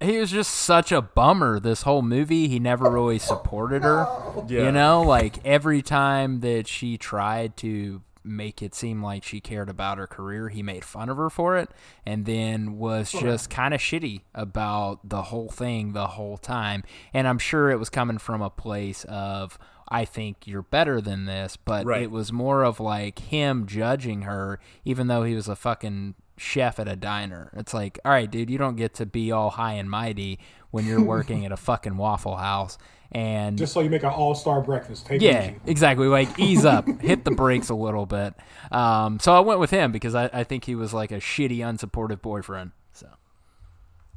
[0.00, 2.48] he was just such a bummer this whole movie.
[2.48, 4.06] He never really supported her.
[4.48, 9.40] Yeah, You know, like every time that she tried to make it seem like she
[9.40, 11.70] cared about her career, he made fun of her for it
[12.04, 16.82] and then was just kind of shitty about the whole thing the whole time.
[17.14, 19.58] And I'm sure it was coming from a place of
[19.88, 22.02] I think you're better than this, but Right.
[22.02, 26.78] it was more of like him judging her even though he was a fucking chef
[26.78, 27.50] at a diner.
[27.56, 30.38] It's like, all right, dude, you don't get to be all high and mighty
[30.70, 32.76] when you're working at a fucking Waffle House.
[33.12, 35.06] And Just so you make an all-star breakfast.
[35.06, 36.06] Take yeah, exactly.
[36.08, 38.34] Like ease up, hit the brakes a little bit.
[38.72, 41.58] Um, so I went with him because I, I think he was like a shitty,
[41.58, 42.72] unsupportive boyfriend.
[42.92, 43.06] So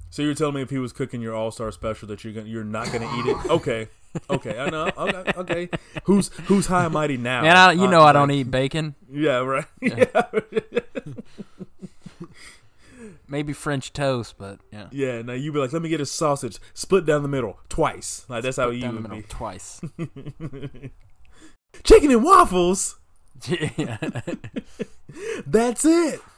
[0.10, 2.48] So you're telling me if he was cooking your All Star special that you're gonna,
[2.48, 3.38] you're not gonna eat it?
[3.52, 3.88] Okay,
[4.30, 4.90] okay, I know.
[4.98, 5.70] Okay, okay.
[6.06, 7.42] Who's who's high and mighty now?
[7.44, 8.96] and I, you Uh, know, I don't eat bacon.
[9.12, 9.66] Yeah, right.
[9.82, 10.06] Yeah.
[13.30, 15.22] Maybe French toast, but yeah, yeah.
[15.22, 18.26] Now you'd be like, let me get a sausage, split down the middle twice.
[18.28, 19.28] Like that's how you down the would middle be.
[19.30, 19.82] twice.
[21.84, 22.98] Chicken and waffles.
[23.48, 23.98] yeah.
[25.46, 26.20] That's it.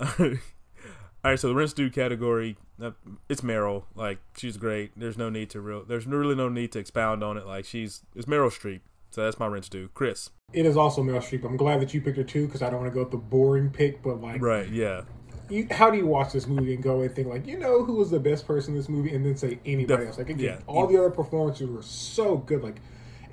[0.00, 2.92] All right, so the rinse due category, uh,
[3.28, 3.84] it's Meryl.
[3.94, 4.92] Like she's great.
[4.96, 5.84] There's no need to real.
[5.84, 7.46] There's really no need to expound on it.
[7.46, 8.80] Like she's it's Meryl Streep.
[9.10, 9.88] So that's my rinse due.
[9.94, 10.30] Chris.
[10.52, 11.44] It is also Meryl Streep.
[11.44, 13.16] I'm glad that you picked her too because I don't want to go with the
[13.16, 14.68] boring pick, but like, Right.
[14.68, 15.02] Yeah.
[15.50, 17.94] You, how do you watch this movie and go and think like, you know, who
[17.94, 20.18] was the best person in this movie, and then say anybody Def- else?
[20.18, 20.58] Like, again, yeah.
[20.66, 22.62] all the other performances were so good.
[22.62, 22.76] Like,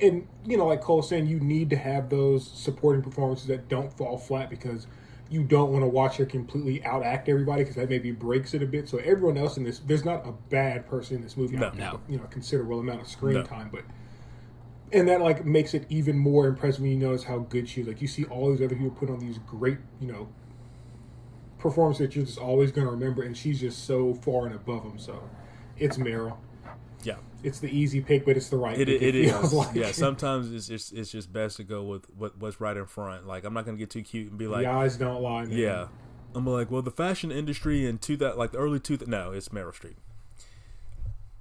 [0.01, 3.95] and you know, like Cole saying, you need to have those supporting performances that don't
[3.95, 4.87] fall flat because
[5.29, 8.65] you don't want to watch her completely outact everybody because that maybe breaks it a
[8.65, 8.87] bit.
[8.87, 11.57] So everyone else in this, there's not a bad person in this movie.
[11.57, 11.71] No.
[11.71, 11.99] No.
[12.07, 13.43] you know, a considerable amount of screen No.
[13.43, 13.83] time, but
[14.93, 17.87] and that like makes it even more impressive when you notice how good she is.
[17.87, 20.27] Like you see all these other people put on these great, you know,
[21.69, 24.83] performances that you're just always going to remember, and she's just so far and above
[24.83, 24.99] them.
[24.99, 25.21] So
[25.77, 26.37] it's Meryl.
[27.03, 27.15] Yeah.
[27.43, 28.77] It's the easy pick, but it's the right.
[28.79, 29.53] It, pick, it feels is.
[29.61, 29.75] like.
[29.75, 29.91] Yeah.
[29.91, 33.27] Sometimes it's just it's just best to go with what what's right in front.
[33.27, 35.45] Like I'm not gonna get too cute and be like, the eyes don't lie.
[35.45, 35.57] Man.
[35.57, 35.87] yeah.
[36.33, 38.97] I'm like, well, the fashion industry in two that like the early two.
[39.07, 39.95] No, it's Meryl Streep.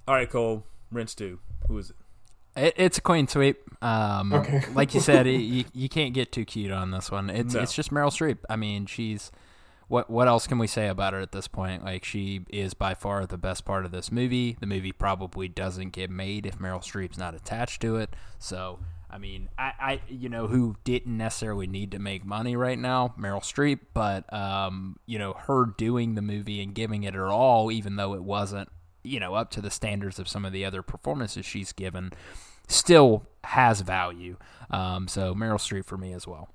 [0.07, 0.63] All right, Cole.
[0.91, 1.39] Rinse due.
[1.67, 1.95] Who is it?
[2.55, 3.59] It, it's a queen sweep.
[3.83, 4.63] Um, Okay.
[4.73, 7.29] like you said, it, you you can't get too cute on this one.
[7.29, 7.61] It's No.
[7.61, 8.37] it's just Meryl Streep.
[8.49, 9.31] I mean, she's
[9.87, 11.83] what what else can we say about her at this point?
[11.83, 14.57] Like she is by far the best part of this movie.
[14.59, 18.15] The movie probably doesn't get made if Meryl Streep's not attached to it.
[18.39, 18.79] So.
[19.07, 23.13] I mean, I, I, you know, who didn't necessarily need to make money right now,
[23.17, 27.71] Meryl Streep, but, um, you know, her doing the movie and giving it her all,
[27.71, 28.67] even though it wasn't,
[29.03, 32.11] you know, up to the standards of some of the other performances she's given,
[32.67, 34.35] still has value.
[34.69, 36.49] Um, so Meryl Streep for me as well.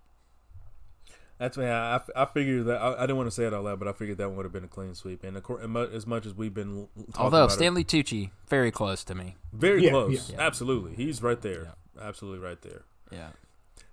[1.40, 1.98] That's yeah.
[2.16, 3.92] I, I figured that I, I didn't want to say it out loud, but I
[3.92, 5.24] figured that one would have been a clean sweep.
[5.24, 5.64] And of course,
[5.94, 9.36] as much as we've been talking Although about it, Stanley Tucci, very close to me.
[9.50, 10.36] very Yeah, close, yeah.
[10.38, 12.82] absolutely, he's right there, absolutely right there.
[13.10, 13.30] Yeah.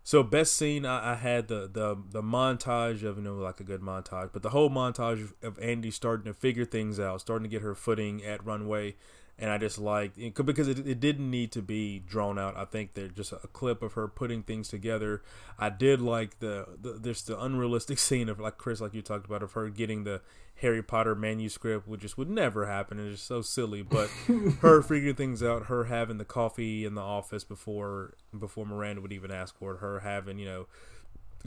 [0.03, 3.63] So best scene, I, I had the, the the montage of you know like a
[3.63, 7.43] good montage, but the whole montage of, of Andy starting to figure things out, starting
[7.43, 8.95] to get her footing at runway,
[9.39, 12.57] and I just liked it, because it, it didn't need to be drawn out.
[12.57, 15.21] I think they're just a clip of her putting things together.
[15.59, 19.27] I did like the, the there's the unrealistic scene of like Chris, like you talked
[19.27, 20.21] about, of her getting the
[20.55, 22.99] Harry Potter manuscript, which just would never happen.
[22.99, 24.09] It's just so silly, but
[24.61, 29.13] her figuring things out, her having the coffee in the office before before Miranda would
[29.13, 30.67] even ask for it, her having you know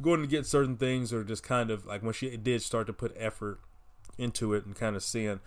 [0.00, 2.92] going to get certain things, or just kind of like when she did start to
[2.92, 3.58] put effort
[4.16, 5.40] into it and kind of seeing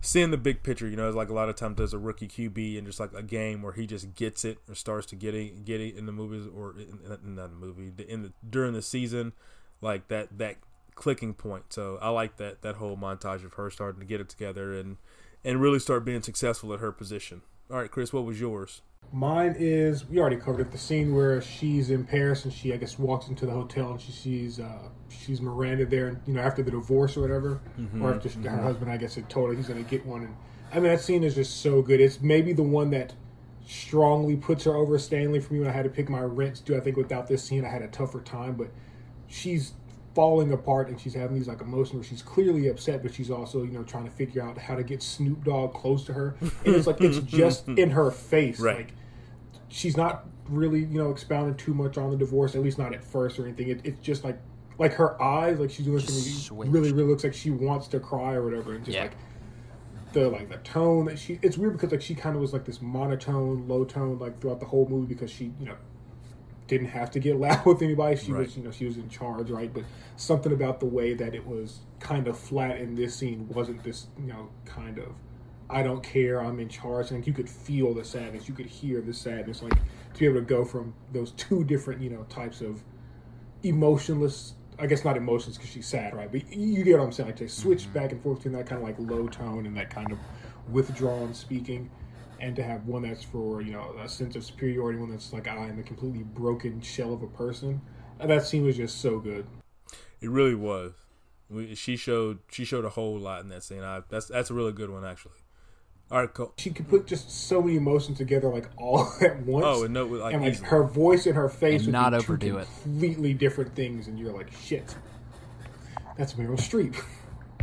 [0.00, 0.88] seeing the big picture.
[0.88, 3.12] You know, it's like a lot of times there's a rookie QB and just like
[3.14, 6.06] a game where he just gets it or starts to get it get it in
[6.06, 9.32] the movies or in, in, not the movie in the during the season,
[9.80, 10.56] like that that
[10.94, 11.72] clicking point.
[11.72, 14.96] So I like that that whole montage of her starting to get it together and
[15.44, 17.42] and really start being successful at her position.
[17.70, 18.82] All right, Chris, what was yours?
[19.12, 20.70] Mine is we already covered it.
[20.70, 24.00] The scene where she's in Paris and she, I guess, walks into the hotel and
[24.00, 28.02] she sees uh, she's Miranda there, and you know after the divorce or whatever, Mm-hmm.
[28.02, 30.22] or after she, her husband, I guess, had told her he's going to get one.
[30.22, 30.36] And
[30.72, 32.00] I mean that scene is just so good.
[32.00, 33.14] It's maybe the one that
[33.66, 36.60] strongly puts her over Stanley for me when I had to pick my rents.
[36.60, 38.54] Do I think without this scene I had a tougher time?
[38.54, 38.68] But
[39.26, 39.72] she's
[40.14, 43.62] falling apart and she's having these like emotions where she's clearly upset, but she's also
[43.62, 46.74] you know trying to figure out how to get Snoop Dogg close to her, and
[46.74, 48.76] it's like it's just in her face, Right.
[48.78, 48.92] like
[49.68, 53.04] she's not really you know expounding too much on the divorce at least not at
[53.04, 53.68] first or anything.
[53.68, 54.38] It, it's just like
[54.78, 58.00] like her eyes like she's doing Just something really really looks like she wants to
[58.00, 58.74] cry or whatever.
[58.74, 59.02] And just Yeah.
[59.04, 59.12] like
[60.12, 62.64] the like the tone that she it's weird because like she kind of was like
[62.64, 65.76] this monotone low tone like throughout the whole movie because she you know
[66.70, 68.46] didn't have to get loud with anybody she Right.
[68.46, 69.84] was you know she was in charge right but
[70.16, 74.06] something about the way that it was kind of flat in this scene wasn't this
[74.18, 75.14] you know kind of
[75.72, 77.10] I don't care, I'm in charge.
[77.10, 80.36] And you could feel the sadness, you could hear the sadness, like to be able
[80.36, 82.82] to go from those two different, you know, types of
[83.62, 84.54] emotionless.
[84.78, 86.30] I guess not emotions because she's sad, right?
[86.30, 87.28] But you get what I'm saying.
[87.28, 87.92] Like they switch mm-hmm.
[87.92, 90.18] back and forth between that kind of like low tone and that kind of
[90.70, 91.90] withdrawn speaking,
[92.40, 95.46] and to have one that's for you know a sense of superiority, one that's like
[95.46, 97.80] I am a completely broken shell of a person.
[98.18, 99.46] And that scene was just so good.
[100.20, 100.92] It really was.
[101.48, 103.82] We, she showed she showed a whole lot in that scene.
[103.82, 105.34] I, that's that's a really good one actually.
[106.10, 106.52] All right, cool.
[106.58, 109.64] She could put just so many emotions together, like all at once.
[109.66, 112.16] Oh, and no, like, and like her voice and her face And would not be
[112.16, 112.68] overdo two it.
[112.82, 114.96] completely different things, and you're like, shit,
[116.18, 117.00] that's Meryl Streep.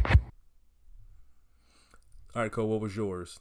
[2.36, 2.70] All right, Cole.
[2.70, 3.40] What was yours?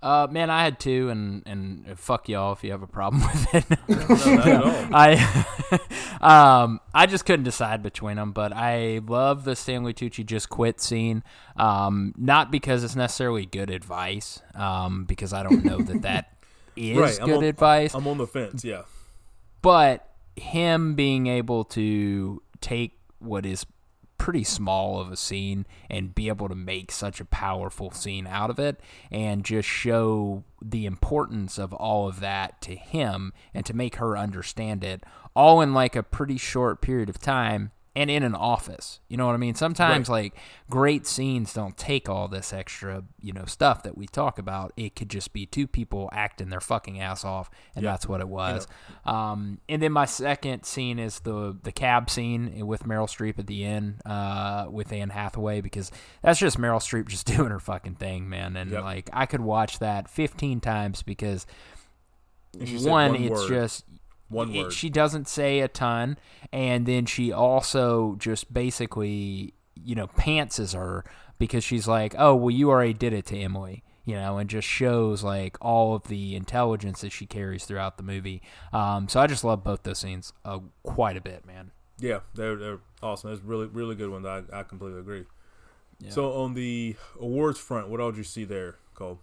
[0.00, 3.22] Uh, man, I had two, and and fuck y'all if you have a problem
[3.52, 3.70] with it.
[3.88, 3.96] No,
[4.36, 4.88] not at all.
[6.20, 10.48] I, um, I just couldn't decide between them, but I love the Stanley Tucci just
[10.50, 11.24] quit scene.
[11.56, 16.36] Um, not because it's necessarily good advice, um, because I don't know that that
[16.76, 17.94] is Right, I'm good on- advice.
[17.94, 18.64] I'm on the fence.
[18.64, 18.82] Yeah.
[19.62, 20.04] but
[20.36, 23.66] him being able to take what is
[24.18, 28.50] pretty small of a scene and be able to make such a powerful scene out
[28.50, 28.80] of it
[29.10, 34.16] and just show the importance of all of that to him and to make her
[34.16, 35.04] understand it
[35.34, 39.00] all in like a pretty short period of time and in an office.
[39.08, 39.56] You know what I mean?
[39.56, 40.34] Sometimes like
[40.70, 44.72] great scenes don't take all this extra, you know, stuff that we talk about.
[44.76, 48.28] It could just be two people acting their fucking ass off and that's what it
[48.28, 48.68] was.
[49.04, 53.48] Um, and then my second scene is the the cab scene with Meryl Streep at
[53.48, 55.90] the end uh, with Anne Hathaway because
[56.22, 58.56] that's just Meryl Streep just doing her fucking thing, man.
[58.56, 58.82] And Yep.
[58.84, 61.46] like I could watch that 15 times because
[62.54, 63.48] one, one it's word.
[63.48, 63.84] just
[64.28, 64.72] One word.
[64.72, 66.18] she doesn't say a ton,
[66.52, 71.04] and then she also just basically, you know, pantses her
[71.38, 74.66] because she's like, "Oh, well, you already did it to Emily." You know, and just
[74.66, 78.40] shows like all of the intelligence that she carries throughout the movie.
[78.72, 81.72] Um, so I just love both those scenes uh, quite a bit, man.
[81.98, 83.30] Yeah, they're they're awesome.
[83.30, 84.24] That's really really good ones.
[84.24, 85.24] I I completely agree.
[86.00, 86.10] Yeah.
[86.10, 89.20] So on the awards front, what all did you see there, Cole?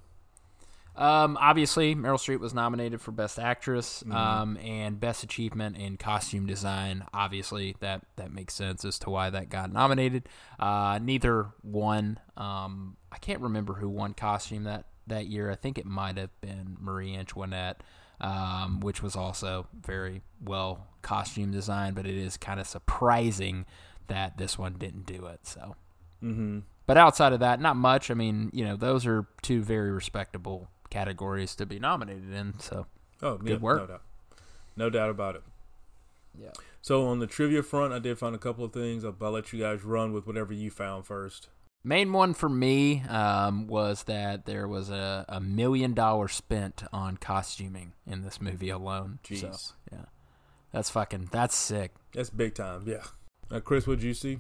[0.98, 4.16] Um, obviously, Meryl Streep was nominated for Best Actress Mm-hmm.
[4.16, 7.06] um, and Best Achievement in Costume Design.
[7.14, 10.30] Obviously, that that makes sense as to why that got nominated.
[10.60, 12.20] Uh, neither won.
[12.38, 15.52] Um, I can't remember who won costume that that year.
[15.52, 17.82] I think it might have been Marie Antoinette,
[18.22, 21.96] um, which was also very well costume designed.
[21.96, 23.66] But it is kind of surprising
[24.08, 25.42] that this one didn't do it.
[25.44, 25.76] So.
[26.24, 26.60] Mm-hmm.
[26.88, 28.12] But outside of that, not much.
[28.12, 32.58] I mean, you know, those are two very respectable categories to be nominated in.
[32.60, 32.86] So,
[33.22, 33.80] Oh, Good yeah, work.
[33.82, 34.02] No doubt,
[34.78, 35.44] no doubt about it.
[36.40, 36.52] yeah.
[36.82, 39.04] So on the trivia front, I did find a couple of things.
[39.04, 41.50] I'll, I'll let you guys run with whatever you found first.
[41.84, 47.18] Main one for me um, was that there was a, a million dollars spent on
[47.18, 49.20] costuming in this movie alone.
[49.24, 49.74] So, Jeez.
[49.92, 50.06] yeah.
[50.72, 51.92] That's fucking, that's sick.
[52.14, 52.84] That's big time.
[52.86, 53.04] Yeah.
[53.52, 54.40] Uh, Chris, what did you see?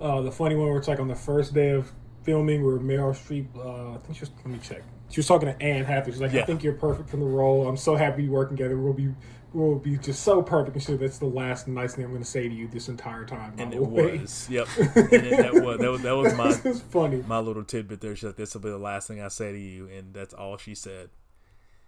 [0.00, 1.90] Uh, the funny one where it's like on the first day of
[2.22, 4.82] filming where Meryl Streep, uh, I think she was, let me check.
[5.10, 6.12] She was talking to Anne Hathaway.
[6.12, 6.42] She's like, Yeah.
[6.42, 7.66] I think you're perfect for the role.
[7.66, 8.76] I'm so happy to be working together.
[8.76, 9.08] We'll be,
[9.54, 10.74] we'll be just so perfect.
[10.76, 12.88] And she said, that's the last nice thing I'm going to say to you this
[12.88, 13.54] entire time.
[13.58, 14.48] And it way." was.
[14.50, 14.68] Yep.
[14.96, 17.22] and it, that was that was that was my this is funny.
[17.26, 18.14] my little tidbit there.
[18.14, 20.58] She's like, "This will be the last thing I say to you," and that's all
[20.58, 21.08] she said.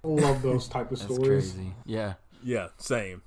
[0.03, 1.53] I love those type of That's stories.
[1.53, 1.75] crazy.
[1.85, 2.15] Yeah.
[2.43, 3.21] Yeah, same.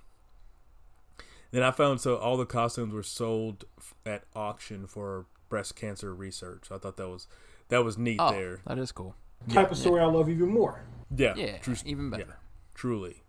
[1.52, 3.66] Then I found so all the costumes were sold
[4.08, 6.70] at auction for breast cancer research.
[6.72, 7.28] I thought that was
[7.70, 8.62] that was neat Oh, there.
[8.66, 9.16] that is cool.
[9.50, 10.82] Type of story I love even more.
[11.16, 11.60] Yeah, Yeah.
[11.60, 12.26] true- even better.
[12.28, 12.36] yeah,
[12.74, 13.22] truly.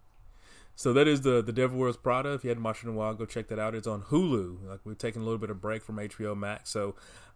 [0.74, 2.32] So that is the the Devil Wears Prada.
[2.32, 3.74] If you hadn't watched it in a while, go check that out.
[3.74, 4.66] It's on Hulu.
[4.66, 6.94] Like we're taking a little bit of break from HBO Max, so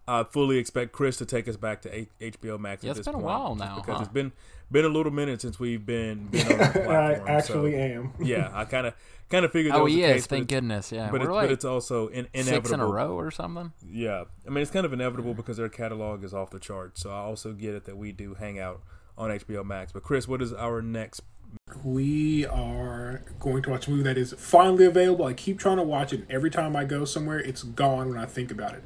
[0.08, 2.82] I fully expect Chris to take us back to HBO Max.
[2.82, 4.02] Yeah, at it's this been a while now, because huh?
[4.02, 4.32] it's been
[4.70, 8.12] been a little minute since we've been, been on the I actually so, am.
[8.20, 8.94] yeah, I kind of
[9.28, 9.74] kind of figured.
[9.74, 10.90] That Oh, was he the case, Thank goodness.
[10.90, 12.56] Yeah, But, we're it's, like but it's also in, inevitable.
[12.62, 13.72] six in a row or something.
[13.90, 17.02] Yeah, I mean it's kind of inevitable because their catalog is off the charts.
[17.02, 18.80] So I also get it that we do hang out
[19.18, 19.92] on HBO Max.
[19.92, 21.20] But Chris, what is our next?
[21.82, 25.24] We are going to watch a movie that is finally available.
[25.26, 26.24] I keep trying to watch it.
[26.28, 28.82] Every time I go somewhere, it's gone when I think about it.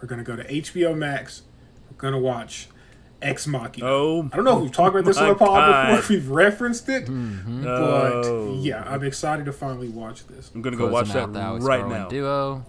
[0.00, 1.42] We're going to go to HBO Max.
[1.90, 2.68] We're going to watch
[3.24, 3.86] Ex Machina.
[3.86, 5.86] Oh, I don't know if we've talked about this on the pod God.
[5.86, 7.64] before, if we've referenced it, mm-hmm.
[7.64, 8.54] but no.
[8.60, 10.50] yeah, I'm excited to finally watch this.
[10.54, 12.08] I'm gonna go watch Closing that out the Alex right Garland now.
[12.08, 12.66] Duo.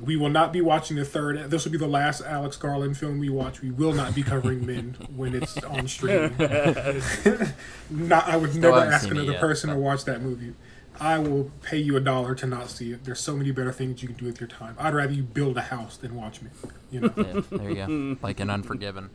[0.00, 1.50] We will not be watching the third.
[1.50, 3.60] This will be the last Alex Garland film we watch.
[3.60, 6.34] We will not be covering Men when it's on stream.
[7.90, 10.54] not, I would Still never ask another yet, person to watch that movie.
[11.00, 13.04] I will pay you a dollar to not see it.
[13.04, 14.76] There's so many better things you can do with your time.
[14.78, 16.50] I'd rather you build a house than watch me.
[16.90, 18.16] You know, Yeah, there you go.
[18.22, 19.10] Like an Unforgiven.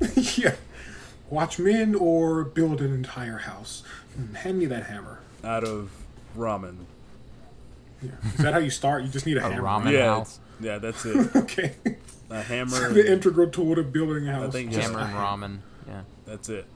[0.36, 0.54] yeah.
[1.30, 3.82] Watch Men or build an entire house.
[4.14, 5.18] Hmm, hand me that hammer.
[5.44, 5.90] Out of
[6.36, 6.76] ramen.
[8.02, 8.10] Yeah.
[8.24, 9.02] Is that how you start?
[9.02, 9.62] You just need a, A hammer.
[9.62, 10.38] ramen yeah, house.
[10.60, 11.30] yeah, that's it.
[11.36, 11.74] Okay.
[12.30, 12.92] A hammer.
[12.92, 14.52] the integral tool to building a house.
[14.52, 15.58] think Hammer and ramen.
[15.86, 16.02] Yeah.
[16.26, 16.66] That's it.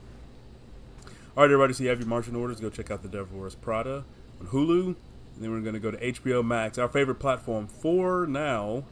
[1.36, 1.74] All right, everybody.
[1.74, 2.58] So you have your marching orders.
[2.60, 4.04] Go check out the Devil Wears Prada
[4.48, 4.86] Hulu.
[4.86, 4.96] And
[5.40, 8.84] then we're going to go to HBO Max, our favorite platform for now,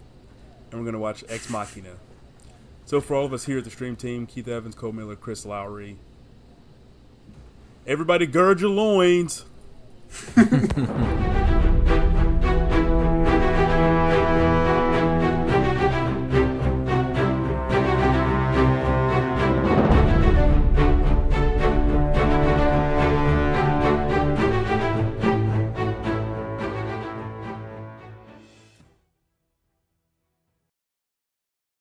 [0.70, 1.97] and we're going to watch Ex Machina.
[2.86, 5.44] So for all of us here at the stream team, Keith Evans, Cole Miller, Chris
[5.44, 5.98] Lowry,
[7.86, 9.44] everybody gird your loins.